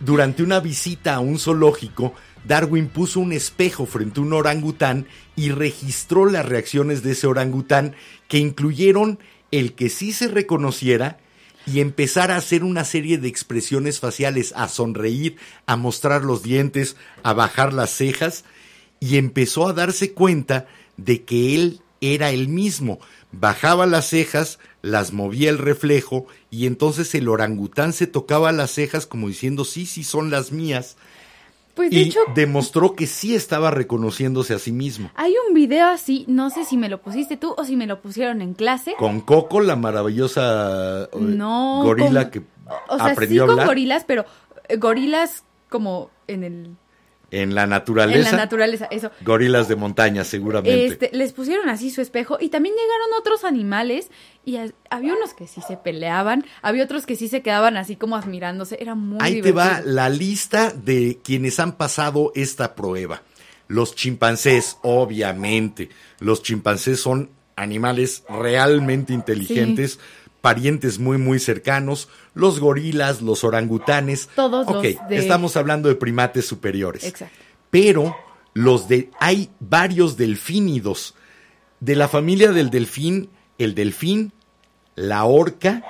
durante 0.00 0.42
una 0.42 0.60
visita 0.60 1.14
a 1.14 1.20
un 1.20 1.38
zoológico. 1.38 2.14
Darwin 2.44 2.88
puso 2.88 3.20
un 3.20 3.32
espejo 3.32 3.86
frente 3.86 4.20
a 4.20 4.22
un 4.22 4.32
orangután 4.32 5.06
y 5.36 5.50
registró 5.50 6.26
las 6.26 6.46
reacciones 6.46 7.02
de 7.02 7.12
ese 7.12 7.26
orangután 7.26 7.94
que 8.28 8.38
incluyeron 8.38 9.18
el 9.50 9.74
que 9.74 9.88
sí 9.88 10.12
se 10.12 10.28
reconociera 10.28 11.18
y 11.66 11.80
empezar 11.80 12.30
a 12.30 12.36
hacer 12.36 12.62
una 12.62 12.84
serie 12.84 13.18
de 13.18 13.28
expresiones 13.28 14.00
faciales, 14.00 14.52
a 14.56 14.68
sonreír, 14.68 15.36
a 15.66 15.76
mostrar 15.76 16.22
los 16.22 16.42
dientes, 16.42 16.96
a 17.22 17.32
bajar 17.32 17.72
las 17.72 17.90
cejas 17.90 18.44
y 19.00 19.16
empezó 19.16 19.68
a 19.68 19.72
darse 19.72 20.12
cuenta 20.12 20.66
de 20.96 21.24
que 21.24 21.54
él 21.54 21.80
era 22.00 22.30
el 22.30 22.48
mismo. 22.48 23.00
Bajaba 23.32 23.86
las 23.86 24.08
cejas, 24.08 24.58
las 24.82 25.12
movía 25.12 25.50
el 25.50 25.58
reflejo 25.58 26.26
y 26.50 26.66
entonces 26.66 27.14
el 27.14 27.28
orangután 27.28 27.92
se 27.92 28.06
tocaba 28.06 28.52
las 28.52 28.70
cejas 28.70 29.06
como 29.06 29.28
diciendo 29.28 29.64
sí, 29.64 29.86
sí 29.86 30.04
son 30.04 30.30
las 30.30 30.52
mías 30.52 30.96
Pues 31.74 31.92
y 31.92 32.12
demostró 32.34 32.94
que 32.94 33.06
sí 33.06 33.34
estaba 33.34 33.70
reconociéndose 33.72 34.54
a 34.54 34.58
sí 34.60 34.70
mismo. 34.70 35.10
hay 35.16 35.34
un 35.48 35.54
video 35.54 35.88
así, 35.88 36.24
no 36.28 36.50
sé 36.50 36.64
si 36.64 36.76
me 36.76 36.88
lo 36.88 37.00
pusiste 37.02 37.36
tú 37.36 37.52
o 37.56 37.64
si 37.64 37.74
me 37.76 37.86
lo 37.86 38.00
pusieron 38.00 38.40
en 38.42 38.54
clase. 38.54 38.94
Con 38.98 39.20
Coco, 39.20 39.60
la 39.60 39.74
maravillosa 39.76 41.04
eh, 41.04 41.08
No, 41.18 41.82
gorila 41.82 42.30
con- 42.30 42.30
que 42.30 42.42
O 42.88 42.96
sea, 42.96 43.06
aprendió 43.06 43.42
sí 43.42 43.44
a 43.44 43.46
con 43.46 43.50
hablar 43.52 43.66
gorilas, 43.66 44.04
pero 44.06 44.24
eh, 44.68 44.76
gorilas 44.76 45.44
como 45.68 46.10
en 46.28 46.44
el 46.44 46.76
en 47.30 47.54
la 47.54 47.64
en 47.64 47.70
naturaleza. 47.70 48.30
la 48.32 48.36
naturaleza, 48.36 48.86
eso. 48.90 49.10
Gorilas 49.22 49.68
de 49.68 49.76
montaña, 49.76 50.24
seguramente. 50.24 50.86
Este, 50.86 51.10
les 51.12 51.32
pusieron 51.32 51.68
así 51.68 51.90
su 51.90 52.00
espejo 52.00 52.38
y 52.40 52.48
también 52.48 52.74
llegaron 52.74 53.18
otros 53.18 53.44
animales 53.44 54.10
y 54.44 54.56
a- 54.56 54.70
había 54.90 55.14
unos 55.14 55.34
que 55.34 55.46
sí 55.46 55.60
se 55.66 55.76
peleaban, 55.76 56.44
había 56.62 56.84
otros 56.84 57.06
que 57.06 57.16
sí 57.16 57.28
se 57.28 57.42
quedaban 57.42 57.76
así 57.76 57.96
como 57.96 58.16
admirándose, 58.16 58.76
era 58.80 58.94
muy 58.94 59.18
Ahí 59.20 59.40
te 59.42 59.52
va 59.52 59.80
la 59.84 60.08
lista 60.08 60.70
de 60.70 61.18
quienes 61.24 61.58
han 61.60 61.72
pasado 61.76 62.30
esta 62.34 62.74
prueba. 62.74 63.22
Los 63.66 63.94
chimpancés, 63.94 64.76
obviamente. 64.82 65.88
Los 66.20 66.42
chimpancés 66.42 67.00
son 67.00 67.30
animales 67.56 68.24
realmente 68.28 69.12
inteligentes, 69.12 69.98
parientes 70.44 70.98
muy, 70.98 71.16
muy 71.16 71.38
cercanos. 71.38 72.10
Los 72.34 72.60
gorilas, 72.60 73.22
los 73.22 73.44
orangutanes. 73.44 74.28
Todos 74.36 74.68
Ok, 74.68 74.74
los 74.74 75.08
de- 75.08 75.16
estamos 75.16 75.56
hablando 75.56 75.88
de 75.88 75.94
primates 75.94 76.44
superiores. 76.46 77.02
Exacto. 77.04 77.34
Pero 77.70 78.14
los 78.52 78.86
de 78.86 79.10
hay 79.18 79.48
varios 79.58 80.18
delfínidos. 80.18 81.14
De 81.80 81.96
la 81.96 82.08
familia 82.08 82.52
del 82.52 82.68
delfín, 82.68 83.30
el 83.56 83.74
delfín, 83.74 84.32
la 84.96 85.24
orca 85.24 85.82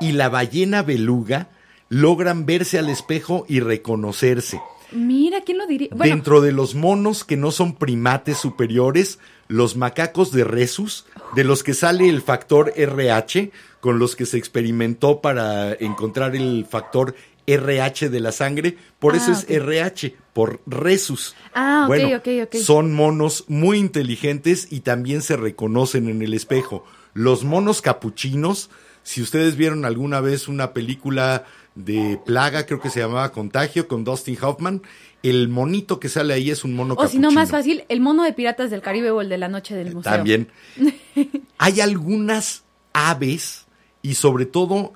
y 0.00 0.12
la 0.12 0.30
ballena 0.30 0.82
beluga 0.82 1.50
logran 1.90 2.46
verse 2.46 2.78
al 2.78 2.88
espejo 2.88 3.44
y 3.48 3.60
reconocerse. 3.60 4.58
Mira, 4.92 5.40
¿quién 5.42 5.58
lo 5.58 5.66
diría? 5.66 5.88
Bueno, 5.92 6.14
Dentro 6.14 6.40
de 6.40 6.52
los 6.52 6.74
monos 6.74 7.24
que 7.24 7.36
no 7.36 7.50
son 7.50 7.74
primates 7.74 8.38
superiores, 8.38 9.18
los 9.48 9.76
macacos 9.76 10.32
de 10.32 10.44
Rhesus, 10.44 11.06
de 11.34 11.44
los 11.44 11.62
que 11.62 11.74
sale 11.74 12.08
el 12.08 12.22
factor 12.22 12.72
RH, 12.76 13.50
con 13.80 13.98
los 13.98 14.16
que 14.16 14.26
se 14.26 14.36
experimentó 14.38 15.20
para 15.20 15.72
encontrar 15.74 16.36
el 16.36 16.66
factor 16.68 17.14
RH 17.46 18.10
de 18.10 18.20
la 18.20 18.30
sangre, 18.32 18.76
por 18.98 19.16
eso 19.16 19.30
Ah, 19.30 19.32
es 19.32 19.44
ok. 19.44 19.50
RH, 19.50 20.14
por 20.32 20.60
Rhesus. 20.66 21.34
Ah, 21.54 21.82
ok, 21.84 21.88
bueno, 21.88 22.16
ok, 22.18 22.28
ok. 22.44 22.54
Son 22.56 22.92
monos 22.94 23.44
muy 23.48 23.78
inteligentes 23.78 24.68
y 24.70 24.80
también 24.80 25.22
se 25.22 25.36
reconocen 25.36 26.08
en 26.08 26.22
el 26.22 26.34
espejo. 26.34 26.84
Los 27.14 27.42
monos 27.42 27.82
capuchinos, 27.82 28.70
si 29.02 29.20
ustedes 29.22 29.56
vieron 29.56 29.84
alguna 29.84 30.20
vez 30.20 30.46
una 30.46 30.72
película 30.72 31.44
de 31.84 32.20
plaga, 32.24 32.66
creo 32.66 32.80
que 32.80 32.90
se 32.90 33.00
llamaba 33.00 33.32
Contagio, 33.32 33.88
con 33.88 34.04
Dustin 34.04 34.38
Hoffman, 34.40 34.82
el 35.22 35.48
monito 35.48 36.00
que 36.00 36.08
sale 36.08 36.34
ahí 36.34 36.50
es 36.50 36.64
un 36.64 36.74
mono 36.74 36.94
o 36.96 37.06
si 37.06 37.18
no, 37.18 37.30
más 37.30 37.50
fácil, 37.50 37.84
el 37.88 38.00
mono 38.00 38.24
de 38.24 38.32
Piratas 38.32 38.70
del 38.70 38.80
Caribe 38.80 39.10
o 39.10 39.20
el 39.20 39.28
de 39.28 39.38
la 39.38 39.48
Noche 39.48 39.74
del 39.74 39.94
Museo. 39.94 40.12
También. 40.12 40.48
Hay 41.58 41.80
algunas 41.80 42.64
aves 42.92 43.66
y 44.02 44.14
sobre 44.14 44.46
todo 44.46 44.92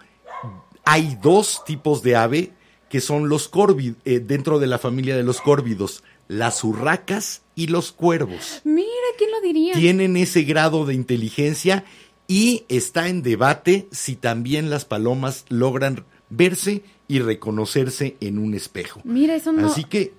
hay 0.85 1.17
dos 1.23 1.63
tipos 1.65 2.03
de 2.03 2.17
ave 2.17 2.53
que 2.89 3.01
son 3.01 3.29
los 3.29 3.49
córvidos, 3.49 3.99
dentro 4.05 4.59
de 4.59 4.67
la 4.67 4.79
familia 4.79 5.17
de 5.17 5.23
los 5.23 5.41
córvidos, 5.41 6.05
las 6.29 6.63
urracas 6.63 7.43
y 7.55 7.67
los 7.67 7.93
cuervos. 7.93 8.61
Mira, 8.65 8.89
¿quién 9.19 9.31
lo 9.31 9.41
diría? 9.41 9.75
Tienen 9.75 10.17
ese 10.17 10.43
grado 10.43 10.87
de 10.87 10.95
inteligencia 10.95 11.85
y 12.29 12.65
está 12.69 13.09
en 13.09 13.23
debate 13.23 13.89
si 13.91 14.17
también 14.17 14.71
las 14.71 14.85
palomas 14.85 15.45
logran 15.49 16.05
verse 16.37 16.83
y 17.09 17.19
reconocerse 17.21 18.17
en 18.21 18.39
un 18.39 18.55
espejo. 18.55 19.01
Mira, 19.05 19.35
eso 19.35 19.53
no. 19.53 19.67
Así 19.71 19.85
que 19.85 20.13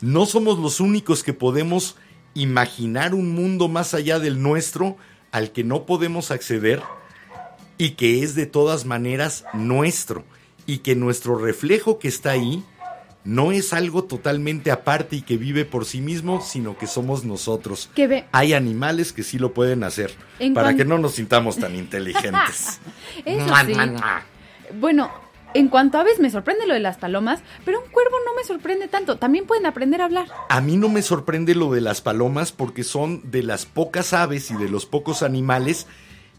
no 0.00 0.26
somos 0.26 0.58
los 0.58 0.80
únicos 0.80 1.22
que 1.22 1.32
podemos 1.32 1.96
imaginar 2.34 3.14
un 3.14 3.34
mundo 3.34 3.68
más 3.68 3.94
allá 3.94 4.18
del 4.18 4.42
nuestro 4.42 4.96
al 5.30 5.52
que 5.52 5.64
no 5.64 5.86
podemos 5.86 6.30
acceder 6.30 6.82
y 7.78 7.90
que 7.90 8.22
es 8.22 8.34
de 8.34 8.46
todas 8.46 8.84
maneras 8.84 9.44
nuestro 9.54 10.24
y 10.66 10.78
que 10.78 10.94
nuestro 10.96 11.36
reflejo 11.38 11.98
que 11.98 12.08
está 12.08 12.32
ahí 12.32 12.62
no 13.24 13.52
es 13.52 13.72
algo 13.72 14.04
totalmente 14.04 14.70
aparte 14.70 15.16
y 15.16 15.22
que 15.22 15.38
vive 15.38 15.64
por 15.64 15.86
sí 15.86 16.00
mismo, 16.02 16.42
sino 16.42 16.76
que 16.76 16.86
somos 16.86 17.24
nosotros. 17.24 17.88
Que 17.94 18.06
ve- 18.06 18.24
Hay 18.32 18.52
animales 18.52 19.12
que 19.14 19.22
sí 19.22 19.38
lo 19.38 19.54
pueden 19.54 19.82
hacer 19.82 20.12
En 20.38 20.52
para 20.52 20.68
cuan- 20.68 20.76
que 20.76 20.84
no 20.84 20.98
nos 20.98 21.14
sintamos 21.14 21.56
tan 21.56 21.74
inteligentes. 21.74 22.80
Eso 23.24 23.46
sí. 23.66 23.72
Bueno, 24.78 25.10
en 25.54 25.68
cuanto 25.68 25.98
a 25.98 26.02
aves 26.02 26.20
me 26.20 26.30
sorprende 26.30 26.66
lo 26.66 26.74
de 26.74 26.80
las 26.80 26.98
palomas, 26.98 27.40
pero 27.64 27.80
un 27.80 27.90
cuervo 27.90 28.16
no 28.26 28.34
me 28.34 28.44
sorprende 28.44 28.88
tanto. 28.88 29.16
También 29.16 29.46
pueden 29.46 29.66
aprender 29.66 30.02
a 30.02 30.06
hablar. 30.06 30.28
A 30.48 30.60
mí 30.60 30.76
no 30.76 30.88
me 30.88 31.02
sorprende 31.02 31.54
lo 31.54 31.72
de 31.72 31.80
las 31.80 32.00
palomas 32.00 32.52
porque 32.52 32.84
son 32.84 33.22
de 33.30 33.42
las 33.42 33.64
pocas 33.64 34.12
aves 34.12 34.50
y 34.50 34.54
de 34.56 34.68
los 34.68 34.84
pocos 34.86 35.22
animales 35.22 35.86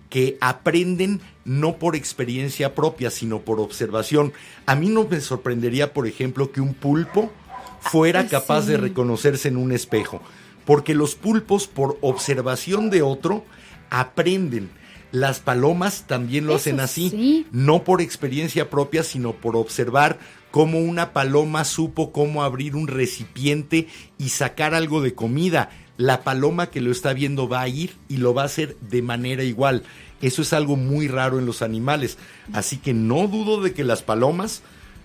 que 0.09 0.38
aprenden 0.41 1.22
no 1.45 1.78
por 1.78 1.95
experiencia 1.95 2.76
propia, 2.76 3.09
sino 3.09 3.39
por 3.39 3.59
observación. 3.59 4.34
A 4.66 4.76
mí 4.76 4.89
no 4.89 5.07
me 5.07 5.20
sorprendería, 5.22 5.93
por 5.93 6.07
ejemplo, 6.07 6.51
que 6.51 6.61
un 6.61 6.74
pulpo 6.74 7.32
fuera 7.80 8.22
Ah, 8.22 8.28
capaz 8.28 8.63
sí. 8.63 8.72
de 8.72 8.78
reconocerse 8.78 9.47
en 9.47 9.57
un 9.57 9.72
espejo, 9.72 10.22
porque 10.66 10.93
los 10.93 11.16
pulpos, 11.16 11.68
por 11.68 11.97
observación 12.01 12.89
de 12.89 13.01
otro, 13.01 13.45
aprenden. 13.89 14.70
Las 15.16 15.39
palomas 15.39 16.03
también 16.07 16.45
lo 16.45 16.51
Eso 16.53 16.57
hacen 16.57 16.80
así, 16.82 17.09
sí. 17.09 17.47
no 17.51 17.84
por 17.86 18.01
experiencia 18.01 18.70
propia, 18.70 19.01
sino 19.03 19.32
por 19.32 19.55
observar 19.55 20.20
cómo 20.51 20.80
una 20.80 21.13
paloma 21.13 21.63
supo 21.63 22.11
cómo 22.11 22.43
abrir 22.43 22.76
un 22.76 22.88
recipiente 22.88 23.88
y 24.18 24.30
sacar 24.30 24.74
algo 24.74 25.01
de 25.01 25.13
comida. 25.13 25.70
La 25.97 26.24
paloma 26.26 26.70
que 26.70 26.82
lo 26.82 26.91
está 26.91 27.13
viendo 27.13 27.47
va 27.47 27.61
a 27.61 27.68
ir 27.70 27.95
y 28.09 28.18
lo 28.18 28.34
va 28.34 28.41
a 28.41 28.45
hacer 28.45 28.76
de 28.82 29.01
manera 29.01 29.43
igual. 29.43 29.84
Eso 30.22 30.41
es 30.41 30.51
algo 30.51 30.76
muy 30.76 31.07
raro 31.07 31.39
en 31.39 31.45
los 31.45 31.61
animales. 31.61 32.18
Así 32.51 32.78
que 32.78 32.93
no 32.93 33.28
dudo 33.28 33.61
de 33.61 33.74
que 33.74 33.86
las 33.86 34.01
palomas, 34.03 34.63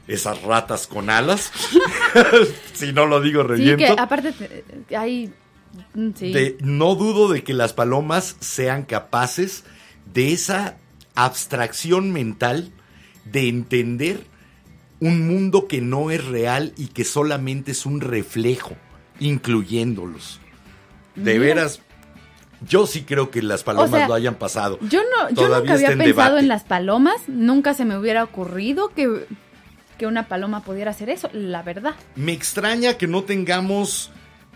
esas 0.09 0.43
ratas 0.43 0.89
con 0.89 1.09
alas, 1.11 1.53
si 2.73 2.93
no 2.93 3.07
lo 3.07 3.21
digo 3.21 3.43
Sí, 3.43 3.49
reviento, 3.49 3.95
que 3.95 4.01
aparte 4.01 4.33
te- 4.33 4.97
hay... 4.97 5.33
mm, 5.95 6.11
Sí. 6.17 6.33
de- 6.33 6.59
no 6.63 6.95
dudo 6.97 7.29
de 7.29 7.45
que 7.45 7.55
las 7.55 7.73
palomas 7.73 8.37
sean 8.41 8.83
capaces 8.85 9.65
de 10.13 10.33
esa 10.33 10.77
abstracción 11.15 12.13
mental 12.13 12.71
de 13.25 13.49
entender 13.49 14.25
un 15.01 15.27
mundo 15.27 15.67
que 15.67 15.81
no 15.81 16.11
es 16.11 16.25
real 16.25 16.73
y 16.77 16.89
que 16.89 17.05
solamente 17.05 17.73
es 17.73 17.87
un 17.87 18.01
reflejo, 18.01 18.77
incluyéndolos. 19.19 20.41
De 21.15 21.39
Mira. 21.39 21.55
veras, 21.55 21.81
yo 22.67 22.87
sí 22.87 23.03
creo 23.03 23.31
que 23.31 23.43
las 23.43 23.63
palomas 23.63 23.93
O 23.93 23.97
sea, 23.97 24.09
lo 24.09 24.15
hayan 24.15 24.35
pasado. 24.35 24.79
Yo 24.83 25.01
no, 25.03 25.29
yo 25.31 25.35
Todavía 25.47 25.59
nunca 25.61 25.75
había 25.75 25.89
pensado 25.89 26.07
debate. 26.07 26.41
en 26.41 26.49
las 26.49 26.65
palomas, 26.65 27.17
nunca 27.29 27.75
se 27.75 27.85
me 27.85 27.99
hubiera 27.99 28.23
ocurrido 28.23 28.91
que, 28.95 29.27
que 29.99 30.07
una 30.07 30.29
paloma 30.29 30.63
pudiera 30.63 30.91
hacer 30.91 31.09
eso, 31.09 31.31
la 31.33 31.63
verdad. 31.63 31.95
Me 32.15 32.33
extraña 32.33 32.95
que 32.99 33.07
no 33.07 33.25
tengamos 33.25 34.11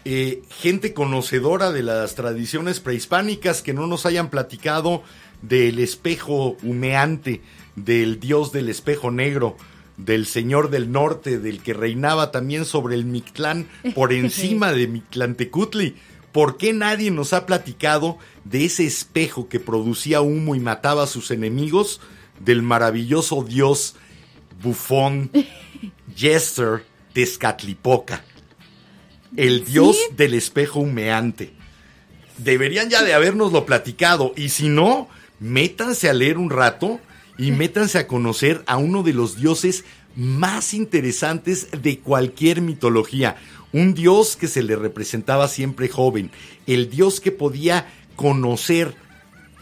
eh, 0.04 0.42
gente 0.50 0.92
conocedora 0.92 1.72
de 1.72 1.82
las 1.82 2.14
tradiciones 2.14 2.80
prehispánicas 2.80 3.62
que 3.62 3.72
no 3.72 3.86
nos 3.86 4.04
hayan 4.04 4.28
platicado 4.28 5.02
del 5.48 5.78
espejo 5.78 6.56
humeante, 6.62 7.40
del 7.76 8.20
dios 8.20 8.52
del 8.52 8.68
espejo 8.68 9.10
negro, 9.10 9.56
del 9.96 10.26
señor 10.26 10.70
del 10.70 10.90
norte, 10.90 11.38
del 11.38 11.60
que 11.62 11.72
reinaba 11.74 12.30
también 12.30 12.64
sobre 12.64 12.94
el 12.94 13.04
Mictlán 13.04 13.68
por 13.94 14.12
encima 14.12 14.72
de 14.72 14.88
Mictlantecutli. 14.88 15.96
¿Por 16.32 16.56
qué 16.56 16.72
nadie 16.72 17.10
nos 17.12 17.32
ha 17.32 17.46
platicado 17.46 18.18
de 18.44 18.64
ese 18.64 18.84
espejo 18.84 19.48
que 19.48 19.60
producía 19.60 20.20
humo 20.20 20.54
y 20.56 20.60
mataba 20.60 21.04
a 21.04 21.08
sus 21.08 21.30
enemigos? 21.30 22.00
Del 22.40 22.62
maravilloso 22.62 23.44
dios 23.44 23.94
bufón 24.60 25.30
Jester 26.16 26.84
Tezcatlipoca, 27.12 28.24
el 29.36 29.64
dios 29.64 29.96
Sí. 29.96 30.14
del 30.16 30.34
espejo 30.34 30.80
humeante. 30.80 31.52
Deberían 32.38 32.90
ya 32.90 33.04
de 33.04 33.14
habernoslo 33.14 33.64
platicado 33.64 34.32
y 34.36 34.48
si 34.48 34.68
no, 34.68 35.08
métanse 35.40 36.08
a 36.08 36.12
leer 36.12 36.38
un 36.38 36.50
rato 36.50 37.00
y 37.38 37.50
métanse 37.50 37.98
a 37.98 38.06
conocer 38.06 38.62
a 38.66 38.76
uno 38.76 39.02
de 39.02 39.12
los 39.12 39.36
dioses 39.36 39.84
más 40.16 40.74
interesantes 40.74 41.68
de 41.82 41.98
cualquier 41.98 42.60
mitología. 42.60 43.36
Un 43.72 43.94
dios 43.94 44.36
que 44.36 44.46
se 44.46 44.62
le 44.62 44.76
representaba 44.76 45.48
siempre 45.48 45.88
joven, 45.88 46.30
el 46.66 46.90
dios 46.90 47.20
que 47.20 47.32
podía 47.32 47.88
conocer 48.14 48.94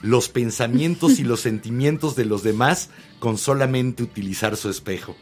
los 0.02 0.28
pensamientos 0.28 1.18
y 1.18 1.24
los 1.24 1.40
sentimientos 1.48 2.16
de 2.16 2.26
los 2.26 2.42
demás 2.42 2.90
con 3.18 3.38
solamente 3.38 4.02
utilizar 4.02 4.56
su 4.56 4.68
espejo. 4.68 5.16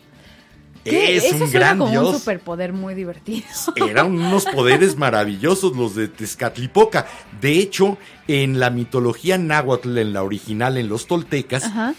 Es 0.85 1.25
eso 1.25 1.35
un 1.45 1.51
suena 1.51 1.53
gran 1.53 1.79
como 1.79 1.85
un 1.87 1.91
dios. 1.93 2.19
superpoder 2.19 2.73
muy 2.73 2.95
divertido. 2.95 3.47
Eran 3.77 4.13
unos 4.13 4.45
poderes 4.47 4.97
maravillosos 4.97 5.77
los 5.77 5.95
de 5.95 6.09
Tezcatlipoca. 6.09 7.07
De 7.41 7.59
hecho, 7.59 7.99
en 8.29 8.59
la 8.59 8.71
mitología 8.71 9.37
náhuatl, 9.39 9.99
en 9.99 10.13
la 10.13 10.23
original, 10.23 10.79
en 10.79 10.89
los 10.89 11.07
toltecas, 11.07 11.65
Ajá. 11.65 11.95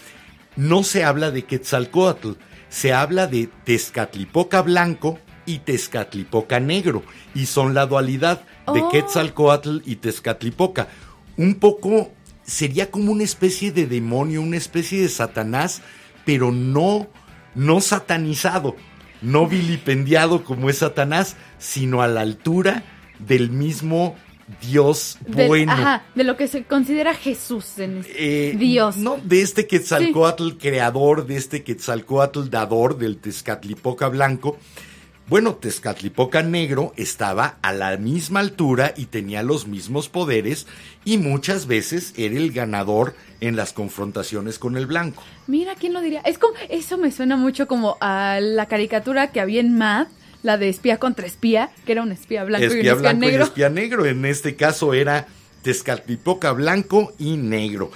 no 0.56 0.82
se 0.82 1.04
habla 1.04 1.30
de 1.30 1.44
Quetzalcoatl, 1.44 2.32
se 2.68 2.92
habla 2.92 3.26
de 3.26 3.48
Tezcatlipoca 3.64 4.62
blanco 4.62 5.18
y 5.46 5.58
Tezcatlipoca 5.58 6.60
negro, 6.60 7.02
y 7.34 7.46
son 7.46 7.74
la 7.74 7.86
dualidad 7.86 8.42
de 8.72 8.80
Oh. 8.80 8.88
Quetzalcoatl 8.90 9.78
y 9.84 9.96
Tezcatlipoca. 9.96 10.88
Un 11.36 11.56
poco 11.56 12.12
sería 12.44 12.90
como 12.90 13.10
una 13.12 13.24
especie 13.24 13.72
de 13.72 13.86
demonio, 13.86 14.40
una 14.40 14.56
especie 14.56 15.00
de 15.02 15.08
Satanás, 15.08 15.82
pero 16.24 16.52
no, 16.52 17.08
no 17.54 17.80
satanizado, 17.80 18.76
no 19.20 19.46
vilipendiado 19.46 20.44
como 20.44 20.68
es 20.70 20.78
Satanás, 20.78 21.36
sino 21.58 22.02
a 22.02 22.08
la 22.08 22.20
altura 22.22 22.84
del 23.18 23.50
mismo 23.50 24.16
Dios 24.60 25.18
Del- 25.26 25.46
bueno. 25.48 25.72
Ajá, 25.72 26.04
de 26.14 26.24
lo 26.24 26.36
que 26.36 26.48
se 26.48 26.64
considera 26.64 27.14
Jesús 27.14 27.78
en 27.78 27.98
este- 27.98 28.50
Eh, 28.50 28.56
Dios. 28.56 28.96
No, 28.96 29.16
de 29.22 29.40
este 29.42 29.66
Quetzalcoatl 29.66 30.52
creador, 30.58 31.26
de 31.26 31.36
este 31.36 31.62
Quetzalcoatl 31.62 32.48
dador 32.50 32.98
del 32.98 33.18
Tezcatlipoca 33.18 34.08
blanco. 34.08 34.58
Bueno, 35.28 35.54
Tezcatlipoca 35.54 36.42
negro 36.42 36.92
estaba 36.96 37.58
a 37.62 37.72
la 37.72 37.96
misma 37.96 38.40
altura 38.40 38.92
y 38.96 39.06
tenía 39.06 39.42
los 39.42 39.66
mismos 39.68 40.08
poderes 40.08 40.66
y 41.04 41.18
muchas 41.18 41.66
veces 41.66 42.12
era 42.16 42.36
el 42.36 42.52
ganador 42.52 43.14
en 43.40 43.56
las 43.56 43.72
confrontaciones 43.72 44.58
con 44.58 44.76
el 44.76 44.86
blanco. 44.86 45.22
Mira, 45.46 45.74
¿quién 45.74 45.92
lo 45.92 46.00
diría? 46.00 46.20
Es 46.20 46.38
como, 46.38 46.54
eso 46.68 46.98
me 46.98 47.10
suena 47.10 47.36
mucho 47.36 47.66
como 47.66 47.96
a 48.00 48.38
la 48.40 48.66
caricatura 48.66 49.32
que 49.32 49.40
había 49.40 49.60
en 49.60 49.76
Mad, 49.76 50.06
la 50.42 50.58
de 50.58 50.68
espía 50.68 50.98
contra 50.98 51.26
espía, 51.26 51.70
que 51.86 51.92
era 51.92 52.02
un 52.02 52.12
espía 52.12 52.44
blanco 52.44 52.64
y 52.64 52.68
un 52.68 52.76
espía 52.76 52.94
blanco 52.94 53.20
negro. 53.20 53.40
y 53.40 53.42
espía 53.42 53.68
negro. 53.68 54.06
En 54.06 54.24
este 54.24 54.56
caso 54.56 54.94
era 54.94 55.26
Tezcatlipoca 55.62 56.52
blanco 56.52 57.12
y 57.18 57.36
negro. 57.36 57.90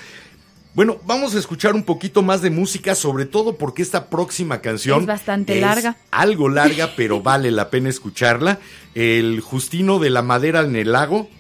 Bueno, 0.77 0.99
vamos 1.07 1.35
a 1.35 1.39
escuchar 1.39 1.75
un 1.75 1.85
poquito 1.85 2.23
más 2.23 2.43
de 2.43 2.51
música, 2.51 2.95
sobre 2.95 3.25
todo 3.25 3.57
porque 3.57 3.81
esta 3.81 4.11
próxima 4.11 4.61
canción 4.61 5.01
Es 5.01 5.07
bastante 5.07 5.59
larga. 5.59 5.97
Algo 6.11 6.51
larga, 6.51 6.93
pero 6.97 7.23
vale 7.23 7.51
la 7.51 7.71
pena 7.71 7.89
escucharla. 7.89 8.59
El 8.95 9.41
Justino 9.41 9.99
de 9.99 10.11
la 10.11 10.21
Madera 10.21 10.61
en 10.61 10.77
el 10.77 10.93
Lago. 10.93 11.31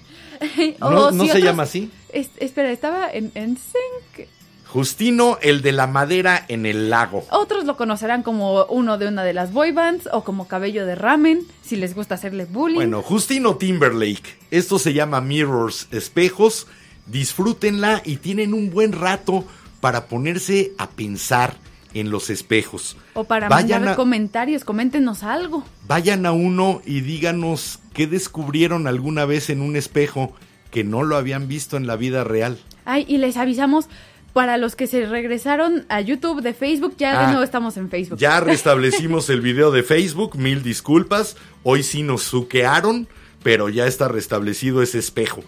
O 0.81 0.91
¿No, 0.91 1.11
no 1.11 1.25
si 1.25 1.31
se 1.31 1.41
llama 1.41 1.65
así? 1.65 1.91
Es- 2.13 2.31
espera, 2.39 2.71
estaba 2.71 3.11
en, 3.11 3.31
en 3.35 3.57
Sync. 3.57 4.29
Justino, 4.69 5.39
el 5.43 5.63
de 5.63 5.73
la 5.73 5.87
madera 5.87 6.45
en 6.49 6.67
el 6.67 6.91
lago. 6.91 7.25
Otros 7.31 7.65
lo 7.65 7.77
conocerán 7.77 8.23
como 8.23 8.65
uno 8.67 8.99
de 8.99 9.07
una 9.09 9.23
de 9.25 9.33
las 9.33 9.53
boy 9.53 9.71
bands 9.73 10.09
o 10.13 10.25
como 10.25 10.49
cabello 10.49 10.85
de 10.87 10.97
ramen, 10.97 11.47
si 11.63 11.77
les 11.77 11.95
gusta 11.95 12.17
hacerle 12.17 12.45
bullying. 12.47 12.75
Bueno, 12.77 13.01
Justino 13.03 13.57
Timberlake. 13.57 14.37
Esto 14.51 14.79
se 14.79 14.93
llama 14.93 15.21
Mirrors, 15.21 15.87
espejos. 15.93 16.67
Disfrútenla 17.07 18.03
y 18.05 18.17
tienen 18.17 18.53
un 18.53 18.71
buen 18.71 18.93
rato 18.93 19.45
para 19.81 20.07
ponerse 20.09 20.73
a 20.79 20.91
pensar 20.91 21.55
en 21.95 22.11
los 22.11 22.29
espejos. 22.29 22.97
o 23.15 23.25
para 23.25 23.49
vayan 23.49 23.81
mandar 23.81 23.95
a- 23.95 23.97
comentarios, 23.97 24.65
coméntenos 24.65 25.23
algo. 25.23 25.65
Vayan 25.87 26.27
a 26.27 26.33
uno 26.33 26.83
y 26.85 27.01
díganos 27.01 27.79
qué 27.97 28.07
descubrieron 28.07 28.87
alguna 28.87 29.25
vez 29.25 29.49
en 29.49 29.63
un 29.63 29.75
espejo 29.75 30.35
que 30.71 30.85
no 30.85 31.03
lo 31.03 31.17
habían 31.17 31.49
visto 31.49 31.79
en 31.79 31.87
la 31.87 31.97
vida 31.97 32.25
real. 32.25 32.59
Ay, 32.85 33.07
y 33.09 33.17
les 33.17 33.39
avisamos 33.39 33.87
para 34.35 34.59
los 34.59 34.77
que 34.77 34.87
se 34.87 35.07
regresaron 35.07 35.87
a 35.89 36.03
YouTube 36.03 36.43
de 36.43 36.53
Facebook, 36.53 36.97
ya 36.99 37.19
Ah, 37.19 37.23
de 37.23 37.27
nuevo 37.29 37.43
estamos 37.43 37.79
en 37.79 37.89
Facebook. 37.89 38.19
Ya 38.19 38.39
restablecimos 38.41 39.31
el 39.31 39.41
video 39.41 39.71
de 39.71 39.83
Facebook, 39.83 40.37
mil 40.37 40.63
disculpas. 40.63 41.39
Hoy 41.63 41.83
sí 41.83 42.03
nos 42.03 42.23
suquearon, 42.23 43.09
pero 43.43 43.71
ya 43.71 43.87
está 43.87 44.09
restablecido 44.09 44.83
ese 44.83 44.99
espejo. 44.99 45.43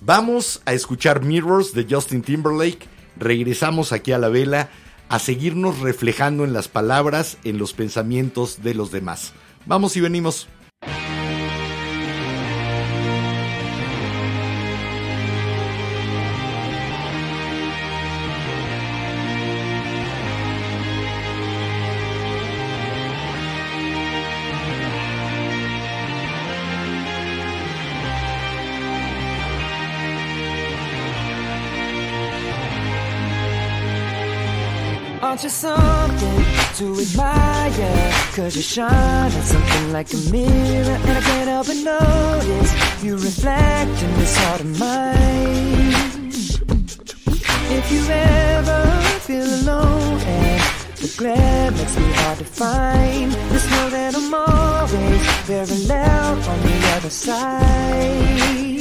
Vamos 0.00 0.62
a 0.64 0.72
escuchar 0.72 1.22
Mirrors 1.22 1.74
de 1.74 1.86
Justin 1.88 2.22
Timberlake. 2.22 2.88
Regresamos 3.16 3.92
aquí 3.92 4.10
a 4.10 4.18
la 4.18 4.30
vela 4.30 4.68
a 5.08 5.20
seguirnos 5.20 5.78
reflejando 5.78 6.42
en 6.42 6.52
las 6.52 6.66
palabras, 6.66 7.38
en 7.44 7.56
los 7.56 7.72
pensamientos 7.72 8.64
de 8.64 8.74
los 8.74 8.90
demás. 8.90 9.32
Vamos 9.64 9.96
y 9.96 10.00
venimos. 10.00 10.48
Cause 38.38 38.54
you 38.54 38.62
shine 38.62 39.32
at 39.32 39.42
something 39.42 39.92
like 39.92 40.12
a 40.14 40.16
mirror 40.30 40.96
And 41.08 41.10
I 41.10 41.20
can't 41.20 41.48
help 41.48 41.66
but 41.66 41.76
notice 41.78 43.02
You 43.02 43.16
reflect 43.16 44.00
in 44.00 44.14
this 44.14 44.36
heart 44.36 44.60
of 44.60 44.78
mine. 44.78 46.30
If 47.78 47.90
you 47.90 48.06
ever 48.08 49.00
feel 49.26 49.44
alone 49.44 50.20
And 50.20 50.62
the 50.98 51.14
glare 51.18 51.72
makes 51.72 51.96
me 51.98 52.12
hard 52.12 52.38
to 52.38 52.44
find 52.44 53.32
Just 53.32 53.70
know 53.72 53.90
that 53.90 54.14
I'm 54.14 54.32
always 54.32 55.26
very 55.48 55.78
loud 55.88 56.38
on 56.38 56.62
the 56.62 56.92
other 56.94 57.10
side 57.10 58.77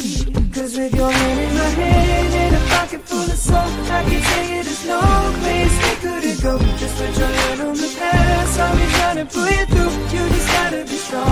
Cause 0.58 0.76
with 0.76 0.95
your 0.95 1.12
hand 1.12 1.39
in 1.39 1.53
my 1.53 1.70
hand 1.70 2.34
and 2.34 2.55
a 2.55 2.60
pocket 2.74 3.01
full 3.03 3.22
of 3.22 3.38
soul, 3.38 3.58
I 3.58 4.03
can 4.10 4.22
tell 4.24 4.43
you 4.43 4.64
there's 4.64 4.86
no 4.88 4.99
place 5.38 5.76
we 5.86 5.93
couldn't 6.01 6.41
go. 6.41 6.58
Just 6.78 6.97
put 6.97 7.16
your 7.16 7.28
hand 7.28 7.62
on 7.62 7.76
the 7.76 7.95
past, 7.99 8.60
I'll 8.60 8.76
be 8.76 8.86
trying 8.97 9.18
to 9.18 9.26
pull 9.32 9.47
you 9.47 9.66
through. 9.68 9.93
You 10.18 10.28
just 10.34 10.47
gotta 10.47 10.84
be 10.84 10.97
strong. 10.97 11.28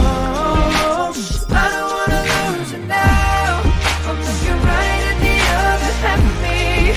I 1.49 1.65
don't 1.73 1.89
wanna 1.97 2.21
lose 2.53 2.71
you 2.73 2.85
now. 2.85 3.65
I'm 4.05 4.17
looking 4.27 4.59
right 4.61 5.03
at 5.09 5.17
the 5.25 5.37
other 5.65 5.93
half 6.05 6.21
of 6.21 6.35
me. 6.45 6.93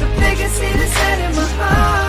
But 0.00 0.10
they 0.20 0.34
can 0.40 0.48
see 0.48 0.72
the 0.72 0.86
set 0.86 1.18
in 1.20 1.36
my 1.36 1.44
heart. 1.60 2.07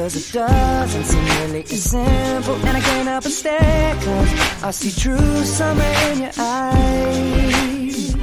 Cause 0.00 0.16
it 0.16 0.32
doesn't 0.32 1.04
seem 1.04 1.24
really 1.42 1.62
as 1.62 1.82
simple. 1.90 2.54
And 2.54 2.74
I 2.74 2.80
can't 2.80 3.06
help 3.06 3.24
but 3.24 3.32
stare 3.32 3.94
cause 3.96 4.64
I 4.64 4.70
see 4.70 4.98
true 4.98 5.44
summer 5.44 5.92
in 6.08 6.22
your 6.22 6.32
eyes. 6.38 8.14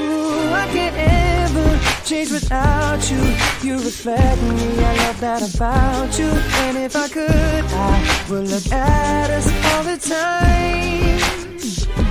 Ooh, 0.00 0.50
I 0.52 0.66
can't 0.74 0.96
ever 0.98 1.78
change 2.04 2.32
without 2.32 3.08
you. 3.08 3.22
You 3.62 3.74
reflect 3.76 4.42
me, 4.42 4.84
I 4.84 4.96
love 4.96 5.20
that 5.20 5.54
about 5.54 6.18
you. 6.18 6.26
And 6.26 6.78
if 6.78 6.96
I 6.96 7.06
could, 7.06 7.30
I 7.30 8.26
would 8.28 8.48
look 8.48 8.66
at 8.72 9.30
us 9.30 9.46
all 9.70 9.84
the 9.84 9.98
time. 9.98 11.20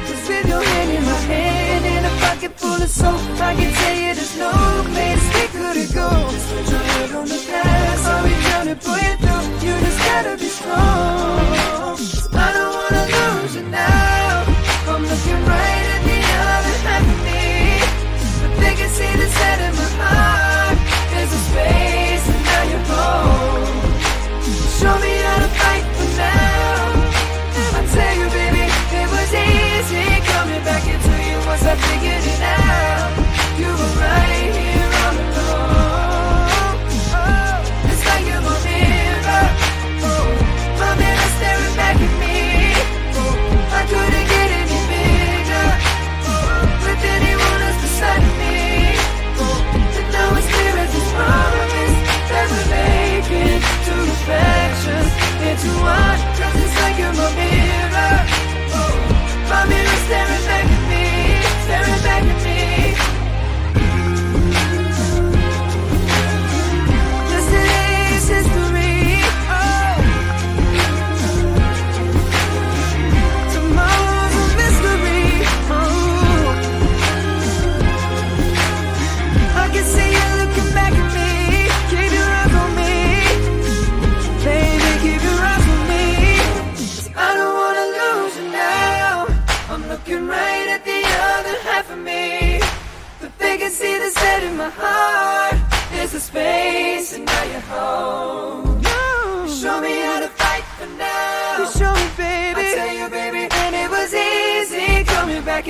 Cause 0.07 0.29
with 0.29 0.47
your 0.47 0.63
hand 0.63 0.89
in 0.89 1.03
my 1.03 1.19
hand 1.27 1.83
and 1.83 2.05
a 2.05 2.09
pocket 2.23 2.57
full 2.57 2.81
of 2.81 2.89
soap, 2.89 3.19
I 3.41 3.55
can 3.55 3.73
tell 3.73 3.93
you 3.93 4.15
there's 4.15 4.37
no 4.37 4.53
place 4.93 5.25
we 5.35 5.47
couldn't 5.59 5.93
go. 5.93 6.07
Put 6.07 6.69
your 6.71 6.79
head 6.79 7.11
on 7.11 7.27
the 7.27 7.45
past, 7.51 8.20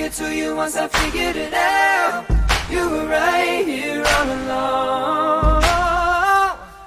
back 0.02 0.20
into 0.20 0.34
you 0.34 0.56
once 0.56 0.76
I 0.76 0.88
figured 0.88 1.36
it 1.36 1.54
out. 1.54 2.24
You 2.70 2.90
were 2.90 3.06
right 3.06 3.64
here 3.64 4.04
all 4.04 4.28
along. 4.38 5.62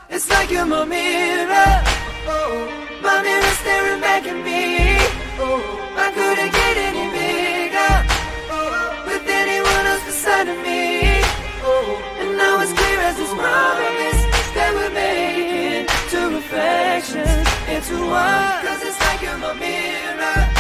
It's 0.09 0.29
like 0.29 0.51
you're 0.51 0.65
my 0.65 0.85
mirror. 0.85 1.83
Oh, 2.27 2.67
my 3.01 3.21
mirror 3.21 3.53
staring 3.61 4.01
back 4.01 4.25
at 4.25 4.35
me. 4.43 4.97
Oh, 5.39 5.61
I 5.95 6.11
couldn't 6.11 6.51
get 6.51 6.77
any 6.89 7.05
bigger 7.15 7.93
oh, 8.51 9.03
with 9.07 9.25
anyone 9.27 9.85
else 9.91 10.05
beside 10.05 10.47
of 10.47 10.57
me. 10.57 11.21
Oh, 11.63 12.19
and 12.19 12.37
now 12.37 12.61
it's 12.61 12.73
clear 12.73 12.99
as 12.99 13.15
this 13.17 13.33
promise 13.33 14.21
that 14.55 14.71
we're 14.75 14.93
making 14.93 15.87
two 16.11 16.35
reflections 16.35 17.47
into 17.69 17.95
one. 18.07 18.65
Cause 18.65 18.81
it's 18.83 18.99
like 19.01 19.21
you're 19.21 19.37
my 19.37 19.53
mirror. 19.53 20.54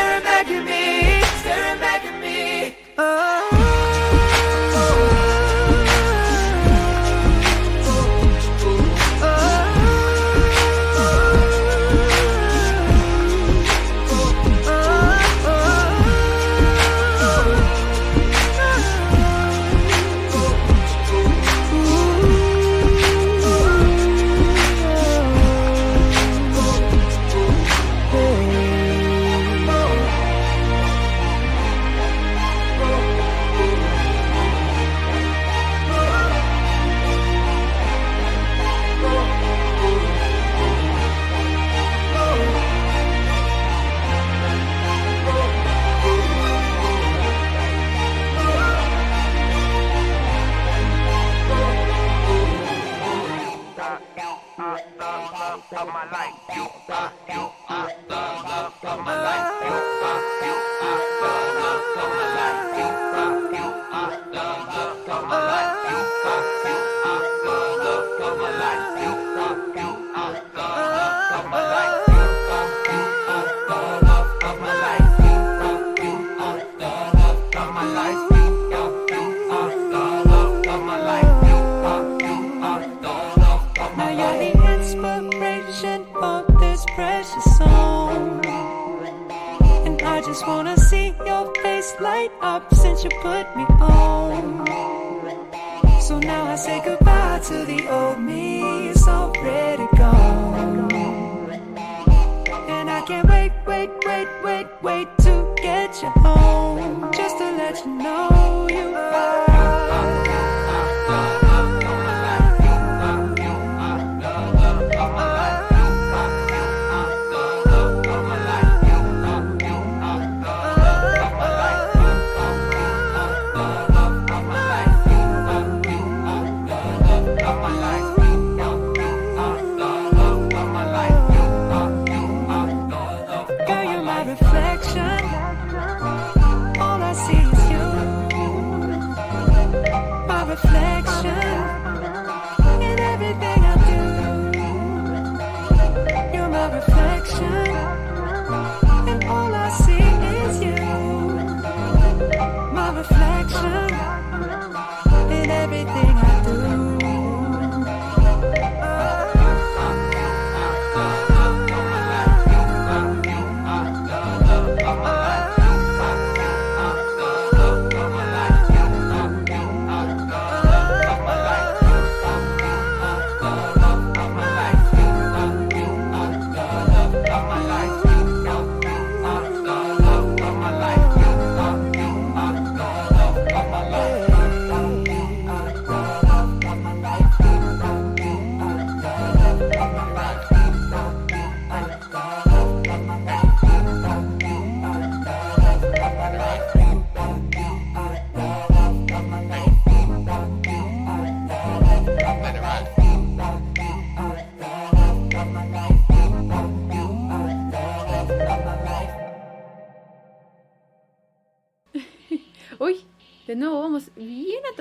Oh, 0.00 0.04
staring 0.04 0.22
back 0.22 0.48
at 0.48 0.64
me, 0.64 1.22
staring 1.40 1.80
back 1.80 2.04
at 2.04 2.20
me. 2.20 2.76
Now 2.96 3.37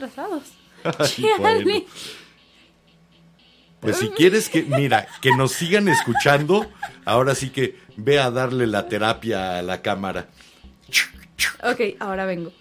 atrasados. 0.02 0.43
Ay, 0.84 1.26
bueno. 1.39 1.72
Pues 3.80 3.98
si 3.98 4.10
quieres 4.10 4.50
que, 4.50 4.64
mira, 4.64 5.08
que 5.22 5.32
nos 5.36 5.52
sigan 5.52 5.88
escuchando, 5.88 6.68
ahora 7.06 7.36
sí 7.36 7.50
que 7.52 7.78
ve 7.95 8.20
a 8.20 8.32
darle 8.32 8.66
la 8.68 8.88
terapia 8.88 9.60
a 9.60 9.62
la 9.62 9.82
cámara. 9.82 10.28
Ok, 11.64 11.82
ahora 12.00 12.26
vengo. 12.26 12.52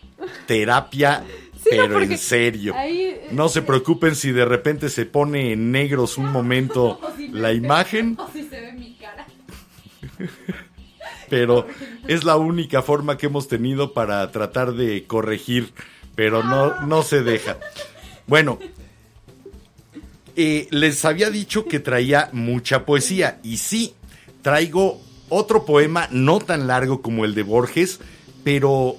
Terapia, 0.46 1.24
Sí, 1.56 1.70
pero 1.70 2.00
en 2.00 2.16
serio. 2.18 2.74
ahí- 2.76 3.18
No 3.32 3.48
se 3.48 3.62
preocupen 3.62 4.14
si 4.14 4.30
de 4.30 4.44
repente 4.44 4.88
se 4.90 5.04
pone 5.06 5.52
en 5.52 5.72
negros 5.72 6.16
un 6.18 6.30
momento 6.30 7.00
si 7.16 7.28
la 7.28 7.48
ve- 7.48 7.54
imagen, 7.54 8.16
O 8.20 8.30
si 8.32 8.42
se 8.44 8.60
ve 8.60 8.72
mi 8.74 8.94
cara. 8.94 9.26
pero 11.28 11.66
es 12.06 12.22
la 12.24 12.36
única 12.36 12.82
forma 12.82 13.16
que 13.16 13.26
hemos 13.26 13.48
tenido 13.48 13.94
para 13.94 14.30
tratar 14.30 14.74
de 14.74 15.06
corregir, 15.06 15.72
pero 16.16 16.42
no, 16.42 16.80
no 16.80 17.04
se 17.04 17.22
deja. 17.22 17.58
Bueno, 18.26 18.58
eh, 20.34 20.66
les 20.70 21.04
había 21.04 21.30
dicho 21.30 21.66
que 21.66 21.78
traía 21.78 22.30
mucha 22.32 22.84
poesía 22.84 23.38
y 23.44 23.58
sí, 23.58 23.94
traigo 24.42 25.00
otro 25.28 25.64
poema 25.64 26.08
no 26.10 26.40
tan 26.40 26.66
largo 26.66 27.02
como 27.02 27.24
el 27.24 27.34
de 27.34 27.44
Borges, 27.44 28.00
pero 28.42 28.96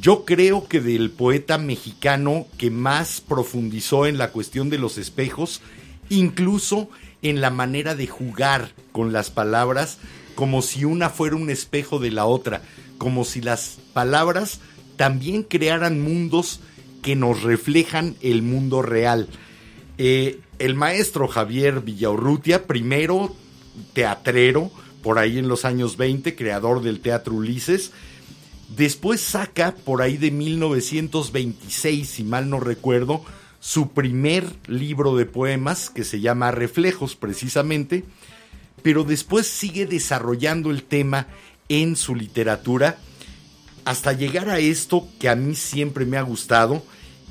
yo 0.00 0.24
creo 0.24 0.68
que 0.68 0.80
del 0.80 1.10
poeta 1.10 1.58
mexicano 1.58 2.46
que 2.58 2.70
más 2.70 3.20
profundizó 3.20 4.06
en 4.06 4.18
la 4.18 4.30
cuestión 4.30 4.68
de 4.68 4.78
los 4.78 4.98
espejos, 4.98 5.60
incluso 6.08 6.88
en 7.22 7.40
la 7.40 7.50
manera 7.50 7.94
de 7.94 8.06
jugar 8.06 8.72
con 8.92 9.12
las 9.12 9.30
palabras 9.30 9.98
como 10.34 10.62
si 10.62 10.84
una 10.84 11.10
fuera 11.10 11.36
un 11.36 11.50
espejo 11.50 11.98
de 11.98 12.10
la 12.10 12.26
otra, 12.26 12.62
como 12.98 13.24
si 13.24 13.40
las 13.40 13.78
palabras 13.92 14.60
también 14.96 15.42
crearan 15.42 16.00
mundos 16.00 16.60
que 17.02 17.16
nos 17.16 17.42
reflejan 17.42 18.16
el 18.20 18.42
mundo 18.42 18.82
real. 18.82 19.28
Eh, 19.98 20.40
el 20.58 20.74
maestro 20.74 21.28
Javier 21.28 21.80
Villaurrutia, 21.80 22.66
primero 22.66 23.34
teatrero, 23.92 24.70
por 25.02 25.18
ahí 25.18 25.38
en 25.38 25.48
los 25.48 25.64
años 25.64 25.96
20, 25.96 26.34
creador 26.34 26.82
del 26.82 27.00
Teatro 27.00 27.34
Ulises, 27.34 27.92
después 28.74 29.20
saca 29.20 29.74
por 29.74 30.02
ahí 30.02 30.16
de 30.16 30.30
1926, 30.30 32.08
si 32.08 32.24
mal 32.24 32.50
no 32.50 32.58
recuerdo, 32.58 33.22
su 33.60 33.90
primer 33.90 34.44
libro 34.66 35.16
de 35.16 35.26
poemas 35.26 35.90
que 35.90 36.04
se 36.04 36.20
llama 36.20 36.50
Reflejos 36.50 37.16
precisamente, 37.16 38.04
pero 38.82 39.04
después 39.04 39.46
sigue 39.46 39.86
desarrollando 39.86 40.70
el 40.70 40.82
tema 40.82 41.26
en 41.68 41.96
su 41.96 42.14
literatura 42.14 42.98
hasta 43.86 44.12
llegar 44.12 44.50
a 44.50 44.58
esto 44.58 45.06
que 45.20 45.28
a 45.28 45.36
mí 45.36 45.54
siempre 45.54 46.04
me 46.06 46.16
ha 46.16 46.22
gustado 46.22 46.82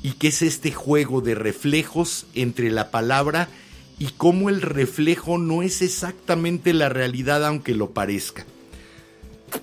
y 0.02 0.12
que 0.12 0.28
es 0.28 0.40
este 0.40 0.72
juego 0.72 1.20
de 1.20 1.34
reflejos 1.34 2.26
entre 2.34 2.70
la 2.70 2.90
palabra 2.90 3.50
y 3.98 4.06
cómo 4.16 4.48
el 4.48 4.62
reflejo 4.62 5.36
no 5.36 5.62
es 5.62 5.82
exactamente 5.82 6.72
la 6.72 6.88
realidad 6.88 7.44
aunque 7.44 7.74
lo 7.74 7.90
parezca. 7.90 8.46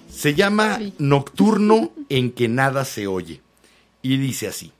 Se 0.07 0.35
llama. 0.35 0.79
Nocturno 0.99 1.91
en 2.09 2.31
que 2.31 2.47
nada 2.47 2.85
se 2.85 3.07
oye 3.07 3.41
y 4.03 4.17
dice 4.17 4.47
así. 4.47 4.71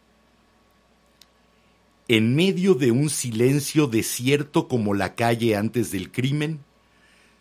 En 2.07 2.35
medio 2.35 2.75
de 2.75 2.91
un 2.91 3.09
silencio 3.09 3.87
desierto 3.87 4.67
como 4.67 4.93
la 4.93 5.15
calle 5.15 5.55
antes 5.55 5.91
del 5.91 6.11
crimen, 6.11 6.59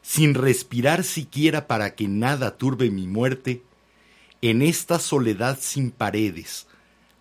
sin 0.00 0.32
respirar 0.32 1.04
siquiera 1.04 1.66
para 1.66 1.94
que 1.94 2.08
nada 2.08 2.56
turbe 2.56 2.90
mi 2.90 3.06
muerte, 3.06 3.62
en 4.42 4.60
esta 4.60 4.98
soledad 4.98 5.56
sin 5.60 5.92
paredes, 5.92 6.66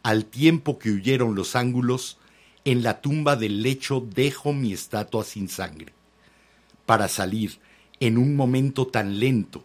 al 0.01 0.25
tiempo 0.25 0.79
que 0.79 0.89
huyeron 0.89 1.35
los 1.35 1.55
ángulos, 1.55 2.17
en 2.65 2.81
la 2.81 2.99
tumba 2.99 3.35
del 3.35 3.61
lecho 3.61 4.01
dejo 4.01 4.53
mi 4.53 4.73
estatua 4.73 5.23
sin 5.23 5.47
sangre, 5.47 5.93
para 6.87 7.07
salir 7.07 7.59
en 7.99 8.17
un 8.17 8.35
momento 8.35 8.87
tan 8.87 9.19
lento, 9.19 9.63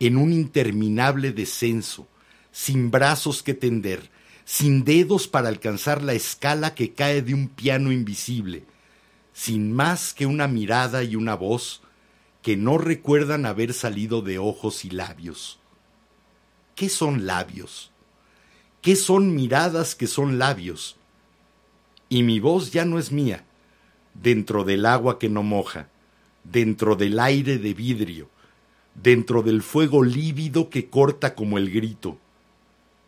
en 0.00 0.16
un 0.16 0.32
interminable 0.32 1.32
descenso, 1.32 2.08
sin 2.50 2.90
brazos 2.90 3.42
que 3.42 3.52
tender, 3.52 4.10
sin 4.46 4.82
dedos 4.84 5.28
para 5.28 5.48
alcanzar 5.48 6.02
la 6.02 6.14
escala 6.14 6.74
que 6.74 6.94
cae 6.94 7.20
de 7.20 7.34
un 7.34 7.48
piano 7.48 7.92
invisible, 7.92 8.64
sin 9.34 9.70
más 9.70 10.14
que 10.14 10.24
una 10.24 10.48
mirada 10.48 11.04
y 11.04 11.14
una 11.14 11.34
voz 11.34 11.82
que 12.40 12.56
no 12.56 12.78
recuerdan 12.78 13.44
haber 13.44 13.74
salido 13.74 14.22
de 14.22 14.38
ojos 14.38 14.86
y 14.86 14.90
labios. 14.90 15.60
¿Qué 16.76 16.90
son 16.90 17.24
labios? 17.24 17.90
¿Qué 18.82 18.96
son 18.96 19.34
miradas 19.34 19.94
que 19.94 20.06
son 20.06 20.38
labios? 20.38 20.96
Y 22.10 22.22
mi 22.22 22.38
voz 22.38 22.70
ya 22.70 22.84
no 22.84 22.98
es 22.98 23.10
mía, 23.10 23.46
dentro 24.12 24.62
del 24.62 24.84
agua 24.84 25.18
que 25.18 25.30
no 25.30 25.42
moja, 25.42 25.88
dentro 26.44 26.94
del 26.94 27.18
aire 27.18 27.56
de 27.56 27.72
vidrio, 27.72 28.28
dentro 28.94 29.42
del 29.42 29.62
fuego 29.62 30.04
lívido 30.04 30.68
que 30.68 30.90
corta 30.90 31.34
como 31.34 31.56
el 31.56 31.70
grito, 31.70 32.18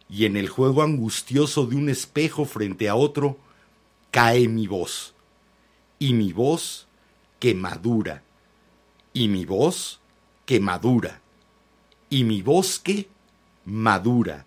y 0.09 0.25
en 0.25 0.39
el 0.39 0.49
juego 0.49 0.83
angustioso 0.83 1.67
de 1.67 1.77
un 1.77 1.91
espejo 1.91 2.47
frente 2.47 2.89
a 2.89 2.95
otro, 2.95 3.37
cae 4.11 4.49
mi 4.49 4.67
voz, 4.67 5.15
y 5.99 6.15
mi 6.15 6.33
voz 6.33 6.89
que 7.39 7.55
madura, 7.55 8.23
y 9.13 9.29
mi 9.29 9.45
voz 9.45 10.01
que 10.47 10.59
madura, 10.59 11.21
y 12.09 12.25
mi 12.25 12.41
voz 12.41 12.79
que 12.79 13.11
madura, 13.69 14.47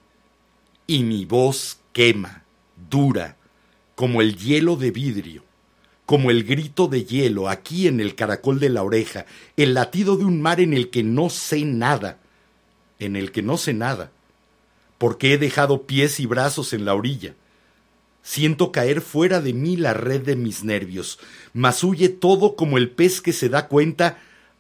y 0.88 1.04
mi 1.04 1.26
voz 1.26 1.80
quema, 1.94 2.44
dura, 2.90 3.38
como 3.96 4.22
el 4.22 4.36
hielo 4.36 4.76
de 4.76 4.92
vidrio, 4.92 5.44
como 6.06 6.32
el 6.32 6.44
grito 6.44 6.88
de 6.88 7.06
hielo 7.06 7.48
aquí 7.48 7.88
en 7.88 8.00
el 8.00 8.16
caracol 8.16 8.60
de 8.60 8.70
la 8.70 8.84
oreja, 8.84 9.26
el 9.58 9.76
latido 9.76 10.18
de 10.18 10.26
un 10.26 10.42
mar 10.42 10.60
en 10.60 10.74
el 10.74 10.90
que 10.90 11.04
no 11.04 11.30
sé 11.30 11.64
nada, 11.64 12.18
en 13.00 13.16
el 13.16 13.32
que 13.32 13.44
no 13.44 13.58
sé 13.58 13.74
nada, 13.74 14.12
porque 14.98 15.34
he 15.34 15.38
dejado 15.38 15.84
pies 15.84 16.20
y 16.20 16.26
brazos 16.26 16.74
en 16.74 16.86
la 16.86 16.96
orilla. 16.96 17.36
Siento 18.24 18.72
caer 18.72 19.02
fuera 19.02 19.40
de 19.40 19.54
mí 19.54 19.78
la 19.78 19.94
red 19.94 20.22
de 20.22 20.36
mis 20.36 20.64
nervios, 20.64 21.20
mas 21.54 21.84
huye 21.84 22.10
todo 22.10 22.56
como 22.56 22.78
el 22.78 22.90
pez 22.90 23.22
que 23.22 23.34
se 23.34 23.50
da 23.50 23.68
cuenta 23.68 24.20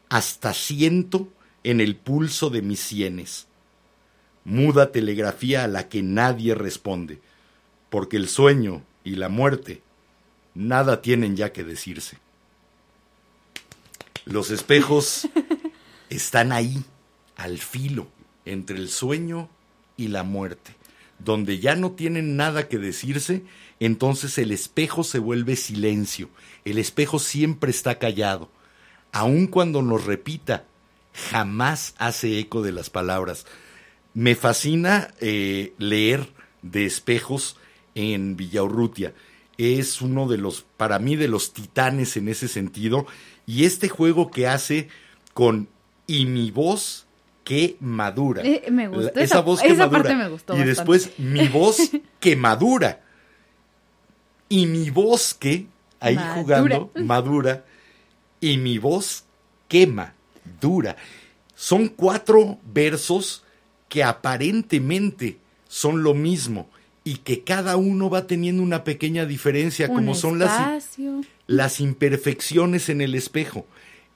hasta 0.09 0.53
siento 0.53 1.28
en 1.64 1.82
el 1.82 1.95
pulso 1.95 2.49
de 2.49 2.62
mis 2.62 2.80
sienes. 2.80 3.47
Muda 4.44 4.92
telegrafía 4.92 5.64
a 5.64 5.68
la 5.68 5.88
que 5.88 6.02
nadie 6.02 6.56
responde, 6.56 7.20
porque 7.89 8.18
el 8.18 8.28
sueño 8.28 8.84
y 9.04 9.16
la 9.16 9.30
muerte 9.30 9.82
nada 10.54 11.02
tienen 11.02 11.36
ya 11.36 11.54
que 11.54 11.64
decirse. 11.64 12.18
Los 14.26 14.52
espejos 14.52 15.28
están 16.10 16.52
ahí, 16.52 16.84
al 17.36 17.58
filo, 17.58 18.08
entre 18.46 18.78
el 18.78 18.89
sueño 18.89 19.50
y 19.98 20.10
la 20.10 20.24
muerte. 20.24 20.76
Donde 21.20 21.60
ya 21.60 21.76
no 21.76 21.92
tienen 21.92 22.36
nada 22.36 22.68
que 22.68 22.78
decirse, 22.78 23.44
entonces 23.80 24.38
el 24.38 24.52
espejo 24.52 25.04
se 25.04 25.20
vuelve 25.20 25.56
silencio. 25.56 26.30
El 26.66 26.78
espejo 26.78 27.20
siempre 27.20 27.72
está 27.72 28.00
callado. 28.00 28.50
Aun 29.12 29.48
cuando 29.48 29.82
nos 29.82 30.06
repita, 30.06 30.66
jamás 31.32 31.94
hace 31.98 32.39
eco 32.39 32.62
de 32.62 32.72
las 32.72 32.89
palabras. 32.89 33.46
Me 34.14 34.36
fascina 34.36 35.14
eh, 35.20 35.74
leer 35.78 36.28
de 36.62 36.86
espejos 36.86 37.57
en 37.95 38.36
Villaurrutia. 38.36 39.14
Es 39.57 40.01
uno 40.01 40.28
de 40.28 40.38
los, 40.38 40.64
para 40.78 40.99
mí, 40.99 41.16
de 41.16 41.28
los 41.28 41.53
titanes 41.53 42.18
en 42.18 42.28
ese 42.28 42.47
sentido. 42.47 43.05
Y 43.45 43.66
este 43.66 43.89
juego 43.89 44.32
que 44.32 44.47
hace 44.47 44.89
con 45.34 45.70
y 46.07 46.26
mi 46.26 46.51
voz 46.51 47.05
que 47.43 47.78
madura. 47.80 48.43
Eh, 48.43 48.66
me 48.72 48.88
gustó 48.88 49.12
La- 49.16 49.24
esa- 49.24 49.41
voz 49.41 49.62
que 49.62 49.68
esa 49.70 49.86
madura. 49.88 50.01
parte 50.03 50.16
me 50.16 50.30
gustó 50.30 50.53
Y 50.53 50.57
bastante. 50.66 50.76
después 50.76 51.12
mi 51.20 51.47
voz 51.47 51.78
que 52.20 52.36
madura. 52.36 53.01
Y 54.49 54.66
mi 54.66 54.89
voz 54.89 55.34
que, 55.34 55.68
ahí 55.99 56.16
Madura. 56.16 56.34
jugando, 56.36 56.91
madura. 57.05 57.66
Y 58.41 58.57
mi 58.57 58.78
voz 58.78 59.24
quema, 59.70 60.14
dura. 60.59 60.97
Son 61.55 61.88
cuatro 61.88 62.57
versos 62.66 63.41
que 63.92 64.06
aparentemente 64.06 65.38
son 65.68 66.02
lo 66.02 66.14
mismo 66.14 66.70
y 67.04 67.18
que 67.18 67.44
cada 67.44 67.76
uno 67.76 68.10
va 68.10 68.26
teniendo 68.26 68.64
una 68.64 68.86
pequeña 68.86 69.26
diferencia, 69.26 69.89
Un 69.89 69.96
como 69.96 70.16
son 70.16 70.39
las, 70.39 70.98
las 71.46 71.82
imperfecciones 71.82 72.88
en 72.88 73.02
el 73.02 73.16
espejo. 73.16 73.68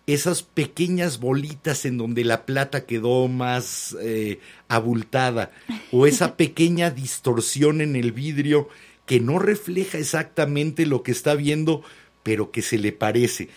Esas 0.08 0.44
pequeñas 0.44 1.20
bolitas 1.20 1.84
en 1.84 1.98
donde 1.98 2.24
la 2.24 2.46
plata 2.46 2.86
quedó 2.86 3.28
más 3.28 3.98
eh, 4.02 4.40
abultada, 4.70 5.52
o 5.92 6.08
esa 6.08 6.38
pequeña 6.38 6.90
distorsión 6.90 7.82
en 7.82 7.98
el 7.98 8.14
vidrio 8.14 8.70
que 9.06 9.20
no 9.20 9.40
refleja 9.40 9.98
exactamente 9.98 10.86
lo 10.86 11.04
que 11.04 11.12
está 11.12 11.36
viendo, 11.36 11.84
pero 12.24 12.50
que 12.50 12.62
se 12.62 12.78
le 12.78 12.94
parece. 12.94 13.50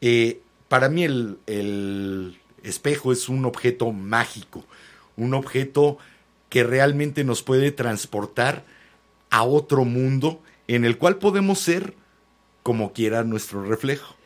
Eh, 0.00 0.40
para 0.68 0.88
mí 0.88 1.04
el, 1.04 1.36
el 1.46 2.38
espejo 2.62 3.12
es 3.12 3.28
un 3.28 3.44
objeto 3.44 3.92
mágico, 3.92 4.64
un 5.16 5.34
objeto 5.34 5.98
que 6.48 6.64
realmente 6.64 7.24
nos 7.24 7.42
puede 7.42 7.72
transportar 7.72 8.64
a 9.30 9.42
otro 9.42 9.84
mundo 9.84 10.40
en 10.68 10.84
el 10.84 10.98
cual 10.98 11.16
podemos 11.16 11.58
ser 11.58 11.94
como 12.62 12.92
quiera 12.92 13.24
nuestro 13.24 13.64
reflejo. 13.64 14.16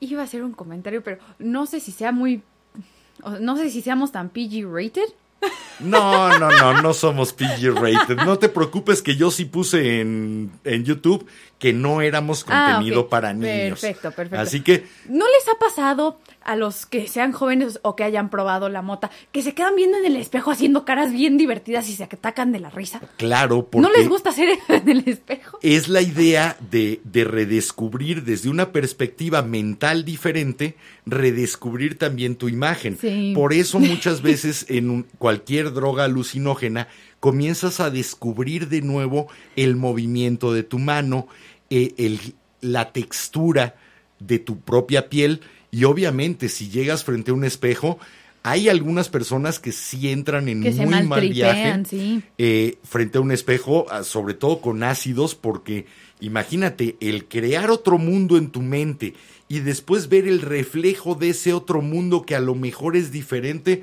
Iba 0.00 0.22
a 0.22 0.24
hacer 0.24 0.42
un 0.44 0.52
comentario, 0.52 1.02
pero 1.02 1.18
no 1.38 1.66
sé 1.66 1.80
si 1.80 1.92
sea 1.92 2.12
muy. 2.12 2.42
No 3.40 3.56
sé 3.56 3.70
si 3.70 3.82
seamos 3.82 4.12
tan 4.12 4.30
PG-rated. 4.30 5.08
No, 5.78 6.38
no, 6.38 6.50
no, 6.50 6.82
no 6.82 6.94
somos 6.94 7.32
PG 7.32 7.74
rated. 7.74 8.16
No 8.24 8.38
te 8.38 8.48
preocupes 8.48 9.02
que 9.02 9.16
yo 9.16 9.30
sí 9.30 9.44
puse 9.44 10.00
en, 10.00 10.50
en 10.64 10.84
YouTube 10.84 11.26
que 11.58 11.72
no 11.72 12.02
éramos 12.02 12.44
Ah, 12.48 12.72
contenido 12.74 13.08
para 13.08 13.32
niños. 13.32 13.80
Perfecto, 13.80 14.10
perfecto. 14.12 14.40
Así 14.40 14.60
que 14.62 14.84
¿No 15.08 15.24
les 15.24 15.48
ha 15.48 15.58
pasado 15.58 16.18
a 16.42 16.54
los 16.54 16.84
que 16.86 17.08
sean 17.08 17.32
jóvenes 17.32 17.80
o 17.82 17.96
que 17.96 18.04
hayan 18.04 18.28
probado 18.30 18.68
la 18.68 18.82
mota 18.82 19.10
que 19.32 19.42
se 19.42 19.54
quedan 19.54 19.74
viendo 19.74 19.96
en 19.96 20.04
el 20.04 20.16
espejo 20.16 20.50
haciendo 20.50 20.84
caras 20.84 21.12
bien 21.12 21.38
divertidas 21.38 21.88
y 21.88 21.94
se 21.96 22.04
atacan 22.04 22.52
de 22.52 22.60
la 22.60 22.70
risa? 22.70 23.00
claro, 23.16 23.66
porque 23.70 23.88
¿No 23.88 23.92
les 23.94 24.08
gusta 24.08 24.30
hacer 24.30 24.50
eso 24.50 24.74
en 24.74 24.88
el 24.88 25.02
espejo? 25.08 25.58
es 25.62 25.88
la 25.88 26.02
idea 26.02 26.56
de, 26.70 27.00
de 27.04 27.24
redescubrir 27.24 28.22
desde 28.24 28.48
una 28.50 28.70
perspectiva 28.70 29.40
mental 29.42 30.04
diferente, 30.04 30.76
redescubrir 31.06 31.98
también 31.98 32.36
tu 32.36 32.48
imagen. 32.48 32.98
Sí. 33.00 33.32
Por 33.34 33.52
eso 33.52 33.78
muchas 33.80 34.22
veces 34.22 34.66
en 34.68 34.90
un- 34.90 35.06
cualquier 35.18 35.72
droga 35.72 36.04
alucinógena 36.04 36.88
comienzas 37.20 37.80
a 37.80 37.90
descubrir 37.90 38.68
de 38.68 38.82
nuevo 38.82 39.28
el 39.56 39.76
movimiento 39.76 40.52
de 40.52 40.62
tu 40.62 40.78
mano, 40.78 41.28
eh, 41.70 41.94
el- 41.96 42.34
la 42.60 42.92
textura 42.92 43.76
de 44.18 44.38
tu 44.38 44.60
propia 44.60 45.08
piel 45.08 45.40
y 45.70 45.84
obviamente 45.84 46.48
si 46.48 46.68
llegas 46.68 47.04
frente 47.04 47.30
a 47.30 47.34
un 47.34 47.44
espejo, 47.44 47.98
hay 48.42 48.68
algunas 48.68 49.08
personas 49.08 49.58
que 49.58 49.72
sí 49.72 50.08
entran 50.08 50.48
en 50.48 50.62
Que 50.62 50.72
se 50.72 50.86
muy 50.86 51.02
mal 51.02 51.28
viaje 51.28 51.82
sí. 51.88 52.22
eh, 52.38 52.78
frente 52.84 53.18
a 53.18 53.20
un 53.20 53.32
espejo, 53.32 53.86
ah, 53.90 54.04
sobre 54.04 54.34
todo 54.34 54.60
con 54.60 54.84
ácidos, 54.84 55.34
porque 55.34 55.86
imagínate 56.20 56.96
el 57.00 57.26
crear 57.26 57.70
otro 57.70 57.98
mundo 57.98 58.36
en 58.36 58.50
tu 58.50 58.62
mente 58.62 59.14
y 59.48 59.60
después 59.60 60.08
ver 60.08 60.28
el 60.28 60.40
reflejo 60.42 61.14
de 61.14 61.30
ese 61.30 61.52
otro 61.52 61.82
mundo 61.82 62.22
que 62.22 62.36
a 62.36 62.40
lo 62.40 62.54
mejor 62.54 62.96
es 62.96 63.10
diferente, 63.10 63.82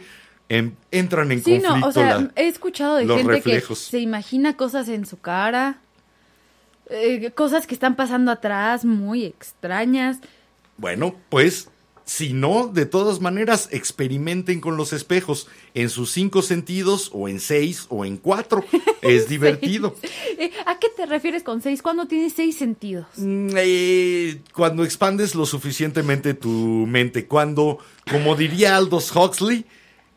entran 0.49 1.31
en 1.31 1.43
Sí, 1.43 1.51
conflicto. 1.51 1.77
no, 1.77 1.87
o 1.87 1.91
sea, 1.91 2.19
la- 2.19 2.31
he 2.35 2.47
escuchado 2.47 2.95
de 2.97 3.07
gente 3.07 3.23
reflejos. 3.23 3.85
que 3.85 3.91
se 3.91 3.99
imagina 3.99 4.55
cosas 4.57 4.87
en 4.89 5.05
su 5.05 5.19
cara, 5.19 5.79
eh, 6.89 7.31
cosas 7.35 7.65
que 7.65 7.73
están 7.73 7.95
pasando 7.95 8.31
atrás 8.31 8.85
muy 8.85 9.23
extrañas. 9.25 10.17
Bueno, 10.77 11.15
pues 11.29 11.69
si 12.05 12.33
no, 12.33 12.67
de 12.67 12.85
todas 12.85 13.21
maneras, 13.21 13.69
experimenten 13.71 14.59
con 14.59 14.75
los 14.75 14.91
espejos 14.91 15.47
en 15.73 15.89
sus 15.89 16.11
cinco 16.11 16.41
sentidos 16.41 17.09
o 17.13 17.29
en 17.29 17.39
seis 17.39 17.85
o 17.89 18.03
en 18.05 18.17
cuatro. 18.17 18.63
Es 19.01 19.27
divertido. 19.27 19.95
Eh, 20.37 20.51
¿A 20.65 20.79
qué 20.79 20.87
te 20.95 21.05
refieres 21.05 21.43
con 21.43 21.61
seis? 21.61 21.81
¿Cuándo 21.81 22.05
tienes 22.05 22.33
seis 22.33 22.57
sentidos? 22.57 23.05
Mm, 23.17 23.49
eh, 23.57 24.41
cuando 24.53 24.83
expandes 24.85 25.35
lo 25.35 25.45
suficientemente 25.45 26.33
tu 26.33 26.49
mente, 26.49 27.25
cuando, 27.25 27.79
como 28.09 28.35
diría 28.35 28.75
Aldous 28.77 29.13
Huxley, 29.15 29.65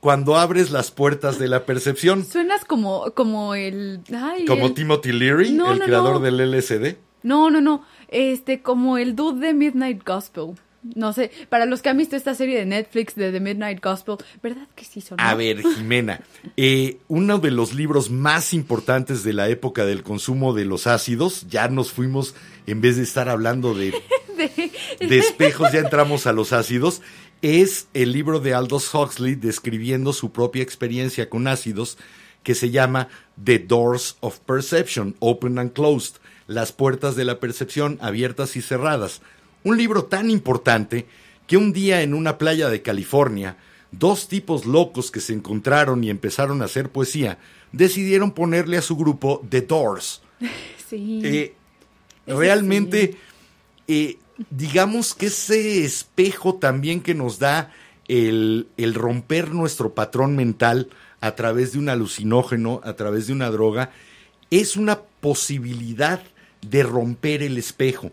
cuando 0.01 0.37
abres 0.37 0.71
las 0.71 0.91
puertas 0.91 1.39
de 1.39 1.49
la 1.49 1.65
percepción, 1.67 2.25
Suenas 2.25 2.65
como, 2.65 3.11
como 3.13 3.55
el... 3.55 4.01
ay, 4.15 4.45
como 4.45 4.67
el- 4.67 4.75
Timothy 4.75 5.13
Leary, 5.13 5.51
No, 5.53 5.73
el 5.73 5.79
no, 5.81 5.85
creador 5.85 6.15
no. 6.15 6.21
del 6.21 6.51
LSD. 6.53 6.97
No, 7.23 7.51
no, 7.51 7.61
no. 7.61 7.85
Este, 8.09 8.63
como 8.63 8.99
el 8.99 9.17
dude 9.17 9.47
de 9.49 9.55
Midnight 9.55 10.05
Gospel. 10.07 10.55
No 10.95 11.13
sé, 11.13 11.33
para 11.49 11.67
los 11.67 11.83
que 11.83 11.89
han 11.89 11.97
visto 11.99 12.15
esta 12.15 12.37
serie 12.37 12.57
de 12.61 12.65
Netflix 12.65 13.17
de 13.17 13.33
The 13.33 13.41
Midnight 13.41 13.83
Gospel, 13.83 14.19
¿verdad 14.41 14.69
que 14.77 14.85
sí 14.85 15.01
son? 15.01 15.19
A 15.21 15.35
ver, 15.35 15.61
Jimena, 15.61 16.21
eh, 16.57 16.99
uno 17.09 17.39
de 17.41 17.51
los 17.51 17.75
libros 17.75 18.09
más 18.09 18.55
importantes 18.55 19.25
de 19.25 19.33
la 19.33 19.49
época 19.49 19.85
del 19.85 20.05
consumo 20.05 20.55
de 20.55 20.65
los 20.65 20.87
ácidos, 20.87 21.49
ya 21.49 21.67
nos 21.67 21.91
fuimos, 21.91 22.37
en 22.69 22.81
vez 22.81 22.97
de 22.99 23.03
estar 23.03 23.29
hablando 23.29 23.75
de, 23.75 23.95
de 25.01 25.19
espejos, 25.19 25.73
ya 25.73 25.81
entramos 25.81 26.29
a 26.29 26.33
los 26.33 26.53
ácidos, 26.53 27.03
es 27.43 27.89
el 27.95 28.13
libro 28.13 28.41
de 28.41 28.55
Aldous 28.55 28.93
Huxley 28.95 29.35
describiendo 29.35 30.13
su 30.13 30.33
propia 30.33 30.63
experiencia 30.63 31.29
con 31.29 31.47
ácidos, 31.47 31.99
que 32.43 32.55
se 32.55 32.71
llama 32.71 33.09
The 33.43 33.59
Doors 33.59 34.17
of 34.21 34.39
Perception, 34.41 35.17
Open 35.19 35.59
and 35.59 35.73
Closed, 35.73 36.17
las 36.47 36.73
puertas 36.73 37.17
de 37.17 37.25
la 37.25 37.41
percepción 37.41 37.99
abiertas 38.01 38.57
y 38.57 38.63
cerradas. 38.63 39.21
Un 39.65 39.77
libro 39.77 40.05
tan 40.05 40.31
importante 40.31 41.07
que 41.47 41.57
un 41.57 41.73
día 41.73 42.03
en 42.03 42.15
una 42.15 42.39
playa 42.39 42.69
de 42.69 42.83
California, 42.83 43.57
dos 43.91 44.29
tipos 44.29 44.65
locos 44.65 45.11
que 45.11 45.21
se 45.21 45.33
encontraron 45.33 46.05
y 46.05 46.11
empezaron 46.11 46.63
a 46.63 46.67
hacer 46.67 46.91
poesía, 46.91 47.39
decidieron 47.73 48.31
ponerle 48.31 48.77
a 48.77 48.83
su 48.83 48.97
grupo 48.97 49.45
The 49.49 49.63
Doors. 49.63 50.23
Sí. 50.89 51.21
Eh, 51.25 51.57
realmente, 52.29 53.17
eh, 53.89 54.19
digamos 54.51 55.15
que 55.15 55.27
ese 55.27 55.85
espejo 55.85 56.55
también 56.55 57.01
que 57.01 57.15
nos 57.15 57.39
da 57.39 57.73
el, 58.09 58.69
el 58.77 58.95
romper 58.95 59.53
nuestro 59.53 59.95
patrón 59.95 60.37
mental 60.37 60.89
a 61.21 61.35
través 61.35 61.73
de 61.73 61.79
un 61.79 61.89
alucinógeno, 61.89 62.81
a 62.85 62.95
través 62.95 63.27
de 63.27 63.33
una 63.33 63.51
droga, 63.51 63.91
es 64.51 64.77
una 64.77 65.01
posibilidad 65.21 66.21
de 66.63 66.83
romper 66.83 67.43
el 67.43 67.59
espejo. 67.59 68.13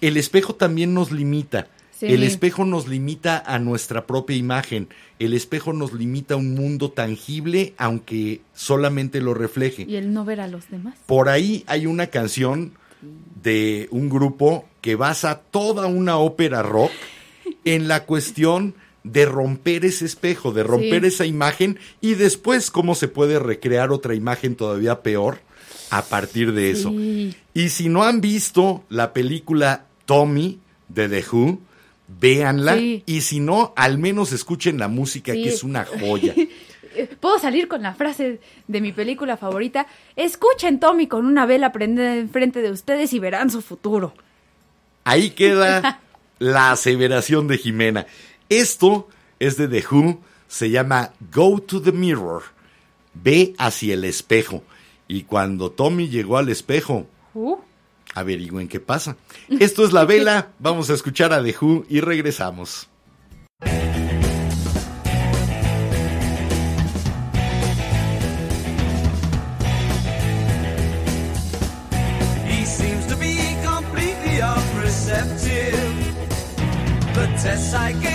El 0.00 0.16
espejo 0.16 0.54
también 0.54 0.94
nos 0.94 1.12
limita. 1.12 1.68
Sí. 1.98 2.06
El 2.06 2.22
espejo 2.22 2.64
nos 2.64 2.88
limita 2.88 3.38
a 3.38 3.58
nuestra 3.58 4.06
propia 4.06 4.36
imagen. 4.36 4.88
El 5.18 5.32
espejo 5.32 5.72
nos 5.72 5.94
limita 5.94 6.34
a 6.34 6.36
un 6.36 6.54
mundo 6.54 6.90
tangible, 6.90 7.74
aunque 7.78 8.42
solamente 8.54 9.20
lo 9.22 9.32
refleje. 9.32 9.86
Y 9.88 9.96
el 9.96 10.12
no 10.12 10.24
ver 10.24 10.40
a 10.40 10.46
los 10.46 10.68
demás. 10.68 10.98
Por 11.06 11.30
ahí 11.30 11.64
hay 11.66 11.86
una 11.86 12.08
canción 12.08 12.74
de 13.42 13.88
un 13.90 14.10
grupo 14.10 14.66
que 14.86 14.94
basa 14.94 15.40
toda 15.50 15.88
una 15.88 16.16
ópera 16.18 16.62
rock 16.62 16.92
en 17.64 17.88
la 17.88 18.04
cuestión 18.04 18.76
de 19.02 19.26
romper 19.26 19.84
ese 19.84 20.04
espejo, 20.04 20.52
de 20.52 20.62
romper 20.62 21.00
Sí. 21.02 21.08
esa 21.08 21.26
imagen 21.26 21.80
y 22.00 22.14
después 22.14 22.70
cómo 22.70 22.94
se 22.94 23.08
puede 23.08 23.40
recrear 23.40 23.90
otra 23.90 24.14
imagen 24.14 24.54
todavía 24.54 25.02
peor 25.02 25.40
a 25.90 26.02
partir 26.02 26.52
de 26.52 26.70
eso. 26.70 26.90
Sí. 26.90 27.34
Y 27.52 27.70
si 27.70 27.88
no 27.88 28.04
han 28.04 28.20
visto 28.20 28.84
la 28.88 29.12
película 29.12 29.86
Tommy 30.04 30.60
de 30.88 31.08
The 31.08 31.24
Who, 31.32 31.58
véanla 32.20 32.76
Sí. 32.76 33.02
y 33.06 33.22
si 33.22 33.40
no, 33.40 33.72
al 33.74 33.98
menos 33.98 34.30
escuchen 34.30 34.78
la 34.78 34.86
música 34.86 35.32
que 35.32 35.48
es 35.48 35.64
una 35.64 35.84
joya. 35.84 36.32
Puedo 37.20 37.40
salir 37.40 37.66
con 37.66 37.82
la 37.82 37.92
frase 37.94 38.38
de 38.68 38.80
mi 38.80 38.92
película 38.92 39.36
favorita. 39.36 39.88
Escuchen 40.14 40.78
Tommy 40.78 41.08
con 41.08 41.26
una 41.26 41.44
vela 41.44 41.72
prendida 41.72 42.14
enfrente 42.16 42.62
de 42.62 42.70
ustedes 42.70 43.12
y 43.12 43.18
verán 43.18 43.50
su 43.50 43.62
futuro. 43.62 44.14
Ahí 45.06 45.30
queda 45.30 46.00
la 46.40 46.72
aseveración 46.72 47.46
de 47.46 47.58
Jimena. 47.58 48.06
Esto 48.48 49.08
es 49.38 49.56
de 49.56 49.68
The 49.68 49.84
Who, 49.88 50.20
se 50.48 50.70
llama 50.70 51.12
Go 51.32 51.60
to 51.60 51.80
the 51.80 51.92
Mirror. 51.92 52.42
Ve 53.14 53.54
hacia 53.56 53.94
el 53.94 54.04
espejo. 54.04 54.64
Y 55.06 55.22
cuando 55.22 55.70
Tommy 55.70 56.08
llegó 56.08 56.38
al 56.38 56.48
espejo, 56.48 57.06
Uh, 57.34 57.56
averigüen 58.14 58.66
qué 58.66 58.80
pasa. 58.80 59.16
Esto 59.60 59.84
es 59.84 59.92
La 59.92 60.06
Vela, 60.06 60.48
vamos 60.58 60.88
a 60.90 60.94
escuchar 60.94 61.32
a 61.32 61.42
The 61.44 61.54
Who 61.60 61.84
y 61.88 62.00
regresamos. 62.00 62.88
success 77.46 77.74
I 77.74 77.92
get. 77.92 78.05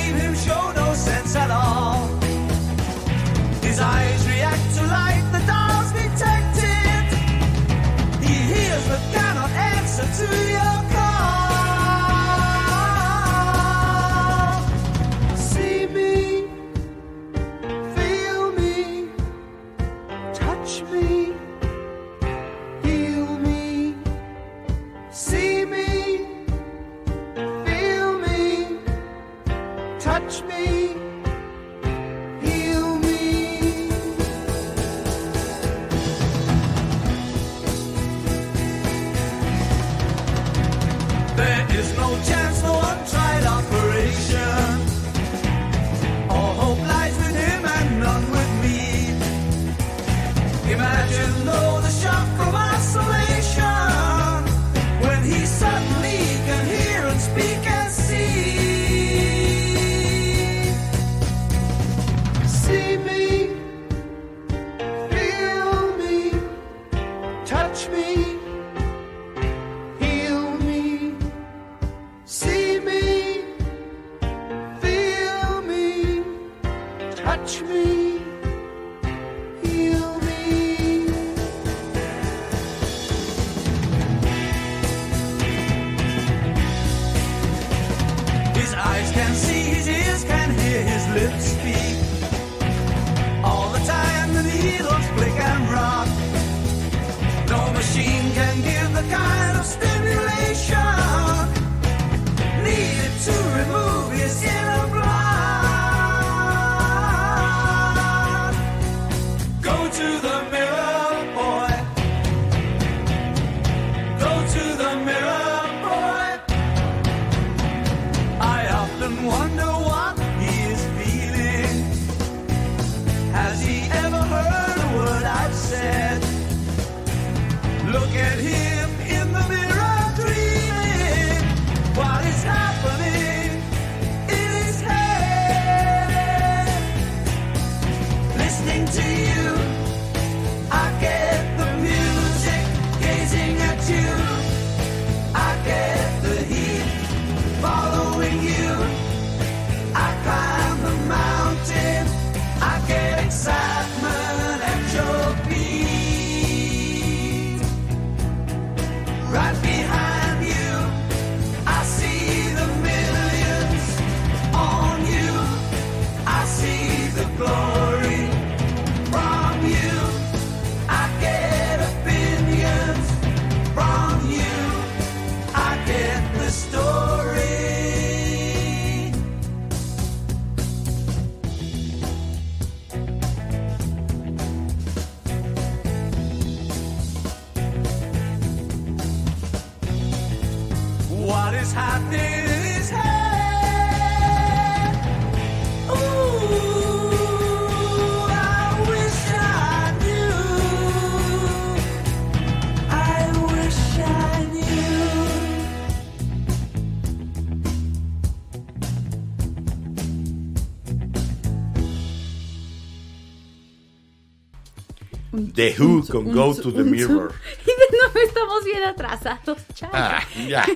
The 215.54 215.76
Who 215.80 216.06
con 216.08 216.32
Go 216.34 216.56
to 216.56 216.74
the 216.74 216.84
Mirror. 216.84 217.34
Y 217.64 217.66
de 217.66 217.98
nuevo 217.98 218.20
estamos 218.28 218.64
bien 218.66 218.84
atrasados. 218.84 219.58
Ah, 219.92 220.22
ya. 220.48 220.66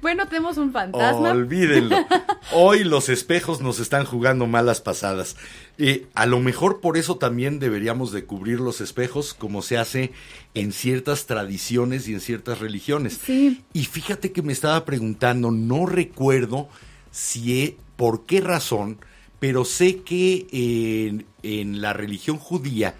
Bueno, 0.00 0.26
tenemos 0.26 0.56
un 0.56 0.72
fantasma. 0.72 1.32
Olvídenlo. 1.32 1.96
Hoy 2.52 2.82
los 2.82 3.10
espejos 3.10 3.60
nos 3.60 3.78
están 3.78 4.06
jugando 4.06 4.46
malas 4.46 4.80
pasadas. 4.80 5.36
Eh, 5.76 6.06
a 6.14 6.24
lo 6.24 6.40
mejor 6.40 6.80
por 6.80 6.96
eso 6.96 7.16
también 7.16 7.58
deberíamos 7.58 8.10
de 8.10 8.24
cubrir 8.24 8.58
los 8.60 8.80
espejos 8.80 9.34
como 9.34 9.60
se 9.60 9.76
hace 9.76 10.12
en 10.54 10.72
ciertas 10.72 11.26
tradiciones 11.26 12.08
y 12.08 12.14
en 12.14 12.20
ciertas 12.20 12.58
religiones. 12.60 13.20
Sí. 13.22 13.64
Y 13.74 13.84
fíjate 13.84 14.32
que 14.32 14.40
me 14.40 14.54
estaba 14.54 14.82
preguntando, 14.86 15.50
no 15.50 15.84
recuerdo 15.84 16.68
si 17.10 17.62
he- 17.62 17.76
por 17.96 18.24
qué 18.24 18.40
razón, 18.40 18.98
pero 19.40 19.66
sé 19.66 19.98
que 20.02 20.46
en, 20.52 21.26
en 21.42 21.82
la 21.82 21.92
religión 21.92 22.38
judía 22.38 22.94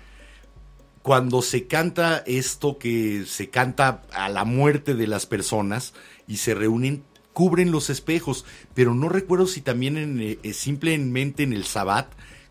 cuando 1.07 1.41
se 1.41 1.69
canta 1.69 2.25
esto 2.27 2.79
que 2.79 3.27
se 3.29 3.49
canta 3.49 4.03
a 4.13 4.29
la 4.29 4.45
muerte 4.45 4.97
de 4.97 5.07
las 5.07 5.25
personas 5.25 5.95
y 6.27 6.39
se 6.39 6.53
reúnen, 6.53 7.05
cubren 7.33 7.71
los 7.71 7.91
espejos, 7.91 8.45
pero 8.75 8.93
no 8.93 9.09
recuerdo 9.09 9.47
si 9.47 9.61
también 9.61 9.99
en, 9.99 10.21
eh, 10.21 10.41
eh, 10.43 10.53
simplemente 10.53 11.45
en 11.45 11.53
el 11.53 11.65
Sabbat 11.65 12.09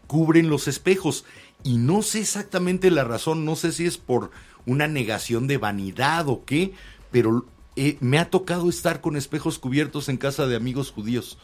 cubren 0.08 0.48
los 0.48 0.70
espejos. 0.70 1.26
Y 1.66 1.76
no 1.80 2.02
sé 2.02 2.22
exactamente 2.22 2.92
la 2.92 3.04
razón, 3.04 3.44
no 3.44 3.58
sé 3.58 3.74
si 3.74 3.86
es 3.86 3.98
por 3.98 4.32
una 4.66 4.88
negación 4.88 5.48
de 5.48 5.58
vanidad 5.58 6.30
o 6.30 6.46
qué, 6.46 6.72
pero 7.12 7.46
eh, 7.76 7.98
me 8.00 8.20
ha 8.20 8.30
tocado 8.30 8.70
estar 8.70 9.02
con 9.02 9.18
espejos 9.18 9.60
cubiertos 9.60 10.08
en 10.08 10.16
casa 10.16 10.48
de 10.48 10.56
amigos 10.56 10.92
judíos. 10.92 11.38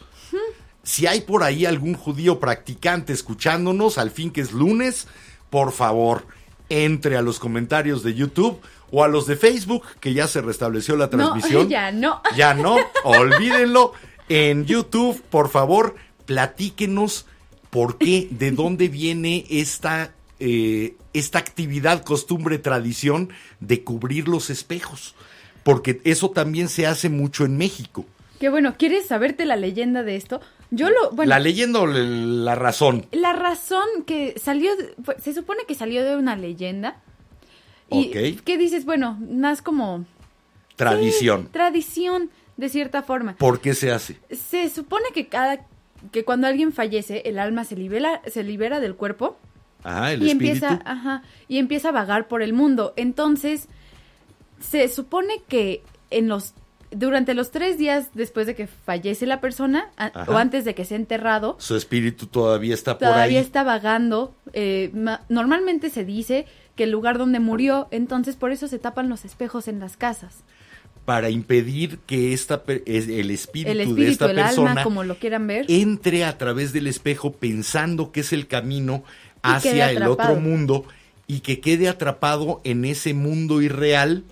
Si 0.83 1.07
hay 1.07 1.19
por 1.19 1.43
ahí 1.43 1.65
algún 1.65 1.95
judío 1.95 2.39
practicante 2.39 3.11
escuchándonos, 3.11 3.97
al 3.97 4.11
fin 4.11 4.31
que 4.31 4.39
es 4.39 4.53
lunes, 4.53 5.09
por 5.49 5.73
favor, 5.73 6.25
entre 6.71 7.17
a 7.17 7.21
los 7.21 7.37
comentarios 7.37 8.01
de 8.01 8.13
YouTube 8.13 8.59
o 8.91 9.03
a 9.03 9.07
los 9.07 9.27
de 9.27 9.35
Facebook, 9.35 9.83
que 9.99 10.13
ya 10.13 10.27
se 10.27 10.41
restableció 10.41 10.95
la 10.95 11.09
transmisión. 11.09 11.63
No, 11.63 11.69
ya 11.69 11.91
no. 11.91 12.21
Ya 12.35 12.53
no, 12.53 12.77
olvídenlo. 13.03 13.93
En 14.29 14.65
YouTube, 14.65 15.21
por 15.29 15.49
favor, 15.49 15.95
platíquenos 16.25 17.25
por 17.69 17.97
qué, 17.97 18.29
de 18.31 18.51
dónde 18.51 18.87
viene 18.87 19.45
esta, 19.49 20.13
eh, 20.39 20.95
esta 21.13 21.39
actividad, 21.39 22.03
costumbre, 22.03 22.57
tradición 22.57 23.29
de 23.59 23.83
cubrir 23.83 24.27
los 24.27 24.49
espejos. 24.49 25.15
Porque 25.63 26.01
eso 26.05 26.31
también 26.31 26.69
se 26.69 26.87
hace 26.87 27.09
mucho 27.09 27.45
en 27.45 27.57
México. 27.57 28.05
Que 28.39 28.49
bueno, 28.49 28.75
¿quieres 28.77 29.07
saberte 29.07 29.45
la 29.45 29.55
leyenda 29.55 30.03
de 30.03 30.15
esto? 30.15 30.41
Yo 30.71 30.89
lo, 30.89 31.11
bueno, 31.11 31.29
la 31.29 31.39
leyenda 31.39 31.81
o 31.81 31.85
la 31.87 32.55
razón. 32.55 33.05
la 33.11 33.33
razón 33.33 33.85
que 34.05 34.39
salió, 34.39 34.71
se 35.21 35.33
supone 35.33 35.65
que 35.67 35.75
salió 35.75 36.03
de 36.03 36.15
una 36.15 36.35
leyenda. 36.35 36.97
Y 37.89 38.07
Ok. 38.07 38.43
¿qué 38.45 38.57
dices? 38.57 38.85
Bueno, 38.85 39.17
más 39.29 39.61
como 39.61 40.05
Tradición. 40.77 41.43
Sí, 41.43 41.49
tradición, 41.51 42.29
de 42.57 42.69
cierta 42.69 43.03
forma. 43.03 43.35
¿Por 43.35 43.59
qué 43.59 43.73
se 43.73 43.91
hace? 43.91 44.17
Se 44.31 44.69
supone 44.69 45.05
que 45.13 45.27
cada 45.27 45.65
que 46.11 46.23
cuando 46.25 46.47
alguien 46.47 46.71
fallece, 46.73 47.21
el 47.25 47.37
alma 47.37 47.63
se 47.65 47.75
libera, 47.75 48.21
se 48.27 48.43
libera 48.43 48.79
del 48.79 48.95
cuerpo 48.95 49.37
Ajá, 49.83 50.13
el 50.13 50.23
y 50.23 50.31
espíritu. 50.31 50.65
empieza, 50.65 50.81
ajá, 50.89 51.21
y 51.47 51.57
empieza 51.59 51.89
a 51.89 51.91
vagar 51.91 52.27
por 52.27 52.41
el 52.41 52.53
mundo. 52.53 52.93
Entonces, 52.95 53.67
se 54.59 54.87
supone 54.87 55.41
que 55.47 55.83
en 56.09 56.27
los 56.27 56.53
durante 56.91 57.33
los 57.33 57.51
tres 57.51 57.77
días 57.77 58.09
después 58.13 58.45
de 58.47 58.55
que 58.55 58.67
fallece 58.67 59.25
la 59.25 59.39
persona 59.41 59.89
Ajá. 59.97 60.25
o 60.29 60.37
antes 60.37 60.65
de 60.65 60.75
que 60.75 60.85
sea 60.85 60.97
enterrado, 60.97 61.55
Su 61.59 61.75
espíritu 61.75 62.27
todavía 62.27 62.73
está 62.73 62.97
por 62.97 63.07
todavía 63.07 63.39
ahí. 63.39 63.45
está 63.45 63.63
vagando. 63.63 64.35
eh, 64.53 64.91
ma- 64.93 65.21
normalmente 65.29 65.89
se 65.89 66.03
dice 66.05 66.45
que 66.75 66.83
el 66.83 66.91
lugar 66.91 67.17
donde 67.17 67.39
murió, 67.39 67.87
entonces 67.91 68.35
por 68.35 68.51
eso 68.51 68.67
se 68.67 68.79
tapan 68.79 69.07
los 69.09 69.23
espejos 69.25 69.67
en 69.67 69.79
las 69.79 69.95
casas. 69.97 70.43
Para 71.05 71.29
impedir 71.29 71.97
que 72.05 72.33
esta 72.33 72.61
es- 72.85 73.07
el 73.07 73.31
espíritu, 73.31 73.71
El 73.71 73.95
de 73.95 74.09
esta 74.09 74.25
el 74.29 74.35
persona 74.35 74.71
alma, 74.71 74.83
como 74.83 75.03
lo 75.03 75.15
quieran 75.17 75.47
ver. 75.47 75.65
entre 75.69 76.25
a 76.25 76.37
través 76.37 76.73
del 76.73 76.87
espejo 76.87 77.31
pensando 77.31 78.11
que 78.11 78.19
es 78.19 78.33
el 78.33 78.47
camino 78.47 79.03
hacia 79.41 79.89
el 79.91 80.03
otro 80.03 80.35
mundo 80.35 80.85
y 81.27 81.39
que 81.39 81.59
quede 81.59 81.87
atrapado 81.89 82.61
en 82.63 82.85
ese 82.85 83.13
mundo 83.13 83.61
irreal 83.61 84.23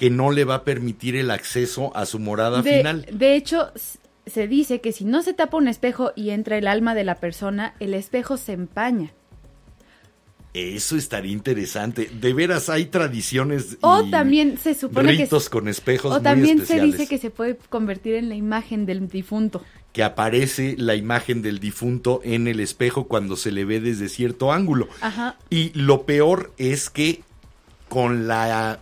que 0.00 0.08
no 0.08 0.30
le 0.30 0.44
va 0.46 0.54
a 0.54 0.64
permitir 0.64 1.14
el 1.14 1.30
acceso 1.30 1.94
a 1.94 2.06
su 2.06 2.18
morada 2.18 2.62
De, 2.62 2.78
final. 2.78 3.06
de 3.12 3.36
hecho, 3.36 3.70
se 4.24 4.48
dice 4.48 4.80
que 4.80 4.92
si 4.92 5.04
no 5.04 5.20
se 5.20 5.34
tapa 5.34 5.58
un 5.58 5.68
espejo 5.68 6.12
y 6.16 6.30
entra 6.30 6.56
el 6.56 6.68
alma 6.68 6.94
de 6.94 7.04
la 7.04 7.16
persona, 7.16 7.74
el 7.80 7.92
espejo 7.92 8.38
se 8.38 8.54
empaña. 8.54 9.12
Eso 10.54 10.96
estaría 10.96 11.32
interesante. 11.32 12.10
De 12.18 12.32
veras 12.32 12.70
hay 12.70 12.86
tradiciones 12.86 13.76
O 13.82 14.04
y 14.06 14.10
también 14.10 14.56
se 14.56 14.72
supone 14.72 15.14
que... 15.16 15.24
ritos 15.24 15.50
con 15.50 15.68
espejos 15.68 16.12
O 16.12 16.14
muy 16.14 16.22
también 16.22 16.64
se 16.64 16.80
dice 16.80 17.06
que 17.06 17.18
se 17.18 17.28
puede 17.28 17.58
convertir 17.68 18.14
en 18.14 18.30
la 18.30 18.36
imagen 18.36 18.86
del 18.86 19.06
difunto. 19.06 19.62
que 19.92 20.02
aparece 20.02 20.76
la 20.78 20.94
imagen 20.94 21.42
del 21.42 21.58
difunto 21.58 22.22
en 22.24 22.48
el 22.48 22.60
espejo 22.60 23.06
cuando 23.06 23.36
se 23.36 23.52
le 23.52 23.66
ve 23.66 23.82
desde 23.82 24.08
cierto 24.08 24.50
ángulo. 24.50 24.88
Ajá. 25.02 25.36
Y 25.50 25.78
lo 25.78 26.06
peor 26.06 26.54
es 26.56 26.88
que 26.88 27.22
con 27.90 28.26
la 28.26 28.80